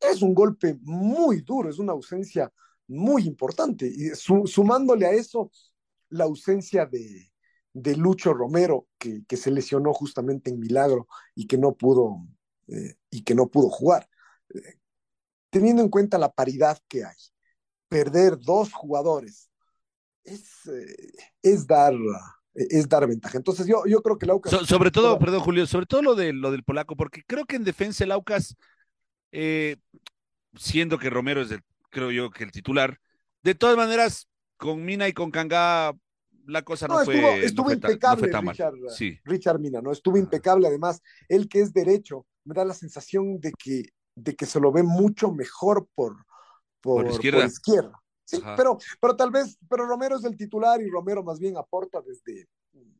es 0.00 0.22
un 0.22 0.34
golpe 0.34 0.78
muy 0.82 1.40
duro, 1.40 1.70
es 1.70 1.78
una 1.78 1.92
ausencia 1.92 2.52
muy 2.86 3.24
importante. 3.24 3.86
Y 3.86 4.10
su, 4.10 4.46
sumándole 4.46 5.06
a 5.06 5.12
eso 5.12 5.50
la 6.10 6.24
ausencia 6.24 6.86
de, 6.86 7.30
de 7.72 7.96
Lucho 7.96 8.32
Romero, 8.32 8.86
que, 8.98 9.24
que, 9.26 9.36
se 9.36 9.50
lesionó 9.50 9.92
justamente 9.92 10.50
en 10.50 10.58
Milagro 10.58 11.06
y 11.34 11.46
que 11.46 11.58
no 11.58 11.74
pudo, 11.74 12.26
eh, 12.68 12.94
y 13.10 13.22
que 13.22 13.34
no 13.34 13.48
pudo 13.48 13.68
jugar. 13.68 14.08
Eh, 14.54 14.78
teniendo 15.50 15.82
en 15.82 15.88
cuenta 15.88 16.18
la 16.18 16.32
paridad 16.32 16.78
que 16.88 17.04
hay, 17.04 17.16
perder 17.88 18.38
dos 18.38 18.72
jugadores 18.72 19.50
es, 20.24 20.66
eh, 20.66 21.12
es 21.42 21.66
dar 21.66 21.94
es 22.54 22.88
dar 22.88 23.06
ventaja. 23.06 23.38
Entonces 23.38 23.66
yo, 23.66 23.84
yo 23.86 24.02
creo 24.02 24.18
que 24.18 24.26
el 24.26 24.30
Aucas... 24.30 24.52
So, 24.52 24.64
sobre 24.64 24.90
todo, 24.90 25.18
perdón 25.18 25.40
Julio, 25.40 25.66
sobre 25.66 25.86
todo 25.86 26.02
lo, 26.02 26.14
de, 26.14 26.32
lo 26.32 26.50
del 26.50 26.64
polaco, 26.64 26.96
porque 26.96 27.22
creo 27.24 27.44
que 27.44 27.56
en 27.56 27.64
defensa 27.64 28.04
el 28.04 28.10
Aucas, 28.10 28.56
eh, 29.32 29.76
siendo 30.56 30.98
que 30.98 31.10
Romero 31.10 31.40
es 31.42 31.50
el, 31.50 31.62
creo 31.90 32.10
yo 32.10 32.30
que 32.30 32.44
el 32.44 32.52
titular, 32.52 32.98
de 33.42 33.54
todas 33.54 33.76
maneras, 33.76 34.28
con 34.56 34.84
Mina 34.84 35.08
y 35.08 35.12
con 35.12 35.30
Kangá 35.30 35.92
la 36.46 36.62
cosa 36.62 36.88
no, 36.88 36.94
no 36.94 37.00
estuvo, 37.02 37.20
fue, 37.20 37.44
estuvo 37.44 37.66
no 37.68 37.74
impecable 37.74 38.30
fue 38.30 38.42
no 38.42 38.50
Richard. 38.50 38.74
Sí. 38.88 39.18
Richard 39.24 39.60
Mina, 39.60 39.82
¿no? 39.82 39.92
Estuvo 39.92 40.16
impecable, 40.16 40.66
además, 40.66 41.02
él 41.28 41.48
que 41.48 41.60
es 41.60 41.72
derecho, 41.72 42.26
me 42.44 42.54
da 42.54 42.64
la 42.64 42.74
sensación 42.74 43.38
de 43.38 43.52
que 43.52 43.90
de 44.18 44.34
que 44.34 44.46
se 44.46 44.60
lo 44.60 44.72
ve 44.72 44.82
mucho 44.82 45.32
mejor 45.32 45.88
por, 45.94 46.16
por, 46.80 47.04
por 47.04 47.06
izquierda. 47.06 47.40
Por 47.40 47.46
izquierda. 47.48 48.02
Sí, 48.24 48.42
pero, 48.56 48.76
pero 49.00 49.16
tal 49.16 49.30
vez, 49.30 49.56
pero 49.70 49.86
Romero 49.86 50.16
es 50.16 50.24
el 50.24 50.36
titular 50.36 50.82
y 50.82 50.90
Romero 50.90 51.22
más 51.22 51.38
bien 51.38 51.56
aporta 51.56 52.02
desde, 52.02 52.46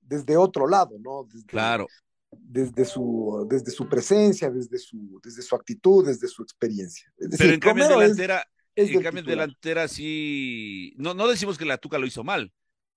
desde 0.00 0.36
otro 0.36 0.66
lado, 0.66 0.96
¿no? 0.98 1.24
Desde, 1.24 1.44
claro. 1.46 1.86
Desde 2.30 2.84
su, 2.84 3.46
desde 3.48 3.70
su 3.70 3.88
presencia, 3.88 4.50
desde 4.50 4.78
su, 4.78 5.18
desde 5.22 5.40
su 5.40 5.54
actitud, 5.54 6.06
desde 6.06 6.28
su 6.28 6.42
experiencia. 6.42 7.10
Es 7.16 7.30
decir, 7.30 7.46
pero 7.46 7.54
en 7.54 7.60
cambio 7.60 7.84
Romero 7.84 8.00
delantera, 8.00 8.44
es, 8.74 8.90
es 8.90 8.96
en 8.96 9.02
cambio 9.02 9.22
delantera 9.22 9.88
sí, 9.88 10.94
no, 10.98 11.14
no 11.14 11.26
decimos 11.26 11.56
que 11.56 11.64
la 11.64 11.78
Tuca 11.78 11.98
lo 11.98 12.06
hizo 12.06 12.24
mal, 12.24 12.52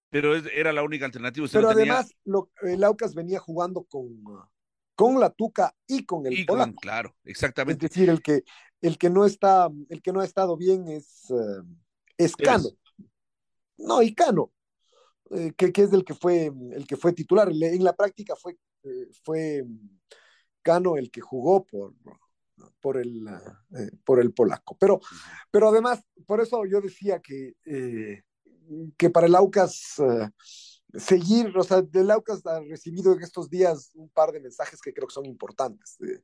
pero 0.09 0.35
era 0.35 0.73
la 0.73 0.83
única 0.83 1.05
alternativa. 1.05 1.45
Usted 1.45 1.59
pero 1.59 1.69
no 1.69 1.73
además, 1.73 2.07
tenía... 2.07 2.21
lo, 2.25 2.51
el 2.63 2.83
Aucas 2.83 3.15
venía 3.15 3.39
jugando 3.39 3.83
con, 3.85 4.21
con 4.95 5.17
la 5.17 5.29
Tuca 5.29 5.73
y 5.87 6.05
con 6.05 6.25
el 6.25 6.33
y. 6.33 6.45
Con, 6.45 6.73
claro, 6.73 7.15
exactamente. 7.23 7.85
Es 7.85 7.91
decir, 7.93 8.09
el 8.09 8.21
que, 8.21 8.43
el 8.81 8.97
que 8.97 9.09
no 9.09 9.25
está, 9.25 9.69
el 9.87 10.01
que 10.01 10.11
no 10.11 10.19
ha 10.19 10.25
estado 10.25 10.57
bien 10.57 10.89
es, 10.89 11.25
uh, 11.29 11.63
es 12.17 12.35
Cano. 12.35 12.69
No, 13.77 14.01
y 14.01 14.13
Cano, 14.13 14.51
eh, 15.29 15.53
que, 15.55 15.71
que, 15.71 15.83
es 15.83 15.93
el 15.93 16.03
que 16.03 16.13
fue 16.13 16.51
el 16.73 16.85
que 16.85 16.97
fue 16.97 17.13
titular. 17.13 17.49
En 17.49 17.83
la 17.83 17.95
práctica 17.95 18.35
fue, 18.35 18.51
eh, 18.53 18.57
fue 19.23 19.63
Cano 20.61 20.97
el 20.97 21.09
que 21.11 21.21
jugó 21.21 21.65
por, 21.65 21.93
por 22.79 22.97
el, 22.97 23.27
eh, 23.27 23.91
por 24.03 24.19
el 24.19 24.33
polaco. 24.33 24.77
Pero, 24.79 24.99
pero 25.49 25.69
además, 25.69 26.01
por 26.25 26.41
eso 26.41 26.65
yo 26.65 26.81
decía 26.81 27.19
que, 27.19 27.55
eh, 27.65 28.23
que 28.97 29.09
para 29.09 29.27
el 29.27 29.35
Aucas 29.35 29.99
seguir, 30.93 31.57
o 31.57 31.63
sea, 31.63 31.81
del 31.81 32.11
Aucas 32.11 32.45
ha 32.45 32.59
recibido 32.61 33.13
en 33.13 33.21
estos 33.21 33.49
días 33.49 33.91
un 33.95 34.09
par 34.09 34.31
de 34.31 34.41
mensajes 34.41 34.81
que 34.81 34.93
creo 34.93 35.07
que 35.07 35.13
son 35.13 35.25
importantes. 35.25 35.97
Eh, 36.01 36.21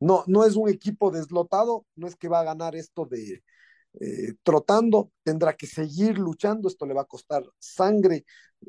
no, 0.00 0.24
no 0.26 0.44
es 0.44 0.56
un 0.56 0.68
equipo 0.68 1.10
deslotado, 1.10 1.86
no 1.94 2.06
es 2.06 2.16
que 2.16 2.28
va 2.28 2.40
a 2.40 2.44
ganar 2.44 2.74
esto 2.74 3.06
de, 3.06 3.42
eh, 4.00 4.34
trotando, 4.42 5.12
tendrá 5.22 5.56
que 5.56 5.66
seguir 5.66 6.18
luchando, 6.18 6.68
esto 6.68 6.86
le 6.86 6.94
va 6.94 7.02
a 7.02 7.06
costar 7.06 7.44
sangre 7.58 8.24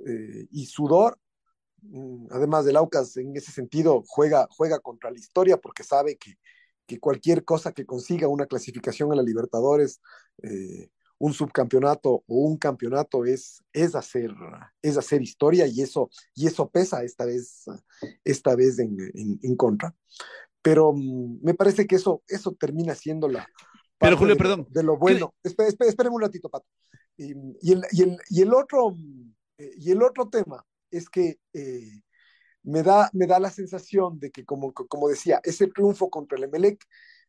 eh, 0.06 0.48
y 0.52 0.66
sudor. 0.66 1.18
Mm, 1.82 2.28
además, 2.32 2.66
del 2.66 2.78
Aucas 2.78 3.16
en 3.18 3.36
ese 3.36 3.52
sentido 3.52 4.04
juega, 4.08 4.48
juega 4.52 4.80
contra 4.80 5.12
la 5.12 5.20
historia 5.20 5.58
porque 5.58 5.84
sabe 5.84 6.18
que, 6.18 6.36
que 6.86 7.00
cualquier 7.00 7.46
cosa 7.46 7.72
que 7.72 7.86
consiga 7.86 8.28
una 8.28 8.46
clasificación 8.46 9.12
a 9.12 9.16
la 9.16 9.24
Libertadores, 9.24 10.02
eh, 10.44 10.90
un 11.18 11.34
subcampeonato 11.34 12.10
o 12.12 12.24
un 12.28 12.58
campeonato 12.58 13.26
es, 13.26 13.62
es, 13.74 13.94
hacer, 13.96 14.34
es 14.82 14.98
hacer 14.98 15.22
historia 15.22 15.68
y 15.68 15.82
eso, 15.82 16.10
y 16.34 16.48
eso 16.48 16.70
pesa 16.70 17.04
esta 17.04 17.26
vez, 17.26 17.66
esta 18.24 18.56
vez 18.56 18.80
en, 18.80 18.98
en, 19.14 19.40
en 19.42 19.56
contra. 19.56 19.94
Pero 20.62 20.90
um, 20.90 21.40
me 21.42 21.54
parece 21.54 21.88
que 21.88 21.96
eso, 21.98 22.24
eso 22.28 22.54
termina 22.54 22.96
siendo 22.96 23.28
la, 23.28 23.48
pero 24.00 24.18
Julio, 24.18 24.36
de, 24.36 24.40
perdón. 24.40 24.68
De 24.70 24.82
lo 24.82 24.98
bueno. 24.98 25.36
Espérame, 25.44 25.76
espérame 25.82 26.14
un 26.14 26.22
ratito, 26.22 26.50
Pato. 26.50 26.66
Y, 27.18 27.34
y, 27.62 27.74
el, 27.74 27.82
y, 27.92 28.04
el, 28.04 28.18
y, 28.30 28.42
el, 28.42 28.54
otro, 28.54 28.96
y 29.58 29.92
el 29.92 30.02
otro 30.02 30.30
tema 30.30 30.66
es 30.92 31.10
que 31.10 31.40
eh, 31.54 32.02
me, 32.64 32.84
da, 32.84 33.10
me 33.14 33.28
da 33.28 33.40
la 33.40 33.52
sensación 33.52 34.20
de 34.20 34.32
que, 34.32 34.46
como, 34.46 34.74
como 34.74 35.10
decía, 35.10 35.40
ese 35.44 35.68
triunfo 35.68 36.10
contra 36.10 36.38
el 36.38 36.46
Emelec 36.46 36.84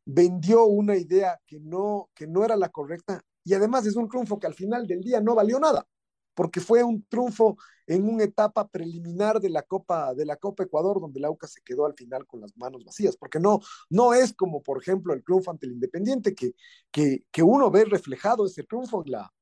vendió 0.04 0.64
una 0.64 0.96
idea 0.96 1.40
que 1.46 1.60
no, 1.60 2.10
que 2.14 2.26
no 2.26 2.44
era 2.44 2.56
la 2.56 2.70
correcta 2.70 3.22
y 3.44 3.54
además 3.54 3.86
es 3.86 3.96
un 3.96 4.08
triunfo 4.08 4.38
que 4.38 4.46
al 4.46 4.54
final 4.54 4.86
del 4.86 5.02
día 5.02 5.20
no 5.20 5.34
valió 5.34 5.58
nada 5.58 5.86
porque 6.34 6.60
fue 6.60 6.82
un 6.82 7.04
triunfo 7.04 7.58
en 7.86 8.08
una 8.08 8.24
etapa 8.24 8.66
preliminar 8.66 9.40
de 9.40 9.50
la 9.50 9.62
Copa 9.62 10.14
de 10.14 10.24
la 10.24 10.36
Copa 10.36 10.62
Ecuador 10.62 11.00
donde 11.00 11.18
el 11.18 11.24
AUCA 11.24 11.46
se 11.46 11.60
quedó 11.60 11.86
al 11.86 11.94
final 11.94 12.26
con 12.26 12.40
las 12.40 12.56
manos 12.56 12.84
vacías, 12.84 13.16
porque 13.16 13.38
no 13.40 13.60
no 13.90 14.14
es 14.14 14.32
como 14.32 14.62
por 14.62 14.80
ejemplo 14.80 15.12
el 15.12 15.24
triunfo 15.24 15.50
ante 15.50 15.66
el 15.66 15.72
Independiente 15.72 16.34
que 16.34 16.54
que, 16.90 17.24
que 17.30 17.42
uno 17.42 17.70
ve 17.70 17.84
reflejado 17.84 18.46
ese 18.46 18.64
triunfo 18.64 19.02
en 19.04 19.12
la 19.12 19.32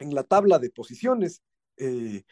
en 0.00 0.14
la 0.14 0.22
tabla 0.22 0.58
de 0.58 0.70
posiciones 0.70 1.42
eh, 1.76 2.24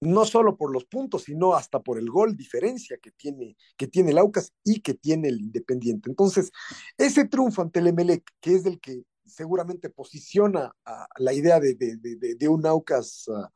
no 0.00 0.24
solo 0.24 0.56
por 0.56 0.72
los 0.72 0.84
puntos, 0.84 1.24
sino 1.24 1.54
hasta 1.54 1.80
por 1.80 1.98
el 1.98 2.10
gol 2.10 2.36
diferencia 2.36 2.98
que 2.98 3.10
tiene, 3.10 3.56
que 3.76 3.88
tiene 3.88 4.12
el 4.12 4.18
Aucas 4.18 4.52
y 4.64 4.80
que 4.80 4.94
tiene 4.94 5.28
el 5.28 5.40
Independiente. 5.40 6.08
Entonces, 6.08 6.50
ese 6.96 7.26
triunfo 7.26 7.62
ante 7.62 7.80
el 7.80 7.88
Emelec, 7.88 8.24
que 8.40 8.54
es 8.54 8.66
el 8.66 8.80
que 8.80 9.02
seguramente 9.24 9.90
posiciona 9.90 10.74
a 10.84 11.06
la 11.16 11.32
idea 11.32 11.60
de, 11.60 11.74
de, 11.74 12.48
un 12.48 12.66
Aucas 12.66 13.28
uh, 13.28 13.46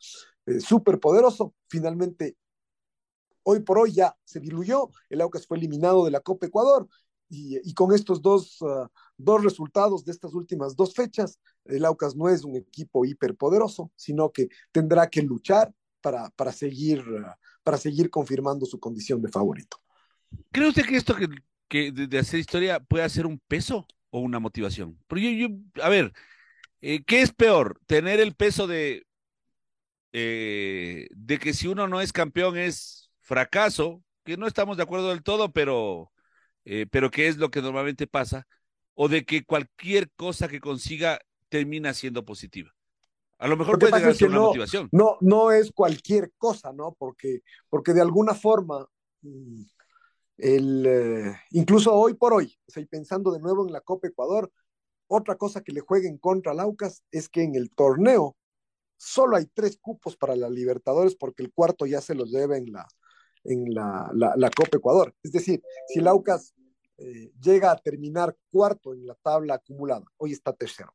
eh, 0.47 0.61
súper 0.61 0.99
poderoso. 1.01 1.55
Finalmente, 1.69 2.37
hoy 3.45 3.61
por 3.61 3.79
hoy 3.79 3.93
ya 3.93 4.17
se 4.25 4.41
diluyó, 4.41 4.91
el 5.09 5.21
Aucas 5.21 5.47
fue 5.47 5.57
eliminado 5.57 6.05
de 6.05 6.11
la 6.11 6.21
Copa 6.21 6.47
Ecuador 6.47 6.89
y, 7.35 7.73
con 7.73 7.95
estos 7.95 8.21
dos, 8.21 8.61
uh, 8.61 8.89
dos 9.17 9.43
resultados 9.43 10.05
de 10.05 10.13
estas 10.13 10.35
últimas 10.35 10.77
dos 10.77 10.93
fechas, 10.93 11.41
el 11.65 11.85
Aucas 11.87 12.15
no 12.15 12.29
es 12.29 12.45
un 12.45 12.57
equipo 12.57 13.07
hiperpoderoso, 13.07 13.91
sino 13.97 14.31
que 14.33 14.49
tendrá 14.71 15.09
que 15.09 15.23
luchar 15.23 15.73
para, 16.03 16.29
para, 16.31 16.53
seguir, 16.53 17.03
para 17.63 17.79
seguir 17.79 18.11
confirmando 18.11 18.67
su 18.67 18.79
condición 18.79 19.23
de 19.23 19.29
favorito. 19.29 19.79
¿Cree 20.51 20.69
usted 20.69 20.85
que 20.85 20.97
esto 20.97 21.15
que, 21.15 21.29
que 21.69 21.93
de, 21.93 22.19
hacer 22.19 22.41
historia 22.41 22.81
puede 22.81 23.09
ser 23.09 23.27
un 23.27 23.39
peso 23.39 23.87
o 24.11 24.21
una 24.21 24.39
motivación? 24.39 24.99
Porque 25.07 25.39
yo, 25.39 25.49
yo 25.49 25.83
a 25.83 25.89
ver, 25.89 26.13
eh, 26.81 27.03
¿qué 27.05 27.23
es 27.23 27.33
peor? 27.33 27.81
¿Tener 27.87 28.21
el 28.21 28.35
peso 28.35 28.67
de, 28.67 29.07
eh, 30.13 31.07
de 31.11 31.39
que 31.39 31.55
si 31.55 31.69
uno 31.69 31.89
no 31.89 32.01
es 32.01 32.13
campeón 32.13 32.59
es 32.59 33.11
fracaso, 33.21 34.03
que 34.25 34.37
no 34.37 34.47
estamos 34.47 34.77
de 34.77 34.83
acuerdo 34.83 35.11
del 35.11 35.23
todo, 35.23 35.53
pero, 35.53 36.13
eh, 36.65 36.87
pero 36.91 37.11
que 37.11 37.29
es 37.29 37.39
lo 37.39 37.51
que 37.51 37.63
normalmente 37.63 38.07
pasa, 38.07 38.47
o 38.95 39.09
de 39.09 39.25
que 39.25 39.45
cualquier 39.45 40.11
cosa 40.13 40.49
que 40.49 40.61
consiga 40.61 41.21
termina 41.49 41.95
siendo 41.95 42.25
positiva? 42.25 42.75
A 43.43 43.49
lo 43.49 43.57
mejor 43.57 43.75
lo 43.75 43.79
puede 43.81 43.93
llegar 43.97 44.11
a 44.13 44.15
ser 44.15 44.29
una 44.29 44.39
no, 44.39 44.47
motivación. 44.47 44.89
No, 44.93 45.17
no 45.21 45.51
es 45.51 45.73
cualquier 45.73 46.33
cosa, 46.39 46.73
¿no? 46.73 46.95
Porque, 46.97 47.41
porque 47.69 47.93
de 47.93 48.01
alguna 48.01 48.35
forma, 48.35 48.87
mm, 49.23 49.63
el, 50.39 50.87
eh, 50.87 51.37
incluso 51.51 51.93
hoy 51.93 52.15
por 52.15 52.35
hoy, 52.35 52.57
o 52.69 52.71
sea, 52.71 52.85
y 52.85 52.87
pensando 52.87 53.33
de 53.33 53.41
nuevo 53.41 53.67
en 53.67 53.73
la 53.73 53.81
Copa 53.81 54.07
Ecuador, 54.07 54.53
otra 55.09 55.35
cosa 55.37 55.61
que 55.61 55.73
le 55.73 55.81
juega 55.81 56.09
en 56.09 56.19
contra 56.19 56.53
al 56.53 56.61
Aucas 56.61 57.03
es 57.11 57.29
que 57.29 57.43
en 57.43 57.57
el 57.57 57.71
torneo 57.75 58.37
solo 58.97 59.37
hay 59.37 59.47
tres 59.53 59.77
cupos 59.77 60.17
para 60.17 60.37
la 60.37 60.49
Libertadores 60.49 61.17
porque 61.17 61.43
el 61.43 61.53
cuarto 61.53 61.85
ya 61.85 62.01
se 62.01 62.15
los 62.15 62.31
debe 62.31 62.59
en 62.59 62.73
la, 62.73 62.87
en 63.43 63.75
la, 63.75 64.09
la, 64.15 64.35
la 64.37 64.51
Copa 64.51 64.77
Ecuador. 64.77 65.17
Es 65.21 65.33
decir, 65.33 65.61
si 65.89 65.99
el 65.99 66.07
Aucas 66.07 66.55
eh, 66.97 67.33
llega 67.43 67.73
a 67.73 67.77
terminar 67.77 68.37
cuarto 68.53 68.95
en 68.95 69.05
la 69.05 69.17
tabla 69.17 69.55
acumulada, 69.55 70.05
hoy 70.19 70.31
está 70.31 70.53
tercero. 70.53 70.95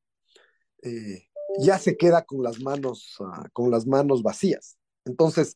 Eh, 0.82 1.28
ya 1.60 1.78
se 1.80 1.98
queda 1.98 2.24
con 2.24 2.44
las 2.44 2.60
manos, 2.62 3.16
uh, 3.20 3.50
con 3.54 3.72
las 3.72 3.86
manos 3.86 4.22
vacías. 4.22 4.78
Entonces, 5.06 5.56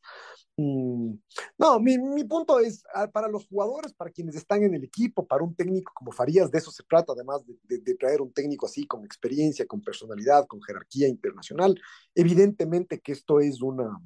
mmm, 0.58 1.14
no, 1.58 1.80
mi, 1.80 1.98
mi, 1.98 2.24
punto 2.24 2.60
es 2.60 2.84
uh, 2.96 3.10
para 3.12 3.28
los 3.28 3.48
jugadores, 3.48 3.94
para 3.94 4.12
quienes 4.12 4.36
están 4.36 4.64
en 4.64 4.74
el 4.74 4.84
equipo, 4.84 5.28
para 5.28 5.44
un 5.44 5.56
técnico 5.56 5.92
como 5.94 6.12
Farías, 6.12 6.52
de 6.52 6.58
eso 6.58 6.72
se 6.72 6.84
trata, 6.84 7.14
además 7.14 7.44
de, 7.64 7.96
traer 7.96 8.22
un 8.22 8.34
técnico 8.34 8.66
así 8.66 8.86
con 8.88 9.06
experiencia, 9.06 9.66
con 9.66 9.82
personalidad, 9.82 10.48
con 10.48 10.62
jerarquía 10.62 11.08
internacional. 11.08 11.80
Evidentemente 12.16 13.00
que 13.00 13.12
esto 13.12 13.40
es 13.40 13.62
una, 13.62 14.00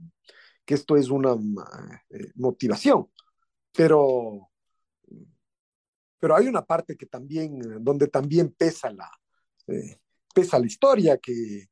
que 0.66 0.74
esto 0.74 0.98
es 0.98 1.10
una 1.10 1.34
uh, 1.34 1.56
motivación, 2.36 3.08
pero, 3.72 4.50
pero 6.20 6.36
hay 6.36 6.48
una 6.48 6.66
parte 6.66 6.98
que 6.98 7.06
también, 7.06 7.84
donde 7.84 8.08
también 8.08 8.52
pesa 8.52 8.92
la, 8.92 9.12
eh, 9.68 10.00
pesa 10.34 10.60
la 10.60 10.66
historia, 10.66 11.18
que, 11.18 11.68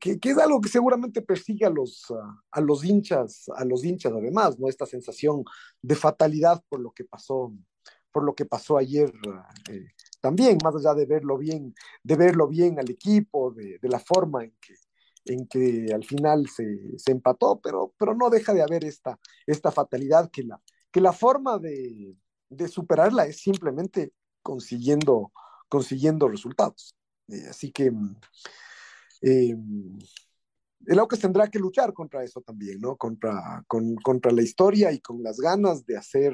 que, 0.00 0.18
que, 0.18 0.30
es 0.30 0.38
algo 0.38 0.60
que 0.60 0.68
seguramente 0.68 1.22
persigue 1.22 1.64
a 1.64 1.70
los, 1.70 2.10
a, 2.10 2.42
a, 2.50 2.60
los 2.60 2.84
hinchas, 2.84 3.48
a 3.56 3.64
los 3.64 3.84
hinchas 3.84 4.12
además, 4.12 4.58
¿no? 4.58 4.68
Esta 4.68 4.86
sensación 4.86 5.44
de 5.80 5.94
fatalidad 5.94 6.62
por 6.68 6.80
lo 6.80 6.90
que 6.92 7.04
pasó, 7.04 7.52
por 8.10 8.24
lo 8.24 8.34
que 8.34 8.46
pasó 8.46 8.76
ayer 8.76 9.12
eh, 9.70 9.86
también, 10.20 10.58
más 10.62 10.74
allá 10.74 10.94
de 10.94 11.06
verlo 11.06 11.38
bien, 11.38 11.74
de 12.02 12.16
verlo 12.16 12.48
bien 12.48 12.78
al 12.78 12.90
equipo, 12.90 13.52
de, 13.52 13.78
de 13.80 13.88
la 13.88 14.00
forma 14.00 14.44
en 14.44 14.54
que, 14.60 14.74
en 15.26 15.46
que 15.46 15.92
al 15.94 16.04
final 16.04 16.48
se, 16.48 16.98
se, 16.98 17.12
empató, 17.12 17.60
pero, 17.62 17.94
pero 17.96 18.14
no 18.14 18.30
deja 18.30 18.52
de 18.52 18.62
haber 18.62 18.84
esta, 18.84 19.18
esta 19.46 19.70
fatalidad 19.70 20.30
que 20.30 20.42
la, 20.42 20.60
que 20.90 21.00
la 21.00 21.12
forma 21.12 21.58
de, 21.58 22.16
de 22.48 22.68
superarla 22.68 23.26
es 23.26 23.40
simplemente 23.40 24.12
consiguiendo, 24.42 25.32
consiguiendo 25.68 26.28
resultados. 26.28 26.96
Eh, 27.28 27.46
así 27.48 27.70
que 27.70 27.92
eh, 29.20 29.56
el 30.86 30.98
Aucas 30.98 31.20
tendrá 31.20 31.48
que 31.48 31.58
luchar 31.58 31.92
contra 31.92 32.24
eso 32.24 32.40
también, 32.40 32.80
¿no? 32.80 32.96
Contra, 32.96 33.62
con, 33.66 33.96
contra 33.96 34.32
la 34.32 34.42
historia 34.42 34.92
y 34.92 35.00
con 35.00 35.22
las 35.22 35.38
ganas 35.38 35.84
de 35.84 35.96
hacer, 35.96 36.32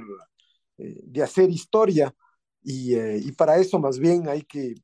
eh, 0.79 1.01
de 1.05 1.22
hacer 1.22 1.51
historia. 1.51 2.14
Y, 2.62 2.94
eh, 2.94 3.18
y, 3.18 3.33
para 3.33 3.59
eso 3.59 3.79
más 3.79 3.99
bien 3.99 4.29
hay 4.29 4.42
que, 4.42 4.75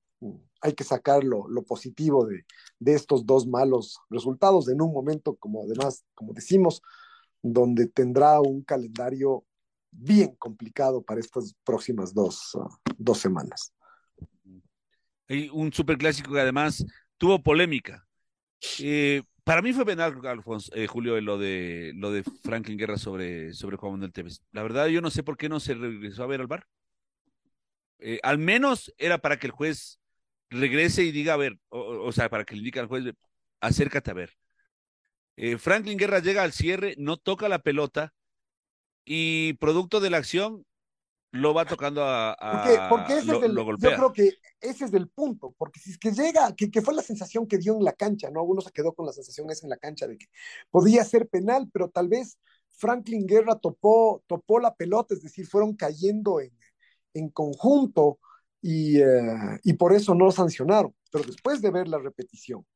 hay 0.61 0.73
que 0.75 0.85
sacar 0.85 1.25
lo, 1.25 1.47
positivo 1.65 2.27
de, 2.27 2.45
de, 2.79 2.95
estos 2.95 3.27
dos 3.27 3.47
malos 3.47 3.99
resultados 4.09 4.69
en 4.69 4.81
un 4.81 4.93
momento, 4.93 5.37
como 5.37 5.65
además, 5.65 6.05
como 6.15 6.33
decimos, 6.33 6.83
donde 7.43 7.89
tendrá 7.89 8.41
un 8.41 8.63
calendario 8.63 9.45
bien 9.91 10.35
complicado 10.37 11.03
para 11.03 11.21
estas 11.21 11.55
próximas 11.65 12.15
dos, 12.15 12.55
uh, 12.55 12.69
dos 12.99 13.19
semanas. 13.19 13.73
Y 15.29 15.49
un 15.49 15.73
superclásico 15.73 16.33
que 16.33 16.41
además 16.41 16.85
tuvo 17.23 17.41
polémica. 17.41 18.05
Eh, 18.81 19.23
para 19.45 19.63
mí 19.63 19.73
fue 19.73 19.87
penal, 19.87 20.21
Alfonso, 20.27 20.75
eh, 20.75 20.89
Julio, 20.89 21.21
lo 21.21 21.39
de 21.39 21.93
lo 21.95 22.11
de 22.11 22.25
Franklin 22.25 22.77
Guerra 22.77 22.99
sobre, 22.99 23.55
sobre 23.55 23.77
Juan 23.77 23.93
Manuel 23.93 24.13
Tevez. 24.13 24.41
La 24.51 24.65
verdad, 24.65 24.89
yo 24.89 25.01
no 25.01 25.09
sé 25.09 25.23
por 25.23 25.37
qué 25.37 25.49
no 25.49 25.61
se 25.61 25.75
regresó 25.75 26.25
a 26.25 26.27
ver 26.27 26.41
al 26.41 26.49
bar. 26.49 26.67
Eh, 28.01 28.19
al 28.25 28.39
menos 28.39 28.93
era 28.99 29.19
para 29.19 29.39
que 29.39 29.47
el 29.47 29.53
juez 29.53 30.01
regrese 30.51 31.05
y 31.05 31.13
diga, 31.13 31.35
a 31.35 31.37
ver, 31.37 31.61
o, 31.69 32.11
sea, 32.11 32.29
para 32.29 32.45
que 32.45 32.55
le 32.55 32.59
indique 32.59 32.81
al 32.81 32.89
juez, 32.89 33.05
acércate 33.61 34.11
a 34.11 34.15
ver. 34.15 34.37
Franklin 35.59 35.99
Guerra 35.99 36.19
llega 36.19 36.43
al 36.43 36.53
cierre, 36.53 36.97
no 36.99 37.19
toca 37.19 37.49
la 37.49 37.61
pelota 37.61 38.13
y 39.05 39.53
producto 39.55 40.01
de 40.01 40.11
la 40.11 40.17
acción 40.17 40.67
lo 41.33 41.55
va 41.55 41.65
tocando 41.65 42.05
a, 42.05 42.33
a 42.33 42.63
porque, 42.63 42.79
porque 42.89 43.19
ese 43.19 43.33
lo, 43.33 43.39
es 43.39 43.45
el, 43.45 43.55
lo 43.55 43.65
golpea. 43.65 43.91
yo 43.91 43.97
creo 43.97 44.13
que 44.13 44.37
ese 44.61 44.85
es 44.85 44.93
el 44.93 45.09
punto, 45.09 45.55
porque 45.57 45.81
si 45.81 45.91
es 45.91 45.99
que 45.99 46.13
llega, 46.13 46.55
que, 46.55 46.71
que, 46.71 46.83
fue 46.83 46.95
la 46.95 47.03
sensación 47.03 47.47
que 47.47 47.59
dio 47.59 47.75
en 47.75 47.85
la 47.85 47.95
cancha, 47.95 48.31
¿no? 48.31 48.43
Uno 48.43 48.61
se 48.61 48.71
quedó 48.71 48.93
con 48.93 49.07
la 49.07 49.13
sensación 49.13 49.51
esa 49.51 49.67
en 49.67 49.71
la 49.71 49.79
cancha 49.79 50.07
de 50.07 50.19
que 50.19 50.27
podía 50.71 51.05
ser 51.05 51.29
penal, 51.29 51.69
pero 51.73 51.89
tal 51.89 52.09
vez 52.09 52.39
Franklin 52.71 53.27
Guerra 53.27 53.59
topó, 53.59 54.23
topó 54.27 54.61
la 54.61 54.75
pelota, 54.75 55.15
es 55.15 55.23
decir, 55.23 55.47
fueron 55.47 55.75
cayendo 55.75 56.39
en, 56.41 56.53
en 57.15 57.31
conjunto 57.31 58.19
y, 58.61 59.01
eh, 59.01 59.59
y 59.65 59.73
por 59.73 59.95
eso 59.95 60.15
no 60.15 60.27
lo 60.27 60.33
sancionaron. 60.33 60.95
Pero 61.11 61.25
después 61.25 61.63
de 61.63 61.71
ver 61.71 61.89
la 61.89 61.99
repetición, 61.99 62.67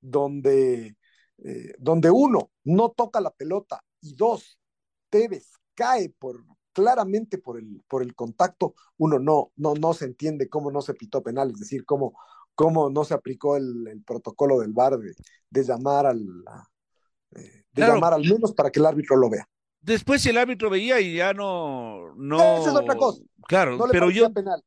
donde, 0.00 0.96
eh, 1.44 1.74
donde 1.78 2.10
uno 2.10 2.50
no 2.64 2.90
toca 2.90 3.20
la 3.20 3.30
pelota 3.30 3.84
y 4.00 4.14
dos, 4.14 4.58
Tevez 5.10 5.52
cae 5.74 6.08
por, 6.08 6.42
claramente 6.72 7.38
por 7.38 7.58
el, 7.58 7.82
por 7.88 8.02
el 8.02 8.14
contacto, 8.14 8.74
uno 8.98 9.18
no, 9.18 9.52
no, 9.56 9.74
no 9.74 9.94
se 9.94 10.06
entiende 10.06 10.48
cómo 10.48 10.70
no 10.70 10.82
se 10.82 10.94
pitó 10.94 11.22
penal, 11.22 11.50
es 11.50 11.60
decir, 11.60 11.84
cómo, 11.84 12.14
cómo 12.54 12.90
no 12.90 13.04
se 13.04 13.14
aplicó 13.14 13.56
el, 13.56 13.86
el 13.88 14.02
protocolo 14.02 14.60
del 14.60 14.72
VAR 14.72 14.98
de, 14.98 15.14
de 15.50 15.64
llamar 15.64 16.06
al 16.06 16.20
eh, 17.34 17.40
de 17.40 17.64
Claro. 17.74 17.94
llamar 17.94 18.14
al 18.14 18.22
menos 18.22 18.52
para 18.52 18.70
que 18.70 18.80
el 18.80 18.86
árbitro 18.86 19.16
lo 19.16 19.30
vea. 19.30 19.48
Después 19.80 20.22
si 20.22 20.28
el 20.28 20.38
árbitro 20.38 20.70
veía 20.70 21.00
y 21.00 21.16
ya 21.16 21.32
no, 21.32 22.14
no. 22.14 22.38
Esa 22.38 22.70
es 22.70 22.76
otra 22.76 22.96
cosa. 22.96 23.20
Claro, 23.48 23.78
No 23.78 23.86
le 23.86 23.92
pero 23.92 24.10
yo 24.10 24.30
penal. 24.32 24.62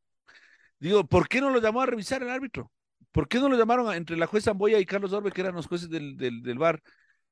digo, 0.80 1.06
¿por 1.06 1.28
qué 1.28 1.42
no 1.42 1.50
lo 1.50 1.60
llamó 1.62 1.82
a 1.82 1.86
revisar 1.86 2.22
el 2.22 2.30
árbitro? 2.30 2.72
¿Por 3.12 3.28
qué 3.28 3.40
no 3.40 3.48
lo 3.48 3.58
llamaron 3.58 3.88
a- 3.88 3.96
entre 3.96 4.18
la 4.18 4.28
jueza 4.28 4.52
Amboya 4.52 4.78
y 4.80 4.86
Carlos 4.86 5.14
Orbe, 5.14 5.32
que 5.32 5.42
eran 5.42 5.56
los 5.56 5.68
jueces 5.68 5.90
del, 5.90 6.18
del, 6.18 6.42
del 6.44 6.58
VAR? 6.60 6.82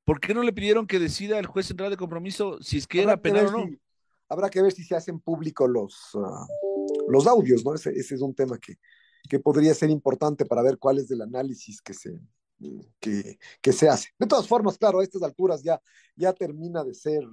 ¿Por 0.05 0.19
qué 0.19 0.33
no 0.33 0.43
le 0.43 0.53
pidieron 0.53 0.87
que 0.87 0.99
decida 0.99 1.39
el 1.39 1.45
juez 1.45 1.65
central 1.65 1.89
de 1.89 1.97
compromiso 1.97 2.61
si 2.61 2.77
es 2.77 2.87
que 2.87 3.01
era 3.01 3.17
penal 3.17 3.47
o 3.47 3.51
no? 3.51 3.65
si- 3.67 3.79
habrá 4.29 4.49
que 4.49 4.61
ver 4.61 4.71
si 4.71 4.83
se 4.83 4.95
hacen 4.95 5.19
público 5.19 5.67
los, 5.67 5.95
ah, 6.15 6.47
los 7.07 7.27
audios, 7.27 7.63
¿no? 7.65 7.73
Ese, 7.73 7.91
es 7.91 8.11
un 8.21 8.33
tema 8.33 8.57
que, 8.57 8.75
que 9.29 9.39
podría 9.39 9.73
ser 9.73 9.89
importante 9.89 10.45
para 10.45 10.61
ver 10.61 10.77
cuál 10.77 10.99
es 10.99 11.09
el 11.11 11.21
análisis 11.21 11.81
que 11.81 11.93
se, 11.93 12.19
que, 12.99 13.71
se 13.71 13.89
hace. 13.89 14.09
De 14.19 14.27
todas 14.27 14.47
formas, 14.47 14.77
claro, 14.77 14.99
a 14.99 15.03
estas 15.03 15.23
alturas 15.23 15.63
ya, 15.63 15.81
ya 16.15 16.33
termina 16.33 16.83
de 16.83 16.93
ser 16.93 17.23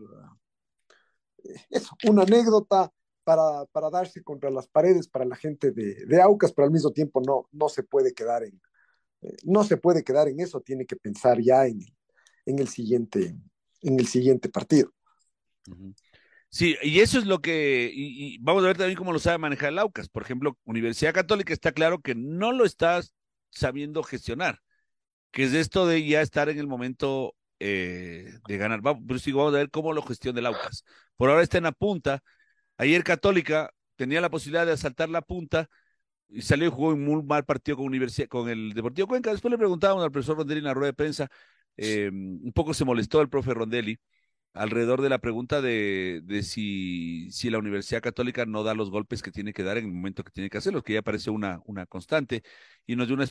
eh, 1.44 1.54
eso, 1.70 1.94
una 2.08 2.22
anécdota 2.22 2.92
para, 3.24 3.64
para 3.66 3.90
darse 3.90 4.22
contra 4.22 4.50
las 4.50 4.66
paredes 4.66 5.08
para 5.08 5.24
la 5.24 5.36
gente 5.36 5.70
de, 5.70 6.06
de 6.06 6.22
Aucas, 6.22 6.52
pero 6.52 6.66
al 6.66 6.72
mismo 6.72 6.90
tiempo 6.90 7.20
no, 7.20 7.48
no 7.52 7.68
se 7.68 7.82
puede 7.82 8.12
quedar 8.12 8.44
en, 8.44 8.60
eh, 9.22 9.36
no 9.44 9.64
se 9.64 9.76
puede 9.76 10.02
quedar 10.02 10.28
en 10.28 10.40
eso, 10.40 10.60
tiene 10.60 10.86
que 10.86 10.96
pensar 10.96 11.40
ya 11.40 11.66
en, 11.66 11.80
en 12.46 12.58
el 12.58 12.68
siguiente, 12.68 13.36
en 13.82 13.98
el 13.98 14.06
siguiente 14.06 14.48
partido. 14.48 14.90
Ujú. 15.68 15.94
Sí, 16.52 16.76
y 16.82 16.98
eso 17.00 17.18
es 17.18 17.26
lo 17.26 17.40
que, 17.40 17.90
y, 17.94 18.34
y 18.34 18.38
vamos 18.38 18.64
a 18.64 18.66
ver 18.68 18.76
también 18.76 18.96
cómo 18.98 19.12
lo 19.12 19.20
sabe 19.20 19.38
manejar 19.38 19.68
el 19.68 19.78
Aucas. 19.78 20.08
Por 20.08 20.22
ejemplo, 20.22 20.58
Universidad 20.64 21.14
Católica 21.14 21.52
está 21.52 21.70
claro 21.72 22.00
que 22.00 22.14
no 22.16 22.50
lo 22.52 22.64
está 22.64 23.00
sabiendo 23.50 24.02
gestionar, 24.02 24.58
que 25.32 25.44
es 25.44 25.54
esto 25.54 25.86
de 25.86 26.06
ya 26.06 26.22
estar 26.22 26.48
en 26.50 26.58
el 26.58 26.66
momento 26.68 27.36
eh, 27.60 28.34
de 28.48 28.58
ganar. 28.58 28.82
Vamos, 28.82 29.04
pero 29.06 29.18
sí, 29.20 29.32
vamos 29.32 29.54
a 29.54 29.58
ver 29.58 29.70
cómo 29.70 29.92
lo 29.94 30.02
gestiona 30.02 30.40
el 30.40 30.46
Aucas. 30.46 30.84
Por 31.16 31.30
ahora 31.30 31.42
está 31.42 31.58
en 31.58 31.64
la 31.64 31.72
punta. 31.72 32.22
Ayer 32.78 33.04
Católica 33.04 33.70
tenía 33.96 34.20
la 34.20 34.30
posibilidad 34.30 34.66
de 34.66 34.72
asaltar 34.72 35.08
la 35.10 35.22
punta 35.22 35.68
y 36.28 36.42
salió 36.42 36.68
y 36.68 36.70
jugó 36.70 36.90
un 36.90 37.04
muy 37.04 37.22
mal 37.24 37.44
partido 37.44 37.76
con 37.78 37.86
Universidad, 37.86 38.28
con 38.28 38.48
el 38.48 38.72
Deportivo 38.74 39.08
Cuenca. 39.08 39.30
Después 39.32 39.50
le 39.52 39.58
preguntábamos 39.58 40.04
al 40.04 40.12
profesor 40.12 40.36
Rondelli 40.38 40.60
en 40.60 40.64
la 40.66 40.74
rueda 40.74 40.88
de 40.88 40.94
prensa, 40.94 41.28
eh, 41.76 42.10
un 42.12 42.52
poco 42.54 42.74
se 42.74 42.84
molestó 42.84 43.20
el 43.20 43.28
profe 43.28 43.54
Rondelli 43.54 43.98
alrededor 44.52 45.02
de 45.02 45.08
la 45.08 45.18
pregunta 45.18 45.60
de, 45.62 46.20
de 46.24 46.42
si, 46.42 47.30
si 47.30 47.50
la 47.50 47.58
Universidad 47.58 48.02
Católica 48.02 48.46
no 48.46 48.62
da 48.64 48.74
los 48.74 48.90
golpes 48.90 49.22
que 49.22 49.30
tiene 49.30 49.52
que 49.52 49.62
dar 49.62 49.78
en 49.78 49.86
el 49.86 49.92
momento 49.92 50.24
que 50.24 50.32
tiene 50.32 50.50
que 50.50 50.58
hacerlos, 50.58 50.82
que 50.82 50.94
ya 50.94 51.02
parece 51.02 51.30
una, 51.30 51.60
una 51.66 51.86
constante, 51.86 52.42
y 52.86 52.96
nos 52.96 53.06
dio 53.06 53.16
una, 53.16 53.26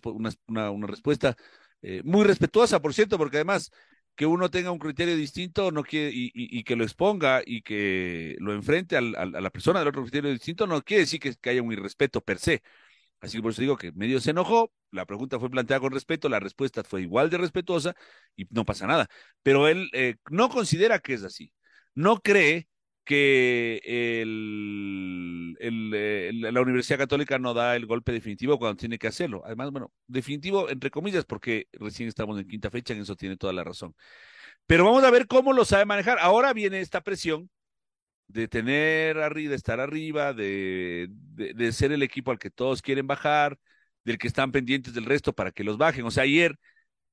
una, 0.47 0.71
una, 0.71 0.87
respuesta 0.87 1.35
eh, 1.81 2.01
muy 2.05 2.23
respetuosa, 2.25 2.81
por 2.81 2.93
cierto, 2.93 3.17
porque 3.17 3.37
además 3.37 3.71
que 4.15 4.25
uno 4.25 4.49
tenga 4.49 4.71
un 4.71 4.79
criterio 4.79 5.15
distinto 5.15 5.71
no 5.71 5.83
quiere, 5.83 6.11
y, 6.13 6.63
que 6.63 6.75
lo 6.75 6.83
exponga 6.83 7.41
y 7.45 7.61
que 7.61 8.35
lo 8.39 8.53
enfrente 8.53 8.97
al- 8.97 9.15
a 9.15 9.25
la 9.25 9.49
persona 9.49 9.79
del 9.79 9.87
otro 9.89 10.01
criterio 10.03 10.31
distinto, 10.31 10.67
no 10.67 10.81
quiere 10.81 11.01
decir 11.03 11.19
que, 11.19 11.35
que 11.35 11.49
haya 11.51 11.61
un 11.61 11.71
irrespeto 11.71 12.21
per 12.21 12.37
se. 12.39 12.61
Así 13.21 13.37
que 13.37 13.41
por 13.43 13.51
eso 13.51 13.61
digo 13.61 13.77
que 13.77 13.91
medio 13.91 14.19
se 14.21 14.31
enojó, 14.31 14.71
la 14.91 15.05
pregunta 15.05 15.39
fue 15.39 15.49
planteada 15.49 15.81
con 15.81 15.91
respeto, 15.91 16.29
la 16.29 16.39
respuesta 16.39 16.83
fue 16.83 17.01
igual 17.01 17.29
de 17.29 17.37
respetuosa 17.37 17.95
y 18.35 18.45
no 18.51 18.65
pasa 18.65 18.87
nada. 18.87 19.07
Pero 19.43 19.67
él 19.67 19.89
eh, 19.93 20.15
no 20.29 20.49
considera 20.49 20.99
que 20.99 21.13
es 21.13 21.23
así. 21.23 21.51
No 21.95 22.19
cree 22.21 22.67
que 23.03 23.81
la 26.51 26.61
Universidad 26.61 26.99
Católica 26.99 27.39
no 27.39 27.53
da 27.53 27.75
el 27.75 27.85
golpe 27.87 28.11
definitivo 28.11 28.59
cuando 28.59 28.77
tiene 28.77 28.99
que 28.99 29.07
hacerlo. 29.07 29.41
Además, 29.45 29.71
bueno, 29.71 29.91
definitivo 30.07 30.69
entre 30.69 30.91
comillas, 30.91 31.25
porque 31.25 31.67
recién 31.73 32.07
estamos 32.07 32.39
en 32.39 32.47
quinta 32.47 32.69
fecha, 32.69 32.93
en 32.93 33.01
eso 33.01 33.15
tiene 33.15 33.35
toda 33.35 33.51
la 33.53 33.63
razón. 33.63 33.95
Pero 34.67 34.85
vamos 34.85 35.03
a 35.03 35.11
ver 35.11 35.27
cómo 35.27 35.53
lo 35.53 35.65
sabe 35.65 35.85
manejar. 35.85 36.19
Ahora 36.19 36.53
viene 36.53 36.81
esta 36.81 37.01
presión 37.01 37.49
de 38.29 38.47
tener 38.47 39.17
arriba, 39.19 39.51
de 39.51 39.55
estar 39.57 39.79
arriba, 39.81 40.33
de, 40.33 41.09
de, 41.09 41.53
de 41.55 41.71
ser 41.73 41.91
el 41.91 42.03
equipo 42.03 42.31
al 42.31 42.39
que 42.39 42.51
todos 42.51 42.81
quieren 42.81 43.07
bajar, 43.07 43.59
del 44.05 44.17
que 44.17 44.27
están 44.27 44.51
pendientes 44.51 44.93
del 44.93 45.05
resto 45.05 45.33
para 45.33 45.51
que 45.51 45.63
los 45.65 45.77
bajen. 45.77 46.05
O 46.05 46.11
sea, 46.11 46.23
ayer 46.23 46.57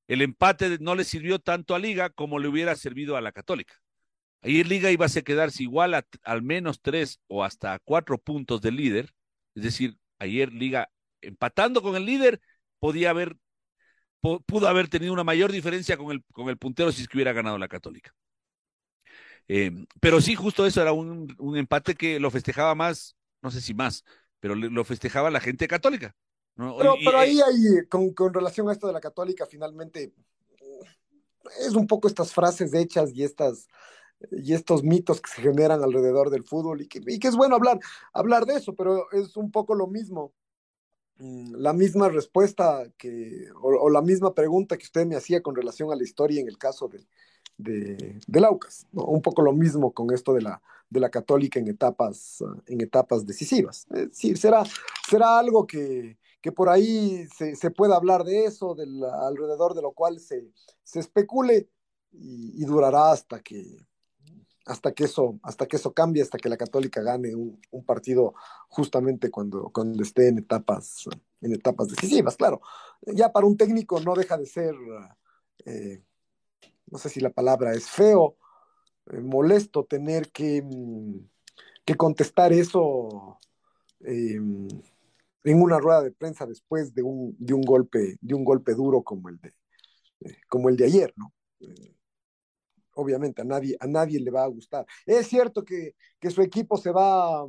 el 0.07 0.21
empate 0.21 0.77
no 0.79 0.95
le 0.95 1.03
sirvió 1.03 1.39
tanto 1.39 1.75
a 1.75 1.79
Liga 1.79 2.09
como 2.11 2.39
le 2.39 2.47
hubiera 2.47 2.75
servido 2.75 3.17
a 3.17 3.21
la 3.21 3.33
Católica. 3.33 3.75
Ayer 4.41 4.67
Liga 4.67 4.91
iba 4.91 5.07
a 5.07 5.21
quedarse 5.23 5.63
igual 5.63 5.95
a 5.95 6.05
al 6.23 6.43
menos 6.43 6.81
tres 6.81 7.19
o 7.27 7.43
hasta 7.43 7.79
cuatro 7.79 8.17
puntos 8.19 8.61
del 8.61 8.77
líder. 8.77 9.11
Es 9.55 9.63
decir, 9.63 9.97
ayer 10.19 10.53
Liga 10.53 10.89
empatando 11.21 11.81
con 11.81 11.95
el 11.95 12.05
líder 12.05 12.39
podía 12.79 13.09
haber, 13.09 13.35
pu- 14.21 14.43
pudo 14.45 14.67
haber 14.67 14.87
tenido 14.87 15.13
una 15.13 15.23
mayor 15.23 15.51
diferencia 15.51 15.97
con 15.97 16.11
el, 16.11 16.23
con 16.31 16.49
el 16.49 16.57
puntero 16.57 16.91
si 16.91 17.01
es 17.01 17.07
que 17.07 17.17
hubiera 17.17 17.33
ganado 17.33 17.57
la 17.57 17.67
Católica. 17.67 18.13
Eh, 19.47 19.71
pero 20.01 20.21
sí, 20.21 20.35
justo 20.35 20.65
eso 20.65 20.81
era 20.81 20.91
un, 20.91 21.35
un 21.39 21.57
empate 21.57 21.95
que 21.95 22.19
lo 22.19 22.31
festejaba 22.31 22.75
más, 22.75 23.15
no 23.41 23.51
sé 23.51 23.61
si 23.61 23.73
más, 23.73 24.03
pero 24.39 24.55
lo 24.55 24.83
festejaba 24.83 25.31
la 25.31 25.39
gente 25.39 25.67
católica. 25.67 26.15
¿no? 26.55 26.75
Pero, 26.77 26.95
Y- 26.95 27.01
y- 27.03 27.05
pero 27.05 27.19
ahí 27.19 27.39
hay, 27.41 27.87
con, 27.87 28.13
con 28.13 28.33
relación 28.33 28.69
a 28.69 28.73
esto 28.73 28.87
de 28.87 28.93
la 28.93 28.99
católica, 29.01 29.45
finalmente, 29.45 30.13
es 31.61 31.73
un 31.75 31.87
poco 31.87 32.07
estas 32.07 32.33
frases 32.33 32.73
hechas 32.73 33.11
y 33.13 33.23
estas 33.23 33.67
y 34.31 34.53
estos 34.53 34.83
mitos 34.83 35.21
que 35.21 35.31
se 35.31 35.41
generan 35.41 35.83
alrededor 35.83 36.29
del 36.29 36.43
fútbol 36.43 36.81
y 36.81 36.87
que, 36.87 37.01
y 37.07 37.19
que 37.19 37.29
es 37.29 37.35
bueno 37.37 37.55
hablar, 37.55 37.79
hablar 38.13 38.45
de 38.45 38.55
eso, 38.55 38.75
pero 38.75 39.11
es 39.11 39.37
un 39.37 39.51
poco 39.51 39.75
lo 39.75 39.87
mismo, 39.87 40.33
mm, 41.17 41.55
la 41.57 41.73
misma 41.73 42.09
respuesta 42.09 42.91
que, 42.97 43.47
o, 43.55 43.69
o 43.69 43.89
la 43.89 44.01
misma 44.01 44.33
pregunta 44.35 44.77
que 44.77 44.85
usted 44.85 45.05
me 45.07 45.15
hacía 45.17 45.41
con 45.43 45.55
relación 45.55 45.91
a 45.91 45.95
la 45.97 46.03
historia 46.03 46.41
en 46.41 46.47
el 46.49 46.57
caso 46.57 46.87
de, 46.89 47.07
de, 47.57 48.19
del 48.27 48.45
Aucas, 48.45 48.85
¿no? 48.91 49.05
Un 49.05 49.21
poco 49.21 49.41
lo 49.41 49.53
mismo 49.53 49.91
con 49.91 50.13
esto 50.13 50.33
de 50.33 50.41
la, 50.41 50.61
de 50.89 50.99
la 50.99 51.09
católica 51.09 51.59
en 51.59 51.67
etapas, 51.67 52.41
uh, 52.41 52.61
en 52.67 52.81
etapas 52.81 53.25
decisivas. 53.25 53.85
Es 53.91 54.09
decir, 54.09 54.37
será, 54.37 54.63
será 55.09 55.37
algo 55.37 55.65
que, 55.65 56.17
que 56.41 56.51
por 56.51 56.69
ahí 56.69 57.27
se, 57.35 57.55
se 57.55 57.71
pueda 57.71 57.95
hablar 57.95 58.23
de 58.23 58.45
eso, 58.45 58.75
del, 58.75 59.03
alrededor 59.03 59.73
de 59.73 59.81
lo 59.81 59.91
cual 59.91 60.19
se, 60.19 60.51
se 60.83 60.99
especule 60.99 61.69
y, 62.11 62.63
durará 62.65 63.11
hasta 63.11 63.41
que, 63.41 63.85
hasta 64.65 64.91
que 64.93 65.05
eso, 65.05 65.39
hasta 65.43 65.65
que 65.65 65.75
eso 65.75 65.93
cambie, 65.93 66.21
hasta 66.21 66.37
que 66.37 66.49
la 66.49 66.57
Católica 66.57 67.01
gane 67.01 67.35
un, 67.35 67.59
un 67.71 67.83
partido 67.83 68.33
justamente 68.69 69.29
cuando, 69.29 69.69
cuando 69.73 70.01
esté 70.01 70.29
en 70.29 70.39
etapas, 70.39 71.09
en 71.41 71.53
etapas 71.53 71.89
decisivas, 71.89 72.37
claro. 72.37 72.61
Ya 73.01 73.31
para 73.31 73.45
un 73.45 73.57
técnico 73.57 73.99
no 73.99 74.15
deja 74.15 74.37
de 74.37 74.45
ser, 74.45 74.75
eh, 75.65 76.01
no 76.87 76.97
sé 76.97 77.09
si 77.09 77.19
la 77.19 77.29
palabra 77.29 77.73
es 77.73 77.89
feo, 77.89 78.37
eh, 79.07 79.19
molesto 79.19 79.85
tener 79.85 80.31
que, 80.31 80.63
que 81.85 81.95
contestar 81.95 82.53
eso 82.53 83.39
eh, 84.01 84.39
en 85.43 85.61
una 85.61 85.79
rueda 85.79 86.01
de 86.01 86.11
prensa 86.11 86.45
después 86.45 86.93
de 86.93 87.03
un, 87.03 87.35
de 87.39 87.53
un 87.53 87.61
golpe, 87.61 88.17
de 88.19 88.33
un 88.35 88.43
golpe 88.43 88.73
duro 88.73 89.01
como 89.01 89.29
el 89.29 89.37
de, 89.39 89.53
eh, 90.21 90.37
como 90.49 90.69
el 90.69 90.75
de 90.77 90.85
ayer, 90.85 91.13
¿no? 91.15 91.33
Eh, 91.61 91.95
obviamente 92.95 93.41
a 93.41 93.45
nadie, 93.45 93.77
a 93.79 93.87
nadie 93.87 94.19
le 94.19 94.31
va 94.31 94.43
a 94.43 94.47
gustar. 94.47 94.85
Es 95.05 95.27
cierto 95.27 95.63
que, 95.63 95.95
que 96.19 96.31
su 96.31 96.41
equipo 96.41 96.77
se 96.77 96.91
va, 96.91 97.45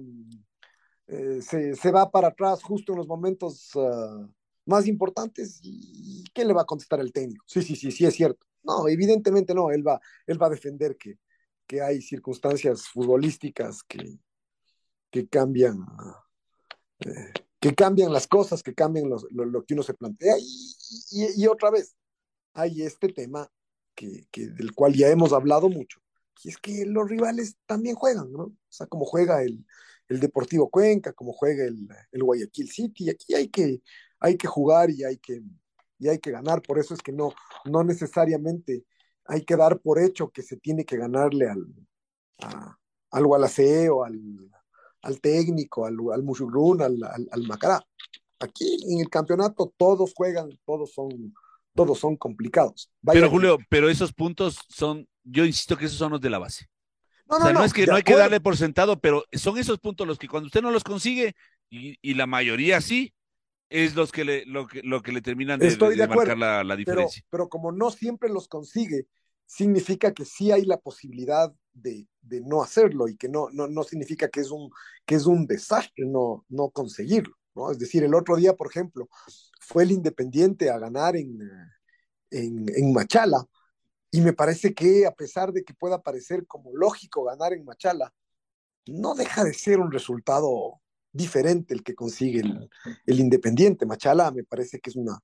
eh, 1.07 1.41
se, 1.43 1.75
se, 1.75 1.91
va 1.91 2.11
para 2.11 2.29
atrás 2.29 2.63
justo 2.63 2.93
en 2.93 2.99
los 2.99 3.09
momentos 3.09 3.75
uh, 3.75 4.29
más 4.69 4.87
importantes 4.87 5.59
y 5.63 6.25
¿qué 6.35 6.45
le 6.45 6.53
va 6.53 6.63
a 6.63 6.67
contestar 6.67 7.01
el 7.01 7.13
técnico? 7.13 7.45
Sí, 7.49 7.63
sí, 7.63 7.75
sí, 7.75 7.91
sí, 7.91 8.05
es 8.05 8.15
cierto. 8.15 8.47
No, 8.63 8.89
evidentemente 8.89 9.55
no, 9.55 9.71
él 9.71 9.87
va, 9.87 10.01
él 10.27 10.41
va 10.41 10.47
a 10.47 10.51
defender 10.51 10.97
que, 10.97 11.19
que 11.67 11.81
hay 11.81 12.03
circunstancias 12.03 12.89
futbolísticas 12.89 13.83
que, 13.83 14.19
que 15.11 15.29
cambian, 15.29 15.85
eh, 17.01 17.33
que 17.59 17.75
cambian 17.75 18.13
las 18.13 18.27
cosas, 18.27 18.63
que 18.63 18.75
cambian 18.75 19.09
los, 19.09 19.27
lo, 19.31 19.45
lo, 19.45 19.65
que 19.65 19.75
uno 19.75 19.83
se 19.83 19.95
plantea 19.95 20.37
y, 20.39 20.77
y, 21.11 21.43
y 21.43 21.47
otra 21.47 21.71
vez 21.71 21.97
hay 22.53 22.83
este 22.83 23.09
tema 23.09 23.51
que, 23.95 24.27
que, 24.31 24.49
del 24.49 24.73
cual 24.73 24.95
ya 24.95 25.09
hemos 25.09 25.33
hablado 25.33 25.69
mucho, 25.69 26.01
y 26.43 26.51
es 26.51 26.59
que 26.59 26.85
los 26.87 27.09
rivales 27.09 27.57
también 27.67 27.97
juegan, 27.97 28.31
¿no? 28.33 28.43
O 28.43 28.57
sea, 28.69 28.87
como 28.87 29.05
juega 29.05 29.43
el, 29.43 29.65
el 30.09 30.21
Deportivo 30.21 30.71
Cuenca, 30.71 31.13
como 31.13 31.33
juega 31.33 31.65
el, 31.65 31.89
el, 32.13 32.23
Guayaquil 32.23 32.71
City, 32.71 33.11
aquí 33.11 33.35
hay 33.35 33.49
que, 33.49 33.83
hay 34.21 34.37
que 34.37 34.47
jugar 34.47 34.91
y 34.91 35.05
hay 35.05 35.19
que, 35.19 35.43
y 35.99 36.09
hay 36.09 36.19
que 36.19 36.31
ganar, 36.31 36.63
por 36.63 36.79
eso 36.79 36.95
es 36.95 37.01
que 37.01 37.13
no, 37.13 37.33
no 37.65 37.85
necesariamente 37.85 38.85
hay 39.25 39.43
que 39.45 39.57
dar 39.57 39.81
por 39.81 39.99
hecho 39.99 40.31
que 40.31 40.43
se 40.43 40.57
tiene 40.57 40.85
que 40.85 40.97
ganarle 40.97 41.49
al, 41.49 41.67
a, 42.41 42.77
al 43.11 43.27
Gualaceo, 43.27 44.05
al, 44.05 44.21
al 45.03 45.21
técnico, 45.21 45.87
al, 45.87 45.97
al 46.13 46.23
Mushurun, 46.23 46.83
al, 46.83 47.03
al, 47.03 47.29
al 47.31 47.43
Macará. 47.47 47.81
Aquí 48.41 48.79
en 48.89 49.01
el 49.01 49.11
campeonato 49.11 49.73
todos 49.77 50.13
juegan, 50.15 50.59
todos 50.65 50.93
son 50.93 51.35
todos 51.75 52.01
son 52.01 52.17
complicados. 52.17 52.91
Vaya 53.01 53.21
pero 53.21 53.31
Julio, 53.31 53.59
pero 53.69 53.89
esos 53.89 54.13
puntos 54.13 54.59
son, 54.69 55.07
yo 55.23 55.45
insisto 55.45 55.77
que 55.77 55.85
esos 55.85 55.99
son 55.99 56.11
los 56.11 56.21
de 56.21 56.31
la 56.31 56.39
base. 56.39 56.67
No, 57.27 57.37
o 57.37 57.41
sea, 57.41 57.53
no, 57.53 57.61
no, 57.61 57.65
es 57.65 57.73
que 57.73 57.87
no 57.87 57.95
hay 57.95 58.03
que 58.03 58.17
darle 58.17 58.41
por 58.41 58.57
sentado, 58.57 58.99
pero 58.99 59.25
son 59.33 59.59
esos 59.59 59.79
puntos 59.79 60.05
los 60.05 60.19
que 60.19 60.27
cuando 60.27 60.47
usted 60.47 60.61
no 60.61 60.73
los 60.73 60.83
consigue, 60.83 61.37
y, 61.71 61.97
y 62.03 62.15
la 62.15 62.27
mayoría 62.27 62.81
sí, 62.81 63.13
es 63.71 63.95
los 63.95 64.13
que 64.13 64.25
le, 64.25 64.47
lo, 64.47 64.67
que, 64.67 64.83
lo 64.83 65.03
que 65.03 65.13
le 65.13 65.21
terminan 65.21 65.59
de, 65.59 65.69
Estoy 65.69 65.91
de 65.91 65.97
de 65.97 66.03
acuerdo, 66.05 66.35
marcar 66.35 66.39
la, 66.39 66.65
la 66.65 66.75
pero, 66.75 66.79
diferencia. 66.79 67.23
pero 67.31 67.49
como 67.49 67.73
no 67.73 67.91
siempre 67.91 68.29
los 68.29 68.49
consigue, 68.49 69.07
significa 69.47 70.13
que 70.13 70.25
sí 70.25 70.51
hay 70.53 70.65
la 70.65 70.79
posibilidad 70.79 71.53
de, 71.73 72.07
de 72.21 72.41
no 72.43 72.63
hacerlo 72.63 73.09
y 73.09 73.17
que 73.17 73.29
no, 73.29 73.49
no, 73.51 73.67
no 73.67 73.83
significa 73.83 74.29
que 74.29 74.41
es 74.41 74.51
un, 74.51 74.71
que 75.07 75.15
es 75.15 75.27
un 75.27 75.47
desastre 75.47 76.05
no, 76.07 76.45
no 76.49 76.71
conseguirlo. 76.71 77.35
¿no? 77.55 77.71
Es 77.71 77.79
decir, 77.79 78.05
el 78.05 78.15
otro 78.15 78.37
día, 78.37 78.55
por 78.55 78.69
ejemplo, 78.69 79.09
fue 79.61 79.85
el 79.85 79.93
Independiente 79.93 80.71
a 80.71 80.79
ganar 80.79 81.17
en, 81.17 81.39
en, 82.31 82.67
en 82.75 82.93
Machala 82.93 83.45
y 84.11 84.21
me 84.21 84.33
parece 84.33 84.75
que 84.75 85.07
a 85.07 85.13
pesar 85.13 85.53
de 85.53 85.65
que 85.65 85.75
pueda 85.75 86.03
parecer 86.03 86.47
como 86.47 86.75
lógico 86.77 87.25
ganar 87.25 87.53
en 87.53 87.65
Machala, 87.65 88.13
no 88.87 89.15
deja 89.15 89.45
de 89.45 89.53
ser 89.53 89.81
un 89.81 89.93
resultado 89.93 90.81
diferente 91.19 91.75
el 91.75 91.83
que 91.83 91.95
consigue 91.95 92.41
el, 92.41 92.71
el 93.05 93.21
Independiente. 93.21 93.85
Machala 93.85 94.31
me 94.31 94.45
parece 94.45 94.81
que 94.81 94.89
es 94.91 94.97
una, 94.97 95.19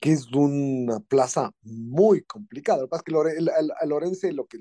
que 0.00 0.10
es 0.12 0.26
una 0.32 0.98
plaza 0.98 1.52
muy 1.62 2.22
complicada. 2.22 2.80
Lo 2.80 2.86
que 2.86 2.90
pasa 2.90 3.02
es 3.02 3.04
que 3.04 3.12
Lore, 3.12 3.32
el, 3.38 3.48
el, 3.48 3.70
a 3.70 3.86
Lorense 3.86 4.32
lo 4.32 4.46
que, 4.46 4.58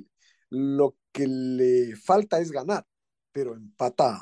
lo 0.51 0.95
que 1.11 1.25
le 1.27 1.95
falta 1.95 2.39
es 2.39 2.51
ganar, 2.51 2.85
pero 3.31 3.55
empata, 3.55 4.19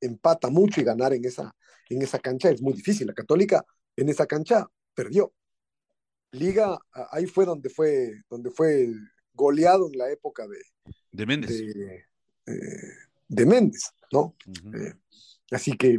empata 0.00 0.50
mucho 0.50 0.80
y 0.80 0.84
ganar 0.84 1.12
en 1.12 1.24
esa, 1.24 1.54
en 1.88 2.02
esa 2.02 2.18
cancha 2.18 2.50
es 2.50 2.60
muy 2.60 2.72
difícil. 2.72 3.06
La 3.06 3.14
Católica 3.14 3.64
en 3.96 4.08
esa 4.08 4.26
cancha 4.26 4.66
perdió. 4.94 5.32
Liga, 6.32 6.78
ahí 7.10 7.26
fue 7.26 7.44
donde 7.44 7.68
fue, 7.70 8.22
donde 8.28 8.50
fue 8.50 8.88
goleado 9.34 9.88
en 9.88 9.98
la 9.98 10.10
época 10.10 10.46
de, 10.46 10.58
de 11.10 11.26
Méndez. 11.26 11.50
De, 11.50 12.04
eh, 12.46 12.92
de 13.26 13.46
Méndez, 13.46 13.90
¿no? 14.12 14.20
Uh 14.46 14.52
-huh. 14.52 14.76
eh, 14.76 14.94
así 15.50 15.76
que 15.76 15.98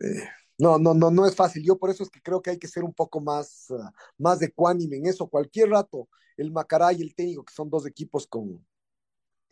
eh, 0.00 0.28
no, 0.58 0.78
no, 0.78 0.94
no, 0.94 1.10
no 1.10 1.26
es 1.26 1.34
fácil. 1.34 1.62
Yo 1.62 1.78
por 1.78 1.90
eso 1.90 2.02
es 2.02 2.10
que 2.10 2.20
creo 2.20 2.40
que 2.40 2.50
hay 2.50 2.58
que 2.58 2.68
ser 2.68 2.84
un 2.84 2.94
poco 2.94 3.20
más, 3.20 3.66
uh, 3.70 3.90
más 4.18 4.40
ecuánime 4.42 4.96
en 4.96 5.06
eso. 5.06 5.28
Cualquier 5.28 5.70
rato, 5.70 6.08
el 6.36 6.50
Macará 6.50 6.92
y 6.92 7.02
el 7.02 7.14
técnico, 7.14 7.44
que 7.44 7.54
son 7.54 7.68
dos 7.68 7.86
equipos 7.86 8.26
con, 8.26 8.64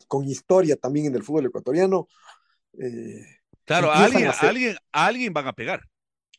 con 0.07 0.27
historia 0.27 0.75
también 0.75 1.07
en 1.07 1.15
el 1.15 1.23
fútbol 1.23 1.45
ecuatoriano. 1.45 2.07
eh, 2.79 3.23
claro, 3.65 3.91
a 3.91 4.03
alguien, 4.05 4.27
a, 4.27 4.31
alguien, 4.31 4.75
a 4.91 5.05
alguien 5.05 5.33
van 5.33 5.47
a 5.47 5.53
pegar. 5.53 5.81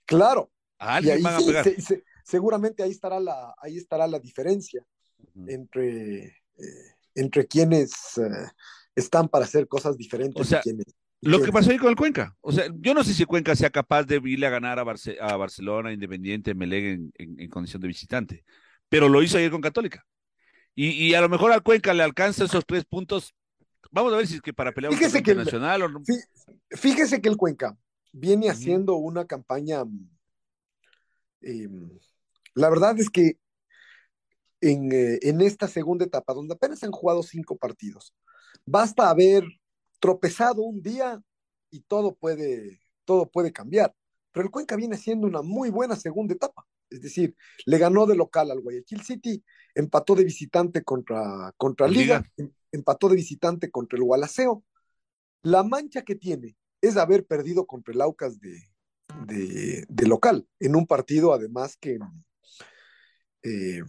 Claro. 0.04 0.50
A 0.78 0.96
alguien 0.96 1.22
van 1.22 1.34
a 1.34 1.38
pegar. 1.38 1.64
Se, 1.64 1.80
se, 1.80 2.04
seguramente 2.24 2.82
ahí 2.82 2.90
estará 2.90 3.20
la, 3.20 3.54
ahí 3.58 3.76
estará 3.76 4.06
la 4.06 4.18
diferencia 4.18 4.84
uh 5.18 5.40
-huh. 5.40 5.52
entre, 5.52 6.24
eh, 6.58 6.94
entre 7.14 7.46
quienes 7.46 8.18
eh, 8.18 8.50
están 8.94 9.28
para 9.28 9.44
hacer 9.44 9.68
cosas 9.68 9.96
diferentes. 9.96 10.40
O 10.40 10.44
sea, 10.44 10.60
quienes, 10.60 10.86
lo 11.26 11.42
que 11.42 11.52
pasó 11.52 11.70
ahí 11.70 11.78
con 11.78 11.90
el 11.90 11.96
Cuenca. 11.96 12.36
O 12.40 12.52
sea, 12.52 12.66
yo 12.80 12.94
no 12.94 13.04
sé 13.04 13.14
si 13.14 13.24
Cuenca 13.24 13.54
sea 13.54 13.70
capaz 13.70 14.04
de 14.04 14.20
irle 14.24 14.46
a 14.46 14.50
ganar 14.50 14.78
a, 14.78 14.84
Barce 14.84 15.16
a 15.20 15.36
Barcelona, 15.36 15.92
Independiente, 15.92 16.54
Meleg 16.54 16.84
en, 16.84 17.12
en, 17.16 17.40
en, 17.40 17.50
condición 17.50 17.82
de 17.82 17.88
visitante, 17.88 18.44
pero 18.88 19.08
lo 19.08 19.22
hizo 19.22 19.38
ayer 19.38 19.50
con 19.50 19.60
Católica. 19.60 20.04
Y, 20.74 20.90
y, 20.90 21.14
a 21.14 21.20
lo 21.20 21.28
mejor 21.28 21.52
al 21.52 21.62
Cuenca 21.62 21.94
le 21.94 22.02
alcanza 22.02 22.44
esos 22.44 22.66
tres 22.66 22.84
puntos. 22.84 23.34
Vamos 23.90 24.12
a 24.12 24.16
ver 24.16 24.26
si 24.26 24.34
es 24.36 24.42
que 24.42 24.52
para 24.52 24.72
pelear 24.72 24.92
fíjese 24.92 25.18
un 25.18 25.24
que 25.24 25.30
internacional 25.30 25.80
el, 25.80 25.82
o 25.82 25.88
no. 25.88 26.02
Fíjese 26.70 27.20
que 27.20 27.28
el 27.28 27.36
Cuenca 27.36 27.76
viene 28.12 28.50
haciendo 28.50 28.94
uh 28.94 29.00
-huh. 29.00 29.08
una 29.08 29.24
campaña. 29.24 29.84
Eh, 31.40 31.68
la 32.54 32.68
verdad 32.68 32.98
es 32.98 33.08
que 33.08 33.38
en, 34.60 34.92
eh, 34.92 35.18
en, 35.22 35.40
esta 35.40 35.68
segunda 35.68 36.04
etapa, 36.04 36.34
donde 36.34 36.54
apenas 36.54 36.82
han 36.82 36.92
jugado 36.92 37.22
cinco 37.22 37.56
partidos, 37.56 38.14
basta 38.64 39.08
haber 39.08 39.44
tropezado 40.06 40.62
un 40.62 40.80
día 40.80 41.20
y 41.68 41.80
todo 41.80 42.14
puede, 42.14 42.80
todo 43.04 43.28
puede 43.28 43.52
cambiar. 43.52 43.92
Pero 44.30 44.44
el 44.46 44.52
Cuenca 44.52 44.76
viene 44.76 44.96
siendo 44.96 45.26
una 45.26 45.42
muy 45.42 45.68
buena 45.68 45.96
segunda 45.96 46.32
etapa. 46.32 46.64
Es 46.88 47.00
decir, 47.00 47.34
le 47.64 47.76
ganó 47.76 48.06
de 48.06 48.14
local 48.14 48.52
al 48.52 48.60
Guayaquil 48.60 49.02
City, 49.02 49.44
empató 49.74 50.14
de 50.14 50.22
visitante 50.22 50.84
contra, 50.84 51.52
contra 51.56 51.88
Liga, 51.88 52.18
Liga, 52.18 52.32
em, 52.36 52.52
empató 52.70 53.08
de 53.08 53.16
visitante 53.16 53.68
contra 53.72 53.96
el 53.96 54.04
Gualaceo. 54.04 54.62
La 55.42 55.64
mancha 55.64 56.02
que 56.02 56.14
tiene 56.14 56.56
es 56.80 56.96
haber 56.96 57.26
perdido 57.26 57.66
contra 57.66 57.92
el 57.92 58.00
Aucas 58.00 58.38
de, 58.38 58.62
de, 59.26 59.86
de 59.88 60.06
local, 60.06 60.46
en 60.60 60.76
un 60.76 60.86
partido 60.86 61.32
además 61.32 61.76
que, 61.76 61.98
eh, 63.42 63.82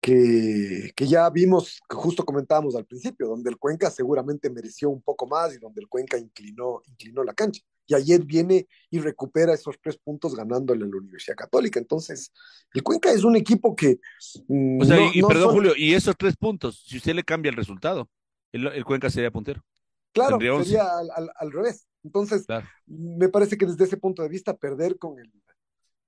que, 0.00 0.92
que, 0.94 1.06
ya 1.06 1.28
vimos, 1.30 1.80
que 1.88 1.96
justo 1.96 2.24
comentábamos 2.24 2.76
al 2.76 2.86
principio, 2.86 3.26
donde 3.26 3.50
el 3.50 3.58
Cuenca 3.58 3.90
seguramente 3.90 4.48
mereció 4.50 4.90
un 4.90 5.02
poco 5.02 5.26
más 5.26 5.54
y 5.54 5.58
donde 5.58 5.80
el 5.80 5.88
Cuenca 5.88 6.16
inclinó, 6.18 6.82
inclinó 6.86 7.24
la 7.24 7.34
cancha. 7.34 7.62
Y 7.86 7.94
ayer 7.94 8.22
viene 8.22 8.68
y 8.90 9.00
recupera 9.00 9.54
esos 9.54 9.76
tres 9.80 9.96
puntos 9.96 10.34
ganándole 10.34 10.84
a 10.84 10.88
la 10.88 10.96
Universidad 10.98 11.36
Católica. 11.36 11.80
Entonces, 11.80 12.32
el 12.74 12.82
Cuenca 12.82 13.10
es 13.10 13.24
un 13.24 13.34
equipo 13.34 13.74
que. 13.74 13.98
Mm, 14.46 14.82
o 14.82 14.84
sea, 14.84 14.96
no, 14.96 15.10
y, 15.12 15.20
no 15.20 15.28
perdón, 15.28 15.44
son... 15.44 15.54
Julio, 15.54 15.72
y 15.76 15.94
esos 15.94 16.14
tres 16.16 16.36
puntos, 16.36 16.84
si 16.86 16.98
usted 16.98 17.14
le 17.14 17.24
cambia 17.24 17.50
el 17.50 17.56
resultado, 17.56 18.08
el, 18.52 18.66
el 18.66 18.84
Cuenca 18.84 19.10
sería 19.10 19.30
puntero. 19.30 19.64
Claro, 20.12 20.38
sería 20.38 20.98
al, 20.98 21.10
al, 21.14 21.30
al, 21.34 21.52
revés. 21.52 21.86
Entonces, 22.02 22.46
claro. 22.46 22.66
me 22.86 23.28
parece 23.28 23.56
que 23.56 23.66
desde 23.66 23.84
ese 23.84 23.96
punto 23.96 24.22
de 24.22 24.28
vista, 24.28 24.56
perder 24.56 24.98
con 24.98 25.18
el, 25.18 25.30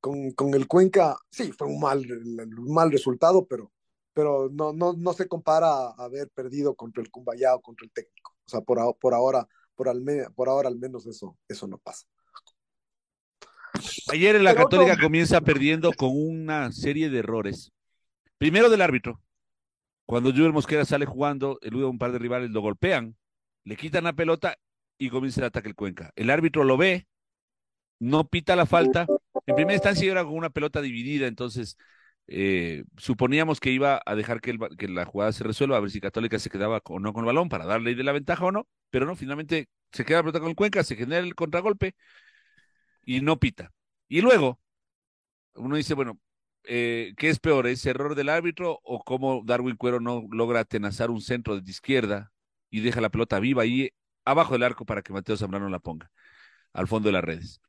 con, 0.01 0.31
con 0.33 0.55
el 0.55 0.67
Cuenca, 0.67 1.17
sí, 1.31 1.53
fue 1.53 1.67
un 1.67 1.81
mal, 1.81 2.05
un 2.11 2.75
mal 2.75 2.91
resultado, 2.91 3.47
pero, 3.47 3.71
pero 4.21 4.51
no, 4.53 4.75
no, 4.75 4.93
no 4.93 5.13
se 5.15 5.27
compara 5.27 5.67
a 5.67 5.95
haber 6.05 6.29
perdido 6.29 6.75
contra 6.75 7.03
el 7.03 7.11
Cumbayá 7.11 7.55
o 7.55 7.63
contra 7.63 7.87
el 7.87 7.91
técnico. 7.91 8.37
O 8.45 8.51
sea, 8.51 8.61
por, 8.61 8.79
por 8.99 9.15
ahora, 9.15 9.49
por, 9.75 9.89
al, 9.89 10.05
por 10.35 10.51
ahora 10.51 10.69
al 10.69 10.79
menos 10.79 11.07
eso, 11.07 11.39
eso 11.49 11.67
no 11.67 11.79
pasa. 11.79 12.07
Ayer 14.13 14.37
en 14.37 14.45
la 14.45 14.53
pero 14.53 14.65
Católica 14.65 15.01
comienza 15.01 15.41
perdiendo 15.41 15.91
con 15.95 16.11
una 16.13 16.71
serie 16.71 17.09
de 17.09 17.21
errores. 17.21 17.73
Primero 18.37 18.69
del 18.69 18.83
árbitro. 18.83 19.23
Cuando 20.05 20.33
Júber 20.33 20.53
Mosquera 20.53 20.85
sale 20.85 21.07
jugando, 21.07 21.59
elude 21.63 21.85
a 21.85 21.89
un 21.89 21.97
par 21.97 22.13
de 22.13 22.19
rivales, 22.19 22.51
lo 22.51 22.61
golpean, 22.61 23.17
le 23.65 23.77
quitan 23.79 24.05
la 24.05 24.13
pelota 24.13 24.59
y 24.99 25.09
comienza 25.09 25.41
el 25.41 25.47
ataque 25.47 25.69
el 25.69 25.77
Cuenca. 25.77 26.13
El 26.15 26.29
árbitro 26.29 26.63
lo 26.65 26.77
ve, 26.77 27.09
no 27.99 28.29
pita 28.29 28.55
la 28.55 28.67
falta. 28.67 29.07
En 29.47 29.55
primera 29.55 29.77
instancia 29.77 30.13
era 30.13 30.25
con 30.25 30.35
una 30.35 30.51
pelota 30.51 30.83
dividida, 30.83 31.27
entonces 31.27 31.79
eh, 32.33 32.85
suponíamos 32.97 33.59
que 33.59 33.73
iba 33.73 34.01
a 34.07 34.15
dejar 34.15 34.41
que, 34.41 34.53
el, 34.53 34.59
que, 34.79 34.87
la 34.89 35.05
jugada 35.05 35.33
se 35.33 35.43
resuelva, 35.43 35.77
a 35.77 35.81
ver 35.81 35.91
si 35.91 36.01
Católica 36.01 36.39
se 36.39 36.49
quedaba 36.49 36.81
o 36.85 37.01
no 37.01 37.13
con 37.13 37.25
el 37.25 37.27
balón 37.27 37.49
para 37.49 37.67
darle 37.67 37.97
de 37.97 38.05
la 38.05 38.13
ventaja 38.13 38.45
o 38.45 38.53
no, 38.53 38.69
pero 38.91 39.05
no, 39.05 39.17
finalmente 39.17 39.69
se 39.93 40.05
queda 40.05 40.19
la 40.19 40.23
pelota 40.23 40.41
con 40.41 40.51
el 40.51 40.55
Cuenca, 40.55 40.85
se 40.85 40.95
genera 40.95 41.19
el 41.27 41.35
contragolpe 41.35 41.97
y 43.05 43.21
no 43.21 43.39
pita. 43.41 43.73
Y 44.09 44.21
luego, 44.21 44.61
uno 45.55 45.77
dice, 45.77 45.95
bueno, 45.95 46.21
eh, 46.65 47.15
¿qué 47.17 47.31
es 47.31 47.41
peor, 47.41 47.67
ese 47.67 47.91
error 47.91 48.15
del 48.15 48.29
árbitro 48.29 48.81
o 48.85 49.03
cómo 49.03 49.43
Darwin 49.45 49.77
Cuero 49.77 50.01
no 50.01 50.25
logra 50.31 50.61
atenazar 50.61 51.11
un 51.11 51.23
centro 51.23 51.61
de 51.61 51.71
izquierda 51.71 52.33
y 52.71 52.81
deja 52.81 53.01
la 53.01 53.11
pelota 53.11 53.41
viva 53.41 53.63
ahí 53.65 53.91
abajo 54.25 54.53
del 54.55 54.63
arco 54.65 54.87
para 54.87 55.03
que 55.03 55.13
Mateo 55.13 55.37
Zambrano 55.37 55.69
la 55.69 55.81
ponga 55.81 56.11
al 56.73 56.89
fondo 56.89 57.09
de 57.09 57.13
las 57.15 57.25
redes? 57.25 57.61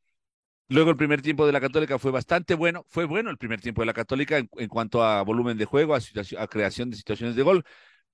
Luego 0.72 0.90
el 0.90 0.96
primer 0.96 1.22
tiempo 1.22 1.46
de 1.46 1.52
la 1.52 1.60
Católica 1.60 2.00
fue 2.00 2.12
bastante 2.12 2.56
bueno, 2.56 2.86
fue 2.88 3.04
bueno 3.04 3.30
el 3.30 3.38
primer 3.38 3.60
tiempo 3.60 3.82
de 3.82 3.88
la 3.88 3.94
Católica 3.94 4.38
en, 4.38 4.70
cuanto 4.70 5.04
a 5.04 5.22
volumen 5.22 5.58
de 5.58 5.66
juego, 5.66 5.96
a, 5.96 6.00
a, 6.38 6.48
creación 6.48 6.90
de 6.90 6.96
situaciones 6.96 7.36
de 7.36 7.44
gol, 7.44 7.66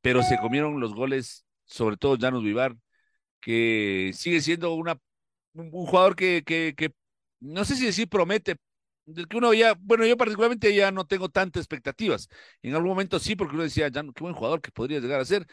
pero 0.01 0.23
se 0.23 0.39
comieron 0.39 0.79
los 0.79 0.95
goles, 0.95 1.45
sobre 1.65 1.97
todo 1.97 2.17
Janus 2.19 2.43
Vivar, 2.43 2.75
que 3.39 4.11
sigue 4.15 4.41
siendo 4.41 4.73
una, 4.73 4.97
un, 5.53 5.69
jugador 5.69 6.15
que, 6.15 6.43
que, 6.43 6.73
que, 6.75 6.93
no 7.41 7.63
sé 7.63 7.75
si 7.75 7.85
decir 7.85 8.09
promete, 8.09 8.55
que 9.29 9.37
uno 9.37 9.53
ya, 9.53 9.75
bueno, 9.79 10.07
yo 10.07 10.17
particularmente 10.17 10.73
ya 10.73 10.91
no 10.91 11.05
tengo 11.05 11.29
tantas 11.29 11.61
expectativas. 11.61 12.27
En 12.63 12.73
algún 12.73 12.89
momento 12.89 13.19
sí, 13.19 13.35
porque 13.35 13.53
uno 13.53 13.65
decía, 13.65 13.87
ya, 13.89 14.01
qué 14.01 14.23
buen 14.23 14.33
jugador 14.33 14.61
que 14.61 14.71
podría 14.71 14.99
llegar 14.99 15.19
a 15.21 15.25
ser. 15.25 15.45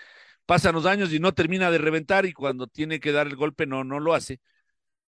Pasan 0.47 0.75
los 0.75 0.87
años 0.87 1.13
y 1.13 1.21
no 1.21 1.35
termina 1.35 1.71
de 1.71 1.79
reventar 1.79 2.25
y 2.25 2.33
cuando 2.33 2.67
tiene 2.67 2.99
que 2.99 3.13
dar 3.13 3.27
el 3.27 3.37
golpe 3.37 3.67
no, 3.67 3.85
no 3.85 4.01
lo 4.01 4.15
hace. 4.15 4.41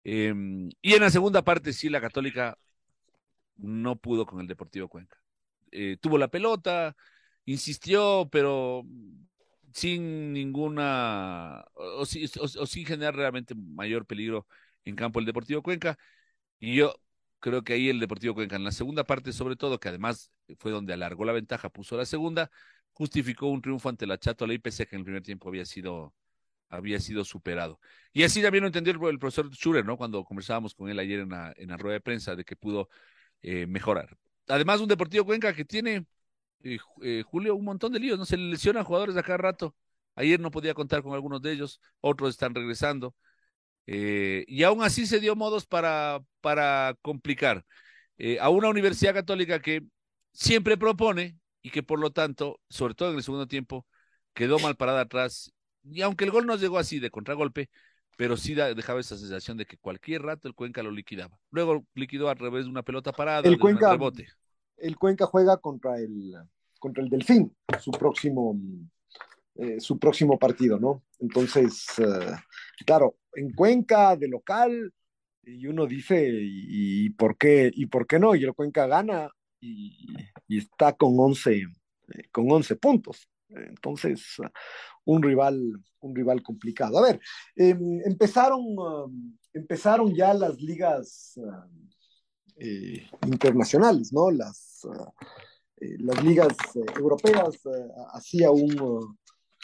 Eh, 0.03 0.33
y 0.81 0.93
en 0.93 1.01
la 1.01 1.09
segunda 1.09 1.43
parte 1.43 1.73
sí, 1.73 1.89
la 1.89 2.01
Católica 2.01 2.57
no 3.57 3.95
pudo 3.97 4.25
con 4.25 4.41
el 4.41 4.47
Deportivo 4.47 4.87
Cuenca. 4.89 5.17
Eh, 5.71 5.97
tuvo 6.01 6.17
la 6.17 6.29
pelota, 6.29 6.95
insistió, 7.45 8.29
pero 8.31 8.83
sin 9.73 10.33
ninguna, 10.33 11.63
o, 11.75 12.01
o, 12.01 12.05
sin 12.05 12.85
generar 12.85 13.15
realmente 13.15 13.55
mayor 13.55 14.05
peligro 14.05 14.47
en 14.85 14.95
campo 14.95 15.19
el 15.19 15.25
Deportivo 15.25 15.61
Cuenca. 15.63 15.97
Y 16.59 16.75
yo 16.75 16.95
creo 17.39 17.63
que 17.63 17.73
ahí 17.73 17.89
el 17.89 17.99
Deportivo 17.99 18.35
Cuenca, 18.35 18.55
en 18.55 18.63
la 18.63 18.71
segunda 18.71 19.05
parte 19.05 19.33
sobre 19.33 19.55
todo, 19.55 19.79
que 19.79 19.89
además 19.89 20.31
fue 20.59 20.71
donde 20.71 20.93
alargó 20.93 21.25
la 21.25 21.33
ventaja, 21.33 21.69
puso 21.69 21.97
la 21.97 22.05
segunda, 22.05 22.51
justificó 22.93 23.47
un 23.47 23.61
triunfo 23.61 23.89
ante 23.89 24.07
la 24.07 24.17
Chato, 24.17 24.47
la 24.47 24.53
IPC, 24.55 24.87
que 24.87 24.95
en 24.95 24.99
el 25.01 25.05
primer 25.05 25.23
tiempo 25.23 25.49
había 25.49 25.65
sido 25.65 26.13
había 26.71 26.99
sido 26.99 27.23
superado. 27.25 27.79
Y 28.13 28.23
así 28.23 28.41
también 28.41 28.63
lo 28.63 28.67
entendió 28.67 28.91
el, 29.09 29.19
profesor 29.19 29.53
Schurer, 29.53 29.85
¿no? 29.85 29.97
Cuando 29.97 30.23
conversábamos 30.23 30.73
con 30.73 30.89
él 30.89 30.99
ayer 30.99 31.19
en 31.21 31.29
la, 31.29 31.53
en 31.57 31.69
la 31.69 31.77
rueda 31.77 31.95
de 31.95 32.01
prensa 32.01 32.35
de 32.35 32.43
que 32.45 32.55
pudo 32.55 32.89
eh, 33.41 33.67
mejorar. 33.67 34.17
Además, 34.47 34.81
un 34.81 34.87
Deportivo 34.87 35.25
Cuenca 35.25 35.53
que 35.53 35.65
tiene, 35.65 36.05
eh, 36.63 36.79
eh, 37.03 37.23
Julio, 37.25 37.55
un 37.55 37.65
montón 37.65 37.93
de 37.93 37.99
líos, 37.99 38.17
¿no? 38.17 38.25
Se 38.25 38.37
le 38.37 38.49
lesionan 38.49 38.83
jugadores 38.83 39.17
a 39.17 39.23
cada 39.23 39.37
rato. 39.37 39.75
Ayer 40.15 40.39
no 40.39 40.51
podía 40.51 40.73
contar 40.73 41.03
con 41.03 41.13
algunos 41.13 41.41
de 41.41 41.53
ellos, 41.53 41.81
otros 42.01 42.31
están 42.31 42.55
regresando. 42.55 43.15
Y 43.85 44.63
aún 44.63 44.83
así 44.83 45.05
se 45.05 45.19
dio 45.19 45.35
modos 45.35 45.65
para, 45.65 46.21
para 46.39 46.95
complicar 47.01 47.65
a 48.39 48.49
una 48.49 48.69
universidad 48.69 49.13
católica 49.13 49.61
que 49.61 49.83
siempre 50.31 50.77
propone 50.77 51.37
y 51.61 51.71
que 51.71 51.83
por 51.83 51.99
lo 51.99 52.11
tanto, 52.11 52.59
sobre 52.69 52.93
todo 52.93 53.11
en 53.11 53.17
el 53.17 53.23
segundo 53.23 53.47
tiempo, 53.47 53.85
quedó 54.33 54.59
mal 54.59 54.75
parada 54.75 55.01
atrás. 55.01 55.51
Y 55.83 56.01
aunque 56.01 56.25
el 56.25 56.31
gol 56.31 56.45
no 56.45 56.55
llegó 56.55 56.77
así 56.77 56.99
de 56.99 57.11
contragolpe, 57.11 57.69
pero 58.17 58.37
sí 58.37 58.53
dejaba 58.53 58.99
esa 58.99 59.17
sensación 59.17 59.57
de 59.57 59.65
que 59.65 59.77
cualquier 59.77 60.21
rato 60.21 60.47
el 60.47 60.53
Cuenca 60.53 60.83
lo 60.83 60.91
liquidaba. 60.91 61.39
Luego 61.49 61.85
liquidó 61.95 62.29
a 62.29 62.35
través 62.35 62.65
de 62.65 62.71
una 62.71 62.83
pelota 62.83 63.11
parada, 63.11 63.47
el 63.47 63.57
Cuenca, 63.57 63.91
rebote. 63.91 64.27
El 64.77 64.97
Cuenca 64.97 65.25
juega 65.25 65.57
contra 65.57 65.97
el, 65.97 66.35
contra 66.79 67.03
el 67.03 67.09
Delfín, 67.09 67.55
su 67.79 67.91
próximo, 67.91 68.55
eh, 69.55 69.79
su 69.79 69.97
próximo 69.97 70.37
partido, 70.37 70.79
¿no? 70.79 71.03
Entonces, 71.19 71.85
eh, 71.97 72.35
claro, 72.85 73.17
en 73.33 73.53
Cuenca, 73.53 74.15
de 74.15 74.27
local, 74.27 74.93
y 75.43 75.65
uno 75.67 75.87
dice, 75.87 76.29
¿y, 76.31 77.09
por 77.11 77.37
qué, 77.37 77.71
y 77.73 77.87
por 77.87 78.05
qué 78.05 78.19
no? 78.19 78.35
Y 78.35 78.43
el 78.43 78.53
Cuenca 78.53 78.85
gana 78.87 79.29
y, 79.59 80.15
está 80.47 80.93
con 80.93 81.13
11, 81.17 81.53
eh, 81.53 81.67
con 82.31 82.51
11 82.51 82.75
puntos. 82.75 83.27
Entonces, 83.49 84.37
un 85.05 85.21
rival, 85.21 85.73
un 86.01 86.15
rival 86.15 86.41
complicado. 86.41 86.97
A 86.97 87.01
ver, 87.01 87.19
em, 87.55 88.01
empezaron, 88.05 88.61
um, 88.77 89.37
empezaron 89.53 90.13
ya 90.13 90.33
las 90.33 90.59
ligas 90.61 91.33
um, 91.37 91.89
eh, 92.57 93.07
internacionales, 93.27 94.11
¿no? 94.13 94.29
Las, 94.31 94.81
uh, 94.85 95.11
eh, 95.77 95.97
las 95.99 96.23
ligas 96.23 96.55
europeas. 96.97 97.59
hacía 98.13 98.51
un, 98.51 98.79
uh, 98.79 99.15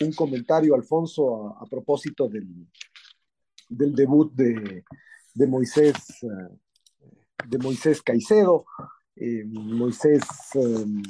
un, 0.01 0.13
comentario, 0.13 0.75
Alfonso, 0.75 1.57
a, 1.59 1.65
propósito 1.69 2.27
del, 2.27 2.47
del 3.69 3.93
debut 3.93 4.31
de, 4.33 4.83
de 5.33 5.47
Moisés, 5.47 5.95
uh, 6.23 6.57
de 7.47 7.57
Moisés 7.59 8.01
Caicedo. 8.01 8.65
Moisés 9.19 10.21
um, 10.53 11.01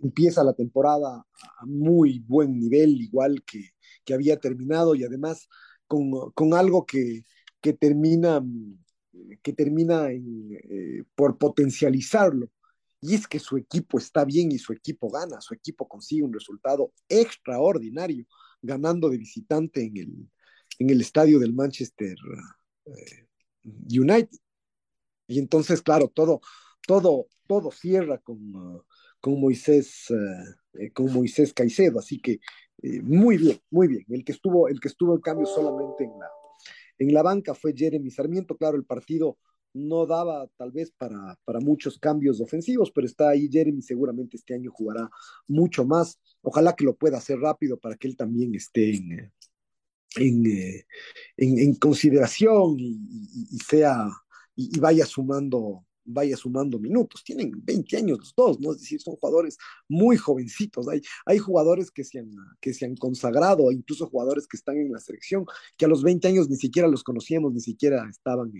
empieza 0.00 0.44
la 0.44 0.54
temporada 0.54 1.26
a 1.58 1.66
muy 1.66 2.20
buen 2.20 2.58
nivel, 2.58 3.00
igual 3.00 3.42
que, 3.44 3.70
que 4.04 4.14
había 4.14 4.38
terminado 4.38 4.94
y 4.94 5.04
además 5.04 5.48
con, 5.86 6.10
con 6.32 6.54
algo 6.54 6.86
que, 6.86 7.24
que, 7.60 7.72
termina, 7.72 8.44
que 9.42 9.52
termina 9.52 10.10
eh, 10.10 11.04
por 11.14 11.38
potencializarlo. 11.38 12.50
Y 13.00 13.14
es 13.14 13.28
que 13.28 13.38
su 13.38 13.56
equipo 13.56 13.98
está 13.98 14.24
bien 14.24 14.50
y 14.50 14.58
su 14.58 14.72
equipo 14.72 15.08
gana, 15.08 15.40
su 15.40 15.54
equipo 15.54 15.86
consigue 15.86 16.22
un 16.22 16.32
resultado 16.32 16.92
extraordinario, 17.08 18.26
ganando 18.60 19.08
de 19.08 19.18
visitante 19.18 19.84
en 19.84 19.96
el, 19.96 20.30
en 20.78 20.90
el 20.90 21.00
estadio 21.00 21.38
del 21.38 21.54
Manchester 21.54 22.16
eh, 22.86 23.26
United. 23.64 24.38
Y 25.28 25.38
entonces, 25.38 25.80
claro, 25.80 26.08
todo, 26.08 26.40
todo, 26.86 27.28
todo 27.46 27.70
cierra 27.70 28.18
con, 28.18 28.82
con 29.28 29.40
Moisés, 29.40 30.10
eh, 30.10 30.84
eh, 30.84 30.90
con 30.90 31.12
Moisés 31.12 31.52
Caicedo, 31.52 31.98
así 31.98 32.18
que 32.18 32.40
eh, 32.82 33.02
muy 33.02 33.36
bien, 33.36 33.58
muy 33.70 33.86
bien. 33.86 34.04
El 34.08 34.24
que 34.24 34.32
estuvo, 34.32 34.68
el 34.68 34.80
que 34.80 34.88
estuvo 34.88 35.14
en 35.14 35.20
cambio 35.20 35.44
solamente 35.44 36.04
en 36.04 36.18
la, 36.18 36.30
en 36.98 37.12
la 37.12 37.22
banca 37.22 37.54
fue 37.54 37.74
Jeremy 37.76 38.10
Sarmiento, 38.10 38.56
claro, 38.56 38.78
el 38.78 38.86
partido 38.86 39.36
no 39.74 40.06
daba 40.06 40.48
tal 40.56 40.72
vez 40.72 40.92
para, 40.96 41.38
para 41.44 41.60
muchos 41.60 41.98
cambios 41.98 42.40
ofensivos, 42.40 42.90
pero 42.90 43.06
está 43.06 43.28
ahí 43.28 43.50
Jeremy, 43.52 43.82
seguramente 43.82 44.38
este 44.38 44.54
año 44.54 44.70
jugará 44.72 45.10
mucho 45.46 45.84
más. 45.84 46.18
Ojalá 46.40 46.74
que 46.74 46.86
lo 46.86 46.96
pueda 46.96 47.18
hacer 47.18 47.38
rápido 47.38 47.78
para 47.78 47.96
que 47.96 48.08
él 48.08 48.16
también 48.16 48.54
esté 48.54 48.96
en, 48.96 49.30
en, 50.16 50.88
en, 51.36 51.74
consideración 51.74 52.76
y, 52.78 53.58
sea 53.58 54.08
y, 54.56 54.80
vaya 54.80 55.04
sumando 55.04 55.84
vaya 56.08 56.36
sumando 56.36 56.78
minutos. 56.78 57.22
Tienen 57.22 57.52
20 57.54 57.96
años 57.96 58.18
los 58.18 58.34
dos, 58.34 58.60
¿no? 58.60 58.72
Es 58.72 58.80
decir, 58.80 59.00
son 59.00 59.16
jugadores 59.16 59.58
muy 59.88 60.16
jovencitos. 60.16 60.88
Hay, 60.88 61.02
hay 61.26 61.38
jugadores 61.38 61.90
que 61.90 62.02
se, 62.02 62.20
han, 62.20 62.30
que 62.60 62.72
se 62.72 62.86
han 62.86 62.96
consagrado, 62.96 63.70
incluso 63.70 64.06
jugadores 64.06 64.46
que 64.48 64.56
están 64.56 64.78
en 64.78 64.92
la 64.92 65.00
selección, 65.00 65.44
que 65.76 65.84
a 65.84 65.88
los 65.88 66.02
20 66.02 66.26
años 66.28 66.48
ni 66.48 66.56
siquiera 66.56 66.88
los 66.88 67.04
conocíamos, 67.04 67.52
ni 67.52 67.60
siquiera 67.60 68.08
estaban 68.08 68.52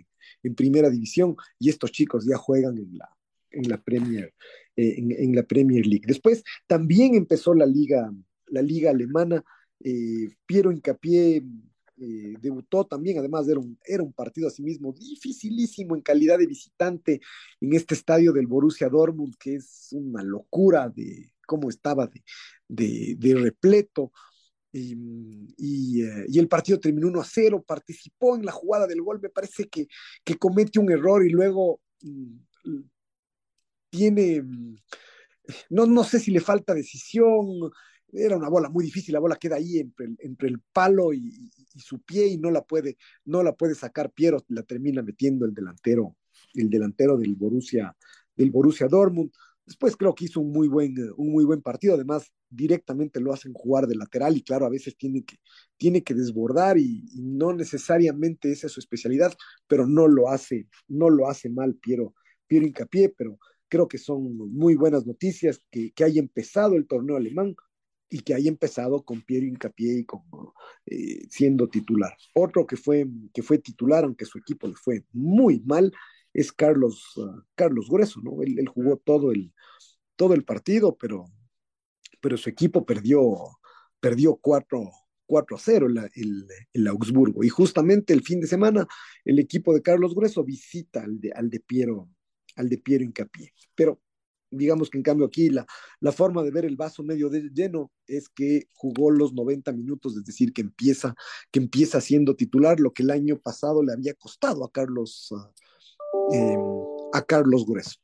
en, 0.43 0.55
primera 0.55 0.91
división, 0.91 1.37
y 1.59 1.71
estos 1.71 1.91
chicos 1.93 2.27
ya 2.27 2.37
juegan 2.37 2.77
en 2.79 2.99
la, 2.99 3.09
en 3.51 3.69
la 3.69 3.83
Premier, 3.83 4.35
eh, 4.77 4.95
en, 4.99 5.35
la 5.35 5.43
Premier 5.43 5.87
League. 5.87 6.05
Después 6.07 6.43
también 6.67 7.15
empezó 7.15 7.55
la 7.55 7.67
liga, 7.67 8.13
la 8.47 8.63
liga 8.63 8.91
alemana. 8.91 9.43
Eh, 9.81 10.35
Piero 10.45 10.73
Hincapié 10.73 11.45
eh, 12.01 12.35
debutó 12.41 12.85
también, 12.87 13.19
además 13.19 13.47
era 13.49 14.03
un, 14.03 14.13
partido 14.13 14.49
a 14.49 14.51
sí 14.51 14.63
mismo 14.63 14.93
dificilísimo 14.93 15.97
en 15.97 16.03
calidad 16.03 16.39
de 16.39 16.47
visitante 16.47 17.21
en 17.61 17.73
este 17.75 17.95
estadio 17.95 18.33
del 18.33 18.47
Borussia 18.47 18.89
Dortmund, 18.89 19.35
que 19.39 19.57
es 19.57 19.89
una 19.93 20.23
locura 20.23 20.89
de 20.89 21.33
cómo 21.47 21.69
estaba 21.69 22.09
de, 22.69 23.35
repleto. 23.35 24.13
Y, 24.71 24.93
eh, 26.03 26.27
y, 26.29 26.39
el 26.39 26.47
partido 26.47 26.79
terminó 26.79 27.09
1 27.09 27.21
a 27.21 27.25
0, 27.25 27.65
participó 27.67 28.37
en 28.37 28.45
la 28.45 28.53
jugada 28.53 28.87
del 28.87 29.03
gol, 29.03 29.19
me 29.21 29.31
parece 29.31 29.69
que, 29.69 29.89
que 30.23 30.37
comete 30.37 30.79
un 30.79 30.93
error 30.93 31.27
y 31.27 31.31
luego 31.31 31.81
mm, 32.03 32.37
tiene, 33.91 34.43
mm, 34.43 34.77
no, 35.71 35.87
no 35.87 36.05
sé 36.05 36.21
si 36.21 36.31
le 36.31 36.41
falta 36.41 36.75
decisión, 36.75 37.71
era 38.13 38.37
una 38.37 38.49
bola 38.49 38.69
muy 38.69 38.85
difícil, 38.85 39.13
la 39.13 39.21
bola 39.21 39.37
queda 39.37 39.57
ahí 39.57 39.79
entre, 39.79 40.09
entre 40.19 40.49
el 40.49 40.61
palo 40.73 41.13
y, 41.13 41.51
su 41.77 42.01
pie 42.01 42.27
y 42.27 42.39
no 42.39 42.51
la 42.51 42.65
puede, 42.65 42.97
no 43.25 43.43
la 43.45 43.55
puede 43.55 43.75
sacar 43.77 44.11
Piero, 44.11 44.45
la 44.49 44.65
termina 44.65 45.01
metiendo 45.01 45.47
el 45.47 45.55
delantero, 45.55 46.17
el 46.55 46.69
delantero 46.69 47.17
del 47.17 47.37
Borussia, 47.37 47.97
del 48.35 48.51
Borussia 48.51 48.89
Dortmund. 48.89 49.31
Después 49.65 49.97
creo 49.97 50.13
que 50.13 50.25
hizo 50.25 50.41
un 50.41 50.51
muy 50.51 50.67
buen, 50.67 50.97
un 51.17 51.31
muy 51.31 51.45
buen 51.45 51.63
partido, 51.63 51.95
además 51.95 52.33
directamente 52.51 53.21
lo 53.21 53.33
hacen 53.33 53.53
jugar 53.53 53.87
de 53.87 53.95
lateral 53.95 54.37
y 54.37 54.43
claro, 54.43 54.67
a 54.67 54.71
veces 54.71 54.97
tiene 54.97 55.23
que, 55.23 55.37
tiene 55.77 56.03
que 56.03 56.15
desbordar 56.15 56.79
y, 56.79 57.05
no 57.15 57.53
necesariamente 57.53 58.51
esa 58.51 58.67
es 58.67 58.73
su 58.73 58.81
especialidad, 58.81 59.33
pero 59.69 59.87
no 59.87 60.09
lo 60.09 60.31
hace, 60.31 60.67
no 60.89 61.11
lo 61.11 61.29
hace 61.29 61.49
mal 61.49 61.77
Piero, 61.77 62.15
Piero 62.49 62.67
Hincapié, 62.67 63.11
pero 63.11 63.39
creo 63.69 63.87
que 63.87 63.99
son 63.99 64.37
muy 64.53 64.75
buenas 64.75 65.07
noticias 65.07 65.63
que, 65.71 65.93
que 65.93 66.03
haya 66.03 66.21
empezado 66.21 66.75
el 66.75 66.87
torneo 66.87 67.17
alemán 67.17 67.55
y 68.11 68.21
que 68.21 68.35
haya 68.35 68.49
empezado 68.49 69.03
con 69.03 69.23
Piero 69.23 69.47
Hincapié 69.47 69.99
y 69.99 70.05
con, 70.05 70.23
eh, 70.87 71.27
siendo 71.29 71.69
titular. 71.69 72.17
Otro 72.35 72.67
que 72.67 72.77
fue, 72.77 73.07
que 73.35 73.43
fue 73.43 73.59
titular, 73.59 74.05
aunque 74.05 74.25
su 74.25 74.39
equipo 74.39 74.67
le 74.67 74.75
fue 74.75 75.05
muy 75.13 75.61
mal, 75.61 75.93
es 76.33 76.53
Carlos, 76.53 77.17
uh, 77.17 77.43
Carlos 77.55 77.89
Grueso, 77.89 78.21
¿no? 78.23 78.43
Él, 78.43 78.67
jugó 78.69 78.97
todo 78.97 79.33
el, 79.33 79.53
todo 80.17 80.35
el 80.35 80.45
partido, 80.45 80.97
pero, 80.97 81.27
pero 82.21 82.37
su 82.37 82.49
equipo 82.49 82.87
perdió, 82.87 83.21
perdió 84.01 84.37
4, 84.37 84.91
4 85.27 85.57
a 85.57 85.61
0 85.61 85.87
el, 86.15 86.47
el, 86.73 86.87
Augsburgo. 86.87 87.45
Y 87.45 87.49
justamente 87.49 88.15
el 88.15 88.23
fin 88.23 88.41
de 88.41 88.47
semana, 88.47 88.87
el 89.25 89.39
equipo 89.39 89.75
de 89.75 89.83
Carlos 89.83 90.15
Grueso 90.15 90.45
visita 90.45 91.03
al 91.03 91.21
de, 91.21 91.33
al 91.33 91.51
de 91.51 91.61
Piero, 91.61 92.09
al 92.57 92.69
de 92.69 92.79
Piero 92.79 93.05
Hincapié. 93.05 93.53
Pero 93.75 94.01
digamos 94.51 94.91
que 94.91 94.99
en 94.99 95.03
cambio 95.03 95.27
aquí 95.27 95.51
la, 95.51 95.67
la 96.01 96.13
forma 96.13 96.43
de 96.43 96.51
ver 96.51 96.65
el 96.65 96.77
vaso 96.77 97.03
medio 97.03 97.29
de 97.29 97.51
lleno 97.53 97.91
es 98.07 98.29
que 98.29 98.69
jugó 98.73 99.11
los 99.11 99.33
90 99.35 99.73
minutos, 99.73 100.17
es 100.17 100.25
decir, 100.25 100.53
que 100.53 100.63
empieza, 100.63 101.15
que 101.51 101.61
empieza 101.61 102.01
siendo 102.01 102.37
titular, 102.37 102.81
lo 102.81 102.93
que 102.93 103.03
el 103.03 103.11
año 103.11 103.39
pasado 103.39 103.83
le 103.83 103.93
había 103.93 104.15
costado 104.15 104.65
a 104.65 104.71
Carlos, 104.73 105.33
eh, 106.33 106.57
a 107.13 107.23
Carlos 107.23 107.67
Grueso. 107.67 107.99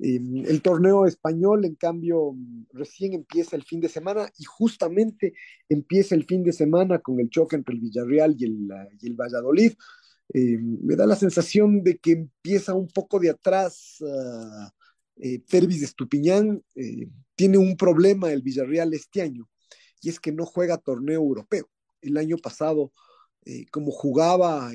Eh, 0.00 0.20
el 0.46 0.60
torneo 0.60 1.06
español, 1.06 1.64
en 1.64 1.76
cambio, 1.76 2.36
recién 2.72 3.12
empieza 3.14 3.56
el 3.56 3.62
fin 3.62 3.80
de 3.80 3.88
semana 3.88 4.30
y 4.38 4.44
justamente 4.44 5.34
empieza 5.68 6.14
el 6.14 6.24
fin 6.24 6.42
de 6.42 6.52
semana 6.52 6.98
con 6.98 7.20
el 7.20 7.30
choque 7.30 7.56
entre 7.56 7.74
el 7.74 7.80
Villarreal 7.80 8.34
y 8.38 8.44
el, 8.44 8.68
y 9.00 9.06
el 9.06 9.14
Valladolid. 9.14 9.72
Eh, 10.32 10.58
me 10.58 10.96
da 10.96 11.06
la 11.06 11.16
sensación 11.16 11.82
de 11.84 11.98
que 11.98 12.12
empieza 12.12 12.74
un 12.74 12.88
poco 12.88 13.20
de 13.20 13.30
atrás 13.30 13.98
uh, 14.00 14.68
eh, 15.16 15.40
Tervis 15.40 15.82
Estupiñán 15.82 16.62
eh, 16.74 17.08
tiene 17.36 17.58
un 17.58 17.76
problema 17.76 18.32
el 18.32 18.42
Villarreal 18.42 18.94
este 18.94 19.22
año, 19.22 19.48
y 20.00 20.08
es 20.08 20.18
que 20.18 20.32
no 20.32 20.44
juega 20.44 20.78
torneo 20.78 21.20
europeo. 21.20 21.68
El 22.00 22.16
año 22.16 22.36
pasado, 22.36 22.92
eh, 23.44 23.66
como 23.70 23.90
jugaba 23.90 24.72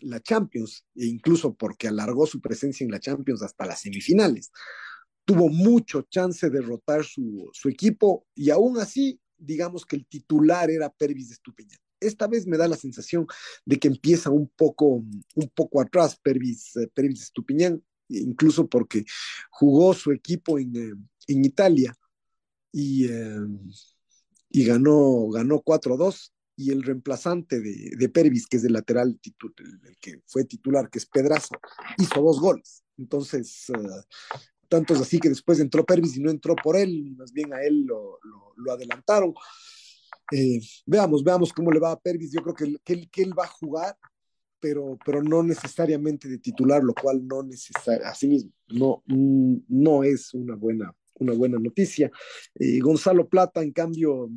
la 0.00 0.20
Champions, 0.20 0.84
e 0.96 1.06
incluso 1.06 1.54
porque 1.54 1.88
alargó 1.88 2.26
su 2.26 2.40
presencia 2.40 2.84
en 2.84 2.90
la 2.90 3.00
Champions 3.00 3.42
hasta 3.42 3.66
las 3.66 3.80
semifinales, 3.80 4.50
tuvo 5.24 5.48
mucho 5.48 6.02
chance 6.02 6.48
de 6.48 6.60
rotar 6.60 7.04
su, 7.04 7.50
equipo, 7.66 8.26
y 8.34 8.50
aún 8.50 8.78
así, 8.78 9.20
digamos 9.36 9.84
que 9.84 9.96
el 9.96 10.06
titular 10.06 10.70
era 10.70 10.90
Pervis 10.90 11.30
Estupiñán. 11.30 11.78
Esta 12.00 12.26
vez 12.28 12.46
me 12.46 12.56
da 12.56 12.68
la 12.68 12.76
sensación 12.76 13.26
de 13.64 13.78
que 13.78 13.88
empieza 13.88 14.30
un 14.30 14.48
poco, 14.56 14.86
un 15.34 15.48
poco 15.54 15.80
atrás 15.80 16.16
Pervis, 16.22 16.72
Pervis 16.94 17.22
Estupiñán, 17.24 17.82
incluso 18.08 18.68
porque 18.68 19.04
jugó 19.50 19.94
su 19.94 20.12
equipo 20.12 20.58
en, 20.58 20.76
eh, 20.76 20.92
Italia 21.26 21.94
y, 22.72 23.06
eh, 23.06 23.46
y 24.50 24.64
ganó, 24.64 25.28
ganó 25.28 25.62
4-2 25.62 26.32
y 26.58 26.72
el 26.72 26.82
reemplazante 26.82 27.60
de, 27.60 27.92
de 27.96 28.08
Pervis, 28.08 28.48
que 28.48 28.56
es 28.56 28.64
el 28.64 28.72
lateral, 28.72 29.18
el, 29.22 29.96
que 30.00 30.22
fue 30.26 30.44
titular, 30.44 30.90
que 30.90 30.98
es 30.98 31.06
Pedraza, 31.06 31.56
hizo 31.98 32.20
dos 32.20 32.40
goles. 32.40 32.82
Entonces, 32.96 33.66
uh, 33.70 34.02
tanto 34.68 34.94
es 34.94 35.00
así 35.00 35.20
que 35.20 35.28
después 35.28 35.60
entró 35.60 35.86
Pervis 35.86 36.16
y 36.16 36.20
no 36.20 36.30
entró 36.30 36.56
por 36.56 36.76
él, 36.76 37.14
más 37.16 37.32
bien 37.32 37.54
a 37.54 37.62
él 37.62 37.84
lo, 37.84 38.18
lo, 38.56 38.72
adelantaron. 38.72 39.32
Eh, 40.32 40.60
veamos, 40.84 41.22
veamos 41.22 41.52
cómo 41.52 41.70
le 41.70 41.78
va 41.78 41.92
a 41.92 42.00
Pervis. 42.00 42.32
Yo 42.32 42.42
creo 42.42 42.54
que, 42.84 43.08
que 43.08 43.22
él 43.22 43.38
va 43.38 43.44
a 43.44 43.48
jugar, 43.48 43.96
pero, 44.60 44.98
pero 45.04 45.22
no 45.22 45.42
necesariamente 45.42 46.28
de 46.28 46.38
titular, 46.38 46.82
lo 46.82 46.94
cual 46.94 47.26
no 47.26 47.42
necesariamente, 47.42 48.08
así 48.08 48.28
mismo, 48.28 48.52
no, 48.68 49.02
no 49.06 50.04
es 50.04 50.34
una 50.34 50.54
buena, 50.54 50.94
una 51.14 51.32
buena 51.32 51.58
noticia. 51.58 52.10
Eh, 52.54 52.78
Gonzalo 52.80 53.28
Plata, 53.28 53.62
en 53.62 53.72
cambio, 53.72 54.30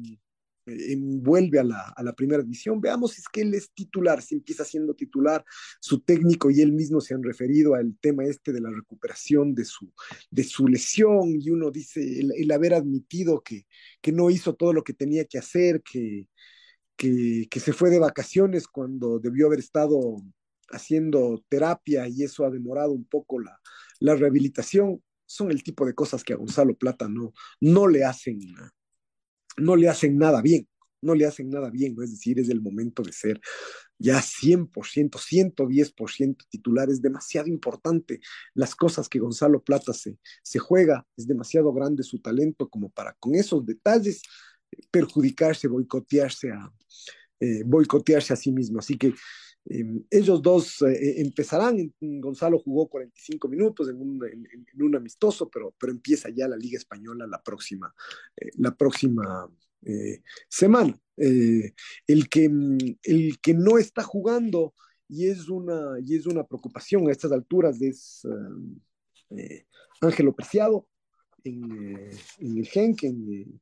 eh, 0.68 0.96
vuelve 0.98 1.60
a 1.60 1.64
la, 1.64 1.94
a 1.96 2.04
la, 2.04 2.14
primera 2.14 2.44
división. 2.44 2.80
Veamos 2.80 3.14
si 3.14 3.22
es 3.22 3.28
que 3.28 3.42
él 3.42 3.54
es 3.54 3.72
titular, 3.72 4.22
si 4.22 4.36
empieza 4.36 4.64
siendo 4.64 4.94
titular. 4.94 5.44
Su 5.80 6.02
técnico 6.02 6.52
y 6.52 6.62
él 6.62 6.72
mismo 6.72 7.02
se 7.02 7.14
han 7.14 7.24
referido 7.24 7.74
al 7.76 7.98
tema 8.00 8.26
este 8.26 8.54
de 8.54 8.62
la 8.62 8.70
recuperación 8.70 9.56
de 9.56 9.66
su, 9.66 9.92
de 10.30 10.44
su 10.44 10.68
lesión 10.68 11.36
y 11.40 11.50
uno 11.50 11.72
dice 11.72 12.02
el, 12.02 12.32
el 12.38 12.52
haber 12.52 12.74
admitido 12.76 13.42
que, 13.42 13.66
que, 14.02 14.12
no 14.12 14.30
hizo 14.30 14.54
todo 14.56 14.74
lo 14.74 14.84
que 14.84 14.94
tenía 14.94 15.26
que 15.26 15.40
hacer, 15.40 15.82
que, 15.82 16.28
que, 17.50 17.60
se 17.60 17.74
fue 17.74 17.90
de 17.90 17.98
vacaciones 17.98 18.68
cuando 18.68 19.18
debió 19.20 19.48
haber 19.48 19.60
estado 19.60 20.22
haciendo 20.70 21.44
terapia 21.50 22.08
y 22.08 22.24
eso 22.24 22.46
ha 22.46 22.52
demorado 22.52 22.92
un 22.92 23.06
poco 23.06 23.40
la, 23.40 23.60
rehabilitación. 24.16 25.02
Son 25.26 25.50
el 25.50 25.64
tipo 25.64 25.86
de 25.86 25.96
cosas 25.96 26.24
que 26.24 26.34
a 26.34 26.36
Gonzalo 26.36 26.76
Plata 26.76 27.08
no, 27.10 27.34
no 27.60 27.88
le 27.88 28.04
hacen 28.04 28.40
no 29.58 29.76
le 29.76 29.90
hacen 29.90 30.18
nada 30.18 30.42
bien, 30.42 30.68
no 31.02 31.14
le 31.16 31.26
hacen 31.26 31.50
nada 31.50 31.70
bien, 31.70 31.96
es 32.02 32.12
decir, 32.12 32.40
es 32.40 32.50
el 32.50 32.62
momento 32.62 33.04
de 33.04 33.12
ser 33.12 33.42
ya 33.98 34.20
100%, 34.20 34.70
110% 35.20 36.46
titular, 36.50 36.90
es 36.90 37.02
demasiado 37.02 37.48
importante 37.48 38.20
las 38.54 38.76
cosas 38.76 39.10
que 39.10 39.20
Gonzalo 39.20 39.62
Plata 39.62 39.94
se, 39.94 40.18
se 40.42 40.60
juega, 40.60 41.06
es 41.18 41.28
demasiado 41.28 41.74
grande 41.74 42.04
su 42.04 42.20
talento 42.20 42.70
como 42.70 42.90
para 42.90 43.14
con 43.20 43.36
esos 43.36 43.66
detalles 43.66 44.22
perjudicarse, 44.90 45.68
boicotearse 45.68 46.52
a, 46.52 46.72
eh, 47.40 47.64
boicotearse 47.66 48.34
a 48.34 48.36
sí 48.36 48.52
mismo. 48.52 48.80
Así 48.80 48.98
que 48.98 49.14
eh, 49.70 49.84
ellos 50.10 50.42
dos 50.42 50.82
eh, 50.82 51.22
empezarán, 51.22 51.94
Gonzalo 52.00 52.60
jugó 52.60 52.88
45 52.88 53.48
minutos 53.48 53.90
en 53.90 54.02
un, 54.02 54.20
en, 54.26 54.84
un, 54.84 54.96
amistoso, 54.96 55.50
pero, 55.50 55.76
pero 55.80 55.92
empieza 55.92 56.30
ya 56.30 56.48
la 56.48 56.58
Liga 56.58 56.78
Española 56.78 57.28
la 57.28 57.42
próxima, 57.42 57.94
eh, 58.38 58.50
la 58.58 58.76
próxima 58.76 59.50
semana. 60.48 60.96
el, 61.18 62.30
que, 62.30 62.52
el 63.04 63.40
que 63.42 63.54
no 63.56 63.80
está 63.80 64.04
jugando 64.04 64.76
y 65.08 65.26
es 65.26 65.50
una, 65.50 66.00
y 66.04 66.16
es 66.16 66.28
una 66.28 66.44
preocupación 66.44 67.08
a 67.08 67.12
estas 67.12 67.32
alturas 67.32 67.82
es 67.82 68.22
Ángelo 70.02 70.36
Preciado 70.36 70.88
en, 71.44 72.12
el 72.40 72.68
Genk, 72.68 73.04
en, 73.04 73.60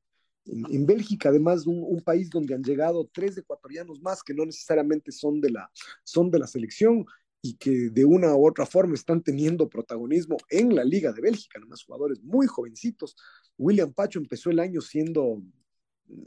en, 0.51 0.65
en, 0.73 0.85
Bélgica, 0.85 1.29
además 1.29 1.65
un, 1.67 1.83
un, 1.83 2.01
país 2.01 2.29
donde 2.29 2.53
han 2.53 2.63
llegado 2.63 3.09
tres 3.13 3.37
ecuatorianos 3.37 4.01
más 4.01 4.23
que 4.23 4.33
no 4.33 4.45
necesariamente 4.45 5.11
son 5.11 5.41
de, 5.41 5.51
la, 5.51 5.71
son 6.03 6.31
de 6.31 6.39
la 6.39 6.47
selección 6.47 7.05
y 7.41 7.55
que 7.55 7.89
de 7.89 8.05
una 8.05 8.35
u 8.35 8.47
otra 8.47 8.65
forma 8.65 8.95
están 8.95 9.21
teniendo 9.21 9.69
protagonismo 9.69 10.37
en 10.49 10.75
la 10.75 10.83
Liga 10.83 11.13
de 11.13 11.21
Bélgica, 11.21 11.59
además 11.59 11.83
jugadores 11.83 12.21
muy 12.21 12.47
jovencitos. 12.47 13.15
William 13.57 13.93
Pacho 13.93 14.19
empezó 14.19 14.49
el 14.49 14.59
año 14.59 14.81
siendo 14.81 15.41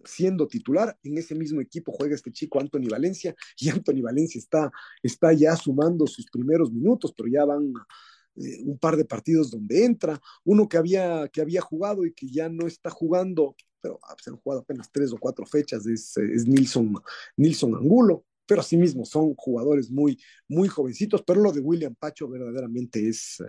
siendo 0.04 0.46
titular, 0.46 0.96
en 1.02 1.18
ese 1.18 1.34
mismo 1.34 1.60
equipo 1.60 1.92
juega 1.92 2.14
este 2.14 2.30
chico 2.30 2.60
Anthony 2.60 2.88
Valencia 2.88 3.34
y 3.58 3.68
Anthony 3.68 4.00
Valencia 4.00 4.38
está, 4.38 4.70
está 5.02 5.32
ya 5.32 5.56
sumando 5.56 6.06
sus 6.06 6.26
primeros 6.30 6.72
minutos, 6.72 7.12
pero 7.16 7.28
ya 7.28 7.44
van 7.44 7.72
eh, 8.36 8.62
un 8.64 8.78
par 8.78 8.96
de 8.96 9.04
partidos 9.04 9.50
donde 9.50 9.84
entra, 9.84 10.20
uno 10.44 10.68
que 10.68 10.76
había, 10.76 11.28
que 11.28 11.40
había 11.40 11.60
jugado 11.60 12.06
y 12.06 12.12
que 12.12 12.28
ya 12.28 12.48
no 12.48 12.66
está 12.66 12.90
jugando 12.90 13.56
pero 13.82 13.98
ah, 14.04 14.14
se 14.18 14.30
han 14.30 14.36
jugado 14.36 14.62
apenas 14.62 14.90
tres 14.90 15.12
o 15.12 15.18
cuatro 15.18 15.44
fechas, 15.44 15.86
es, 15.86 16.16
Nilson, 16.46 16.94
Nilson 17.36 17.74
Angulo, 17.74 18.24
pero 18.46 18.60
asimismo 18.60 19.04
son 19.04 19.34
jugadores 19.34 19.90
muy, 19.90 20.18
muy 20.48 20.68
jovencitos, 20.68 21.22
pero 21.26 21.40
lo 21.40 21.52
de 21.52 21.60
William 21.60 21.94
Pacho 21.94 22.28
verdaderamente 22.28 23.06
es, 23.08 23.42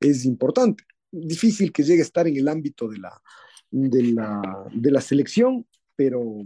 es 0.00 0.24
importante. 0.24 0.84
Difícil 1.10 1.72
que 1.72 1.82
llegue 1.82 2.00
a 2.00 2.04
estar 2.04 2.26
en 2.26 2.36
el 2.36 2.48
ámbito 2.48 2.88
de 2.88 2.98
la, 2.98 3.22
de 3.70 4.02
la, 4.02 4.66
de 4.72 4.90
la 4.90 5.00
selección, 5.00 5.66
pero, 5.94 6.42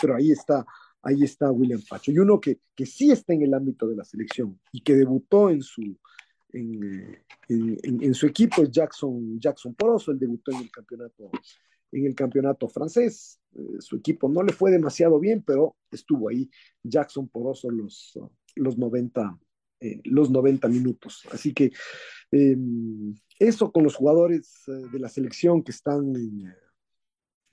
pero 0.00 0.16
ahí 0.16 0.30
está, 0.30 0.64
ahí 1.02 1.22
está 1.22 1.50
William 1.50 1.82
Pacho. 1.88 2.12
Y 2.12 2.18
uno 2.18 2.40
que, 2.40 2.60
que 2.74 2.86
sí 2.86 3.10
está 3.10 3.32
en 3.32 3.42
el 3.42 3.54
ámbito 3.54 3.86
de 3.86 3.96
la 3.96 4.04
selección 4.04 4.58
y 4.72 4.80
que 4.80 4.94
debutó 4.94 5.50
en 5.50 5.62
su, 5.62 5.98
en, 6.52 7.18
en, 7.48 8.14
su 8.14 8.26
equipo 8.26 8.64
Jackson, 8.64 9.38
Jackson 9.40 9.74
Poroso, 9.74 10.10
él 10.10 10.18
debutó 10.18 10.52
en 10.52 10.58
el 10.58 10.70
campeonato 10.70 11.30
en 11.92 12.06
el 12.06 12.14
campeonato 12.14 12.68
francés. 12.68 13.40
Eh, 13.54 13.80
su 13.80 13.96
equipo 13.96 14.28
no 14.28 14.42
le 14.42 14.52
fue 14.52 14.70
demasiado 14.70 15.18
bien, 15.18 15.42
pero 15.42 15.76
estuvo 15.90 16.28
ahí 16.28 16.50
Jackson 16.82 17.28
Poroso 17.28 17.70
los, 17.70 18.18
los, 18.54 18.78
90, 18.78 19.38
eh, 19.80 20.00
los 20.04 20.30
90 20.30 20.68
minutos. 20.68 21.26
Así 21.32 21.52
que 21.52 21.72
eh, 22.32 22.56
eso 23.38 23.72
con 23.72 23.84
los 23.84 23.94
jugadores 23.94 24.62
eh, 24.68 24.72
de 24.92 24.98
la 24.98 25.08
selección 25.08 25.62
que 25.62 25.72
están 25.72 26.14
en, 26.16 26.54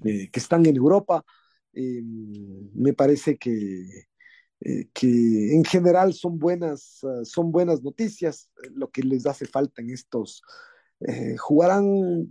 que 0.03 0.39
están 0.39 0.65
en 0.65 0.75
Europa, 0.75 1.25
me 1.73 2.93
parece 2.93 3.37
que, 3.37 4.05
que 4.59 5.55
en 5.55 5.63
general 5.63 6.13
son 6.13 6.37
buenas, 6.37 7.01
son 7.23 7.51
buenas 7.51 7.81
noticias. 7.81 8.51
Lo 8.75 8.91
que 8.91 9.01
les 9.01 9.25
hace 9.25 9.45
falta 9.45 9.81
en 9.81 9.89
estos 9.89 10.43
eh, 10.99 11.37
jugarán 11.37 12.27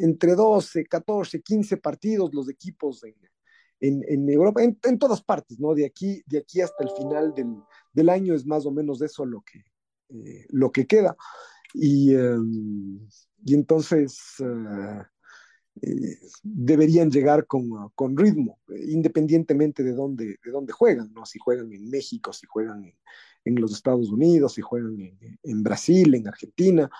entre 0.00 0.34
12, 0.34 0.84
14, 0.86 1.40
15 1.40 1.76
partidos 1.76 2.34
los 2.34 2.48
equipos 2.48 3.04
en, 3.04 3.14
en, 3.80 4.28
Europa, 4.28 4.60
en, 4.62 4.98
todas 4.98 5.22
partes, 5.22 5.60
¿no? 5.60 5.74
De 5.74 5.86
aquí, 5.86 6.22
de 6.26 6.38
aquí 6.38 6.60
hasta 6.60 6.82
el 6.82 6.90
final 6.90 7.32
del, 7.32 7.54
del 7.92 8.08
año 8.08 8.34
es 8.34 8.44
más 8.44 8.66
o 8.66 8.72
menos 8.72 9.00
eso 9.02 9.24
lo 9.24 9.42
que, 9.42 9.60
eh, 10.08 10.46
lo 10.50 10.72
que 10.72 10.86
queda. 10.86 11.16
Y, 11.74 12.14
eh, 12.14 12.38
y 13.44 13.54
entonces 13.54 14.18
eh, 14.40 16.18
deberían 16.42 17.10
llegar 17.10 17.46
con, 17.46 17.70
con, 17.94 18.16
ritmo, 18.16 18.58
independientemente 18.88 19.84
de 19.84 19.92
dónde, 19.92 20.38
de 20.44 20.50
dónde 20.50 20.72
juegan, 20.72 21.12
¿no? 21.12 21.24
Si 21.24 21.38
juegan 21.38 21.72
en 21.72 21.88
México, 21.88 22.32
si 22.32 22.46
juegan 22.46 22.84
en, 23.44 23.54
los 23.60 23.72
Estados 23.72 24.10
Unidos, 24.10 24.54
si 24.54 24.60
juegan 24.60 24.96
en 25.42 25.62
Brasil, 25.62 26.14
en 26.14 26.26
Argentina 26.26 26.90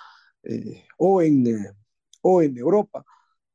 eh, 0.43 0.83
o, 0.97 1.21
en, 1.21 1.47
eh, 1.47 1.71
o 2.21 2.41
en 2.41 2.57
Europa. 2.57 3.05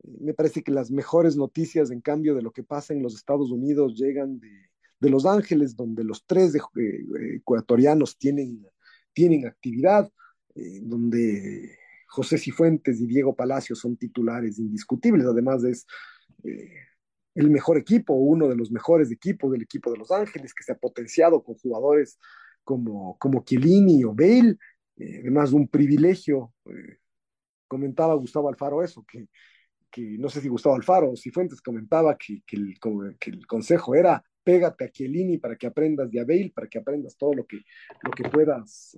Me 0.02 0.34
parece 0.34 0.62
que 0.62 0.72
las 0.72 0.90
mejores 0.90 1.36
noticias, 1.36 1.90
en 1.90 2.00
cambio, 2.00 2.34
de 2.34 2.42
lo 2.42 2.52
que 2.52 2.62
pasa 2.62 2.92
en 2.92 3.02
los 3.02 3.14
Estados 3.14 3.50
Unidos 3.50 3.96
llegan 3.96 4.38
de, 4.38 5.10
Los 5.10 5.26
Ángeles, 5.26 5.76
donde 5.76 6.02
los 6.02 6.24
tres 6.24 6.54
eh, 6.54 7.36
ecuatorianos 7.36 8.16
tienen, 8.16 8.66
tienen 9.12 9.46
actividad, 9.46 10.10
donde 10.82 11.76
José 12.06 12.38
Cifuentes 12.38 13.00
y 13.00 13.06
Diego 13.06 13.34
Palacio 13.34 13.74
son 13.76 13.96
titulares 13.96 14.58
indiscutibles, 14.58 15.26
además 15.26 15.64
es 15.64 15.84
el 17.34 17.50
mejor 17.50 17.76
equipo, 17.76 18.14
uno 18.14 18.48
de 18.48 18.56
los 18.56 18.70
mejores 18.70 19.10
equipos 19.10 19.50
del 19.52 19.62
equipo 19.62 19.90
de 19.90 19.98
Los 19.98 20.10
Ángeles, 20.10 20.54
que 20.54 20.62
se 20.62 20.72
ha 20.72 20.78
potenciado 20.78 21.42
con 21.42 21.56
jugadores 21.56 22.18
como, 22.62 23.18
como 23.18 23.44
Chiellini 23.44 24.04
o 24.04 24.14
Bale, 24.14 24.56
eh, 24.96 25.18
además 25.20 25.52
un 25.52 25.68
privilegio. 25.68 26.52
Eh, 26.66 26.98
comentaba 27.66 28.14
Gustavo 28.14 28.48
Alfaro 28.48 28.82
eso, 28.82 29.04
que, 29.06 29.28
que, 29.90 30.02
no 30.18 30.28
sé 30.28 30.40
si 30.40 30.48
Gustavo 30.48 30.76
Alfaro 30.76 31.10
o 31.10 31.16
Cifuentes 31.16 31.60
comentaba 31.60 32.16
que, 32.16 32.42
que, 32.46 32.56
el, 32.56 33.46
consejo 33.46 33.94
era 33.94 34.22
pégate 34.42 34.84
a 34.84 34.90
Chiellini 34.90 35.38
para 35.38 35.56
que 35.56 35.66
aprendas 35.66 36.10
de 36.10 36.20
Abel, 36.20 36.52
para 36.52 36.68
que 36.68 36.78
aprendas 36.78 37.16
todo 37.16 37.32
lo 37.32 37.46
que, 37.46 37.62
lo 38.02 38.10
que, 38.10 38.28
puedas, 38.28 38.96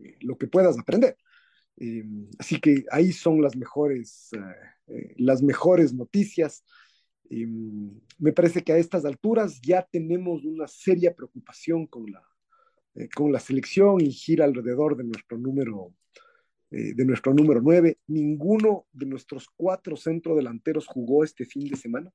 eh, 0.00 0.16
lo 0.20 0.36
que 0.36 0.46
puedas 0.46 0.78
aprender. 0.78 1.16
Eh, 1.78 2.04
así 2.38 2.60
que 2.60 2.84
ahí 2.90 3.12
son 3.12 3.40
las 3.42 3.56
mejores, 3.56 4.30
las 5.16 5.42
mejores 5.42 5.92
noticias. 5.94 6.62
me 7.30 8.32
parece 8.32 8.62
que 8.62 8.72
a 8.72 8.76
estas 8.76 9.04
alturas 9.04 9.60
ya 9.62 9.82
tenemos 9.90 10.44
una 10.44 10.68
seria 10.68 11.14
preocupación 11.14 11.86
con 11.86 12.10
la, 12.12 12.22
eh, 12.96 13.08
con 13.14 13.32
la 13.32 13.40
selección 13.40 14.00
y 14.00 14.10
gira 14.10 14.44
alrededor 14.44 14.96
de 14.96 15.04
nuestro 15.04 15.38
número 15.38 15.92
eh, 16.70 16.94
de 16.94 17.04
nuestro 17.04 17.32
número 17.32 17.60
9. 17.62 17.98
Ninguno 18.08 18.86
de 18.92 19.06
nuestros 19.06 19.48
cuatro 19.56 19.96
centrodelanteros 19.96 20.86
jugó 20.86 21.22
este 21.22 21.44
fin 21.44 21.68
de 21.68 21.76
semana 21.76 22.12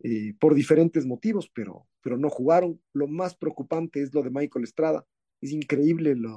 eh, 0.00 0.34
por 0.38 0.54
diferentes 0.54 1.06
motivos, 1.06 1.50
pero, 1.54 1.86
pero 2.02 2.18
no 2.18 2.28
jugaron. 2.28 2.80
Lo 2.92 3.06
más 3.08 3.34
preocupante 3.34 4.02
es 4.02 4.12
lo 4.12 4.22
de 4.22 4.30
Michael 4.30 4.64
Estrada. 4.64 5.06
Es 5.40 5.52
increíble 5.52 6.14
lo, 6.14 6.36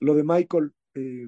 lo 0.00 0.14
de 0.14 0.24
Michael. 0.24 0.72
Eh, 0.94 1.26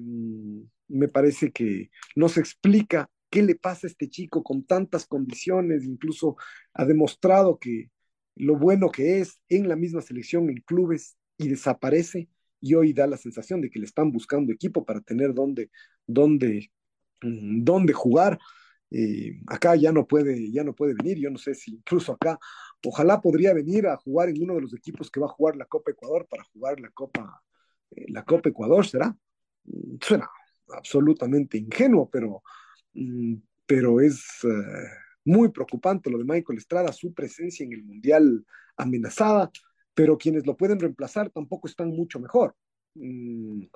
me 0.87 1.07
parece 1.07 1.51
que 1.51 1.91
no 2.15 2.29
se 2.29 2.39
explica 2.39 3.09
qué 3.29 3.43
le 3.43 3.55
pasa 3.55 3.85
a 3.85 3.89
este 3.89 4.09
chico 4.09 4.41
con 4.41 4.65
tantas 4.65 5.05
condiciones, 5.05 5.83
incluso 5.83 6.37
ha 6.73 6.85
demostrado 6.85 7.59
que, 7.59 7.91
lo 8.35 8.55
bueno 8.55 8.89
que 8.89 9.19
es 9.19 9.39
en 9.49 9.67
la 9.67 9.75
misma 9.75 10.01
selección, 10.01 10.49
en 10.49 10.61
clubes, 10.61 11.16
y 11.37 11.47
desaparece, 11.47 12.29
y 12.59 12.73
hoy 12.73 12.93
da 12.93 13.07
la 13.07 13.17
sensación 13.17 13.61
de 13.61 13.69
que 13.69 13.79
le 13.79 13.85
están 13.85 14.11
buscando 14.11 14.51
equipo 14.51 14.83
para 14.85 15.01
tener 15.01 15.33
dónde, 15.33 15.69
dónde, 16.05 16.71
mm, 17.21 17.63
dónde 17.63 17.93
jugar. 17.93 18.39
Eh, 18.89 19.41
acá 19.47 19.75
ya 19.75 19.91
no 19.91 20.07
puede, 20.07 20.51
ya 20.51 20.63
no 20.63 20.73
puede 20.73 20.93
venir, 20.93 21.19
yo 21.19 21.29
no 21.29 21.37
sé 21.37 21.53
si 21.53 21.71
incluso 21.75 22.13
acá, 22.13 22.39
ojalá 22.85 23.19
podría 23.21 23.53
venir 23.53 23.87
a 23.87 23.97
jugar 23.97 24.29
en 24.29 24.41
uno 24.41 24.55
de 24.55 24.61
los 24.61 24.73
equipos 24.73 25.11
que 25.11 25.19
va 25.19 25.25
a 25.27 25.29
jugar 25.29 25.57
la 25.57 25.65
Copa 25.65 25.91
Ecuador 25.91 26.25
para 26.29 26.43
jugar 26.45 26.79
la 26.79 26.89
Copa, 26.91 27.43
eh, 27.91 28.05
la 28.09 28.23
Copa 28.23 28.49
Ecuador, 28.49 28.87
¿será? 28.87 29.15
Mm, 29.65 29.97
suena 30.01 30.29
absolutamente 30.69 31.57
ingenuo, 31.57 32.09
pero, 32.09 32.43
mm, 32.93 33.35
pero 33.65 33.99
es 34.01 34.43
eh, 34.43 34.47
muy 35.25 35.49
preocupante 35.49 36.09
lo 36.09 36.17
de 36.17 36.23
Michael 36.23 36.57
Estrada, 36.57 36.91
su 36.93 37.13
presencia 37.13 37.65
en 37.65 37.73
el 37.73 37.83
Mundial 37.83 38.45
amenazada, 38.77 39.51
pero 39.97 40.15
quienes 40.15 40.45
lo 40.45 40.55
pueden 40.55 40.79
reemplazar 40.79 41.31
tampoco 41.31 41.67
están 41.67 41.89
mucho 41.89 42.19
mejor. 42.19 42.55
Eh, 42.93 43.67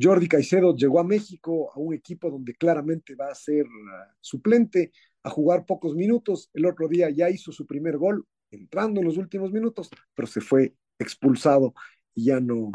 Jordi 0.00 0.26
Caicedo 0.26 0.74
llegó 0.74 0.98
a 1.00 1.04
México 1.04 1.70
a 1.70 1.78
un 1.78 1.92
equipo 1.92 2.30
donde 2.30 2.54
claramente 2.54 3.14
va 3.14 3.28
a 3.28 3.34
ser 3.34 3.66
uh, 3.66 4.14
suplente, 4.22 4.90
a 5.22 5.28
jugar 5.28 5.66
pocos 5.66 5.94
minutos. 5.94 6.48
El 6.54 6.64
otro 6.64 6.88
día 6.88 7.10
ya 7.10 7.28
hizo 7.28 7.52
su 7.52 7.66
primer 7.66 7.98
gol, 7.98 8.26
entrando 8.50 9.00
en 9.00 9.06
los 9.06 9.18
últimos 9.18 9.52
minutos, 9.52 9.90
pero 10.14 10.26
se 10.26 10.40
fue 10.40 10.76
expulsado 10.98 11.74
y 12.14 12.24
ya 12.24 12.40
no, 12.40 12.70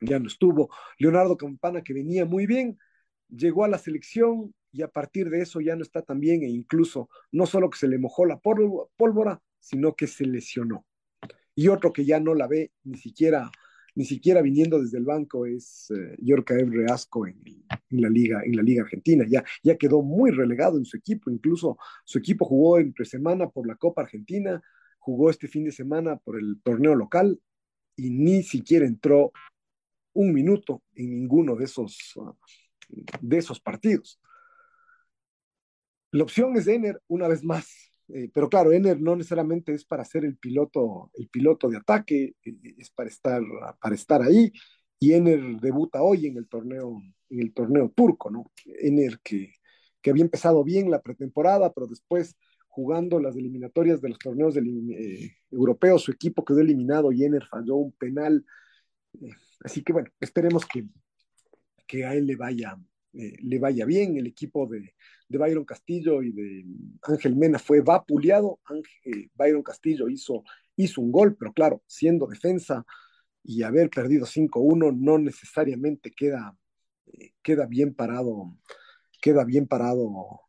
ya 0.00 0.18
no 0.18 0.26
estuvo. 0.26 0.70
Leonardo 0.98 1.36
Campana, 1.36 1.82
que 1.82 1.94
venía 1.94 2.24
muy 2.24 2.46
bien, 2.46 2.80
llegó 3.28 3.62
a 3.62 3.68
la 3.68 3.78
selección 3.78 4.52
y 4.72 4.82
a 4.82 4.88
partir 4.88 5.30
de 5.30 5.42
eso 5.42 5.60
ya 5.60 5.76
no 5.76 5.82
está 5.82 6.02
tan 6.02 6.18
bien 6.18 6.42
e 6.42 6.48
incluso 6.48 7.08
no 7.30 7.46
solo 7.46 7.70
que 7.70 7.78
se 7.78 7.86
le 7.86 7.98
mojó 7.98 8.26
la 8.26 8.40
pólvora, 8.40 9.40
sino 9.60 9.94
que 9.94 10.08
se 10.08 10.26
lesionó. 10.26 10.84
Y 11.54 11.68
otro 11.68 11.92
que 11.92 12.04
ya 12.04 12.20
no 12.20 12.34
la 12.34 12.46
ve 12.46 12.72
ni 12.84 12.96
siquiera 12.98 13.50
ni 13.96 14.04
siquiera 14.04 14.40
viniendo 14.40 14.80
desde 14.80 14.98
el 14.98 15.04
banco 15.04 15.46
es 15.46 15.88
uh, 15.90 16.24
Yorka 16.24 16.54
Reasco 16.54 17.26
en, 17.26 17.42
en, 17.44 18.00
la 18.00 18.08
liga 18.08 18.40
en 18.44 18.56
la 18.56 18.62
liga 18.62 18.82
argentina. 18.82 19.24
Ya 19.28 19.44
ya 19.64 19.76
quedó 19.76 20.00
muy 20.02 20.30
relegado 20.30 20.78
en 20.78 20.84
su 20.84 20.96
equipo. 20.96 21.30
Incluso 21.30 21.76
su 22.04 22.18
equipo 22.18 22.44
jugó 22.44 22.78
entre 22.78 23.04
semana 23.04 23.48
por 23.48 23.66
la 23.66 23.74
Copa 23.74 24.02
Argentina 24.02 24.62
jugó 25.00 25.30
este 25.30 25.48
fin 25.48 25.64
de 25.64 25.72
semana 25.72 26.16
por 26.16 26.38
el 26.38 26.60
torneo 26.62 26.94
local 26.94 27.40
y 27.96 28.10
ni 28.10 28.42
siquiera 28.42 28.86
entró 28.86 29.32
un 30.12 30.32
minuto 30.32 30.82
en 30.94 31.10
ninguno 31.10 31.56
de 31.56 31.64
esos 31.64 32.14
de 33.20 33.38
esos 33.38 33.60
partidos. 33.60 34.20
La 36.12 36.24
opción 36.24 36.56
es 36.56 36.66
Ener 36.66 37.00
una 37.08 37.28
vez 37.28 37.42
más 37.44 37.89
eh, 38.14 38.30
pero 38.32 38.48
claro, 38.48 38.72
Ener 38.72 39.00
no 39.00 39.16
necesariamente 39.16 39.72
es 39.74 39.84
para 39.84 40.04
ser 40.04 40.24
el 40.24 40.36
piloto, 40.36 41.10
el 41.14 41.28
piloto 41.28 41.68
de 41.68 41.78
ataque, 41.78 42.34
eh, 42.44 42.74
es 42.78 42.90
para 42.90 43.08
estar, 43.08 43.42
para 43.80 43.94
estar 43.94 44.22
ahí. 44.22 44.52
Y 44.98 45.14
Ener 45.14 45.40
debuta 45.60 46.02
hoy 46.02 46.26
en 46.26 46.36
el 46.36 46.48
torneo, 46.48 47.00
en 47.30 47.40
el 47.40 47.52
torneo 47.54 47.90
turco, 47.90 48.30
¿no? 48.30 48.50
Ener 48.80 49.18
que, 49.22 49.54
que 50.02 50.10
había 50.10 50.24
empezado 50.24 50.64
bien 50.64 50.90
la 50.90 51.00
pretemporada, 51.02 51.72
pero 51.72 51.86
después 51.86 52.36
jugando 52.70 53.20
las 53.20 53.36
eliminatorias 53.36 54.00
de 54.00 54.10
los 54.10 54.18
torneos 54.18 54.56
eh, 54.56 55.36
europeos, 55.50 56.02
su 56.02 56.12
equipo 56.12 56.44
quedó 56.44 56.60
eliminado 56.60 57.12
y 57.12 57.24
Ener 57.24 57.44
falló 57.46 57.76
un 57.76 57.92
penal. 57.92 58.46
Eh, 59.20 59.30
así 59.64 59.82
que 59.82 59.92
bueno, 59.92 60.08
esperemos 60.20 60.64
que, 60.64 60.86
que 61.86 62.04
a 62.04 62.14
él 62.14 62.26
le 62.26 62.36
vaya, 62.36 62.78
eh, 63.12 63.34
le 63.42 63.58
vaya 63.58 63.84
bien. 63.84 64.16
El 64.16 64.26
equipo 64.26 64.66
de, 64.66 64.94
de, 65.28 65.38
Byron 65.38 65.64
Castillo 65.64 66.22
y 66.22 66.32
de 66.32 66.64
Ángel 67.02 67.36
Mena 67.36 67.58
fue 67.58 67.80
vapuleado. 67.80 68.60
Ángel, 68.64 68.84
eh, 69.04 69.28
Byron 69.34 69.62
Castillo 69.62 70.08
hizo, 70.08 70.44
hizo 70.76 71.00
un 71.00 71.10
gol, 71.12 71.36
pero 71.36 71.52
claro, 71.52 71.82
siendo 71.86 72.26
defensa 72.26 72.84
y 73.42 73.62
haber 73.62 73.90
perdido 73.90 74.26
5-1 74.26 74.96
no 74.96 75.18
necesariamente 75.18 76.12
queda, 76.12 76.56
eh, 77.12 77.32
queda 77.42 77.66
bien 77.66 77.94
parado, 77.94 78.56
queda 79.20 79.44
bien 79.44 79.66
parado 79.66 80.40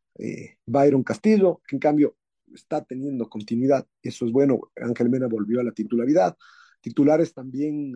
Byron 0.68 1.04
Castillo, 1.04 1.62
que 1.68 1.76
en 1.78 1.80
cambio 1.80 2.16
está 2.54 2.84
teniendo 2.84 3.28
continuidad. 3.28 3.88
Eso 4.04 4.26
es 4.26 4.32
bueno. 4.32 4.60
Ángel 4.76 5.10
Mena 5.10 5.28
volvió 5.28 5.62
a 5.62 5.64
la 5.64 5.72
titularidad. 5.72 6.38
Titulares 6.82 7.34
también 7.34 7.94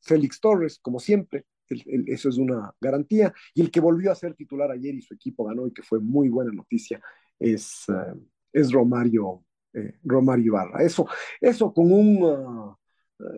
Félix 0.00 0.38
Torres, 0.40 0.78
como 0.78 1.00
siempre, 1.00 1.44
eso 1.68 2.28
es 2.28 2.38
una 2.38 2.72
garantía. 2.80 3.32
Y 3.54 3.62
el 3.62 3.70
que 3.70 3.80
volvió 3.80 4.12
a 4.12 4.16
ser 4.16 4.34
titular 4.34 4.70
ayer 4.70 4.94
y 4.94 5.02
su 5.02 5.14
equipo 5.14 5.44
ganó 5.44 5.66
y 5.66 5.72
que 5.72 5.82
fue 5.82 6.00
muy 6.00 6.28
buena 6.28 6.52
noticia 6.52 7.00
es, 7.38 7.84
uh, 7.88 8.18
es 8.52 8.72
Romario, 8.72 9.44
eh, 9.72 9.98
Romario 10.04 10.46
Ibarra. 10.46 10.82
Eso, 10.82 11.06
eso 11.40 11.72
con, 11.72 11.92
un, 11.92 12.22
uh, 12.22 12.76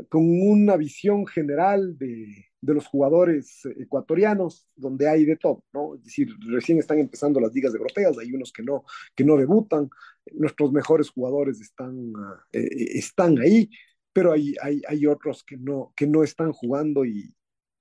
con 0.09 0.23
una 0.25 0.77
visión 0.77 1.27
general 1.27 1.97
de, 1.99 2.47
de, 2.61 2.75
los 2.75 2.87
jugadores 2.87 3.65
ecuatorianos, 3.79 4.67
donde 4.77 5.09
hay 5.09 5.25
de 5.25 5.37
todo, 5.37 5.65
¿no? 5.73 5.95
Es 5.97 6.05
decir, 6.05 6.29
recién 6.49 6.79
están 6.79 6.99
empezando 6.99 7.41
las 7.41 7.53
ligas 7.53 7.75
europeas, 7.75 8.19
hay 8.19 8.33
unos 8.33 8.53
que 8.53 8.63
no, 8.63 8.85
que 9.15 9.25
no 9.25 9.37
debutan, 9.37 9.89
nuestros 10.33 10.73
mejores 10.73 11.11
jugadores 11.11 11.61
están, 11.61 11.97
uh, 12.15 12.37
eh, 12.53 12.99
están 12.99 13.39
ahí, 13.39 13.71
pero 14.13 14.33
hay, 14.33 14.55
hay, 14.63 14.83
hay 14.89 15.07
otros 15.07 15.45
que 15.45 15.57
no, 15.57 15.93
que 15.97 16.07
no 16.07 16.23
están 16.25 16.53
jugando 16.53 17.05
y, 17.05 17.35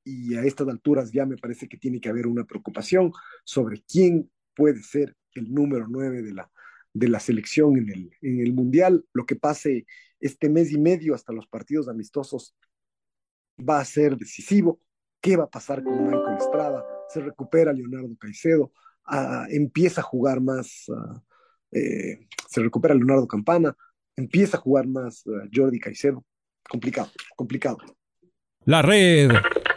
y 0.08 0.36
a 0.36 0.44
estas 0.44 0.68
alturas 0.70 1.12
ya 1.12 1.26
me 1.26 1.36
parece 1.36 1.68
que 1.68 1.78
tiene 1.78 2.00
que 2.00 2.08
haber 2.08 2.28
una 2.28 2.46
preocupación 2.46 3.12
sobre 3.44 3.82
quién 3.82 4.32
puede 4.56 4.82
ser 4.82 5.16
el 5.34 5.54
número 5.54 5.86
9 5.90 6.22
de 6.22 6.34
la, 6.34 6.50
de 6.94 7.10
la 7.10 7.20
selección 7.20 7.78
en 7.78 7.90
el, 7.90 8.12
en 8.22 8.40
el 8.40 8.54
Mundial. 8.54 9.06
Lo 9.14 9.26
que 9.26 9.36
pase 9.36 9.86
este 10.20 10.50
mes 10.50 10.72
y 10.72 10.80
medio 10.80 11.14
hasta 11.14 11.34
los 11.34 11.48
partidos 11.48 11.90
amistosos 11.90 12.56
va 13.58 13.80
a 13.80 13.86
ser 13.86 14.16
decisivo. 14.16 14.80
¿Qué 15.20 15.36
va 15.36 15.44
a 15.44 15.50
pasar 15.50 15.84
con 15.84 16.06
Michael 16.06 16.38
Estrada? 16.38 16.86
Se 17.10 17.20
recupera 17.20 17.74
Leonardo 17.74 18.16
Caicedo, 18.18 18.72
uh, 19.12 19.46
empieza 19.50 20.02
a 20.02 20.06
jugar 20.06 20.40
más, 20.40 20.86
uh, 20.88 21.20
eh, 21.72 22.28
se 22.50 22.62
recupera 22.62 22.96
Leonardo 22.96 23.28
Campana, 23.28 23.76
empieza 24.16 24.58
a 24.58 24.60
jugar 24.62 24.88
más 24.88 25.26
uh, 25.26 25.50
Jordi 25.54 25.80
Caicedo. 25.80 26.24
Complicado, 26.70 27.10
complicado. 27.36 27.78
La 28.66 28.82
red 28.82 29.32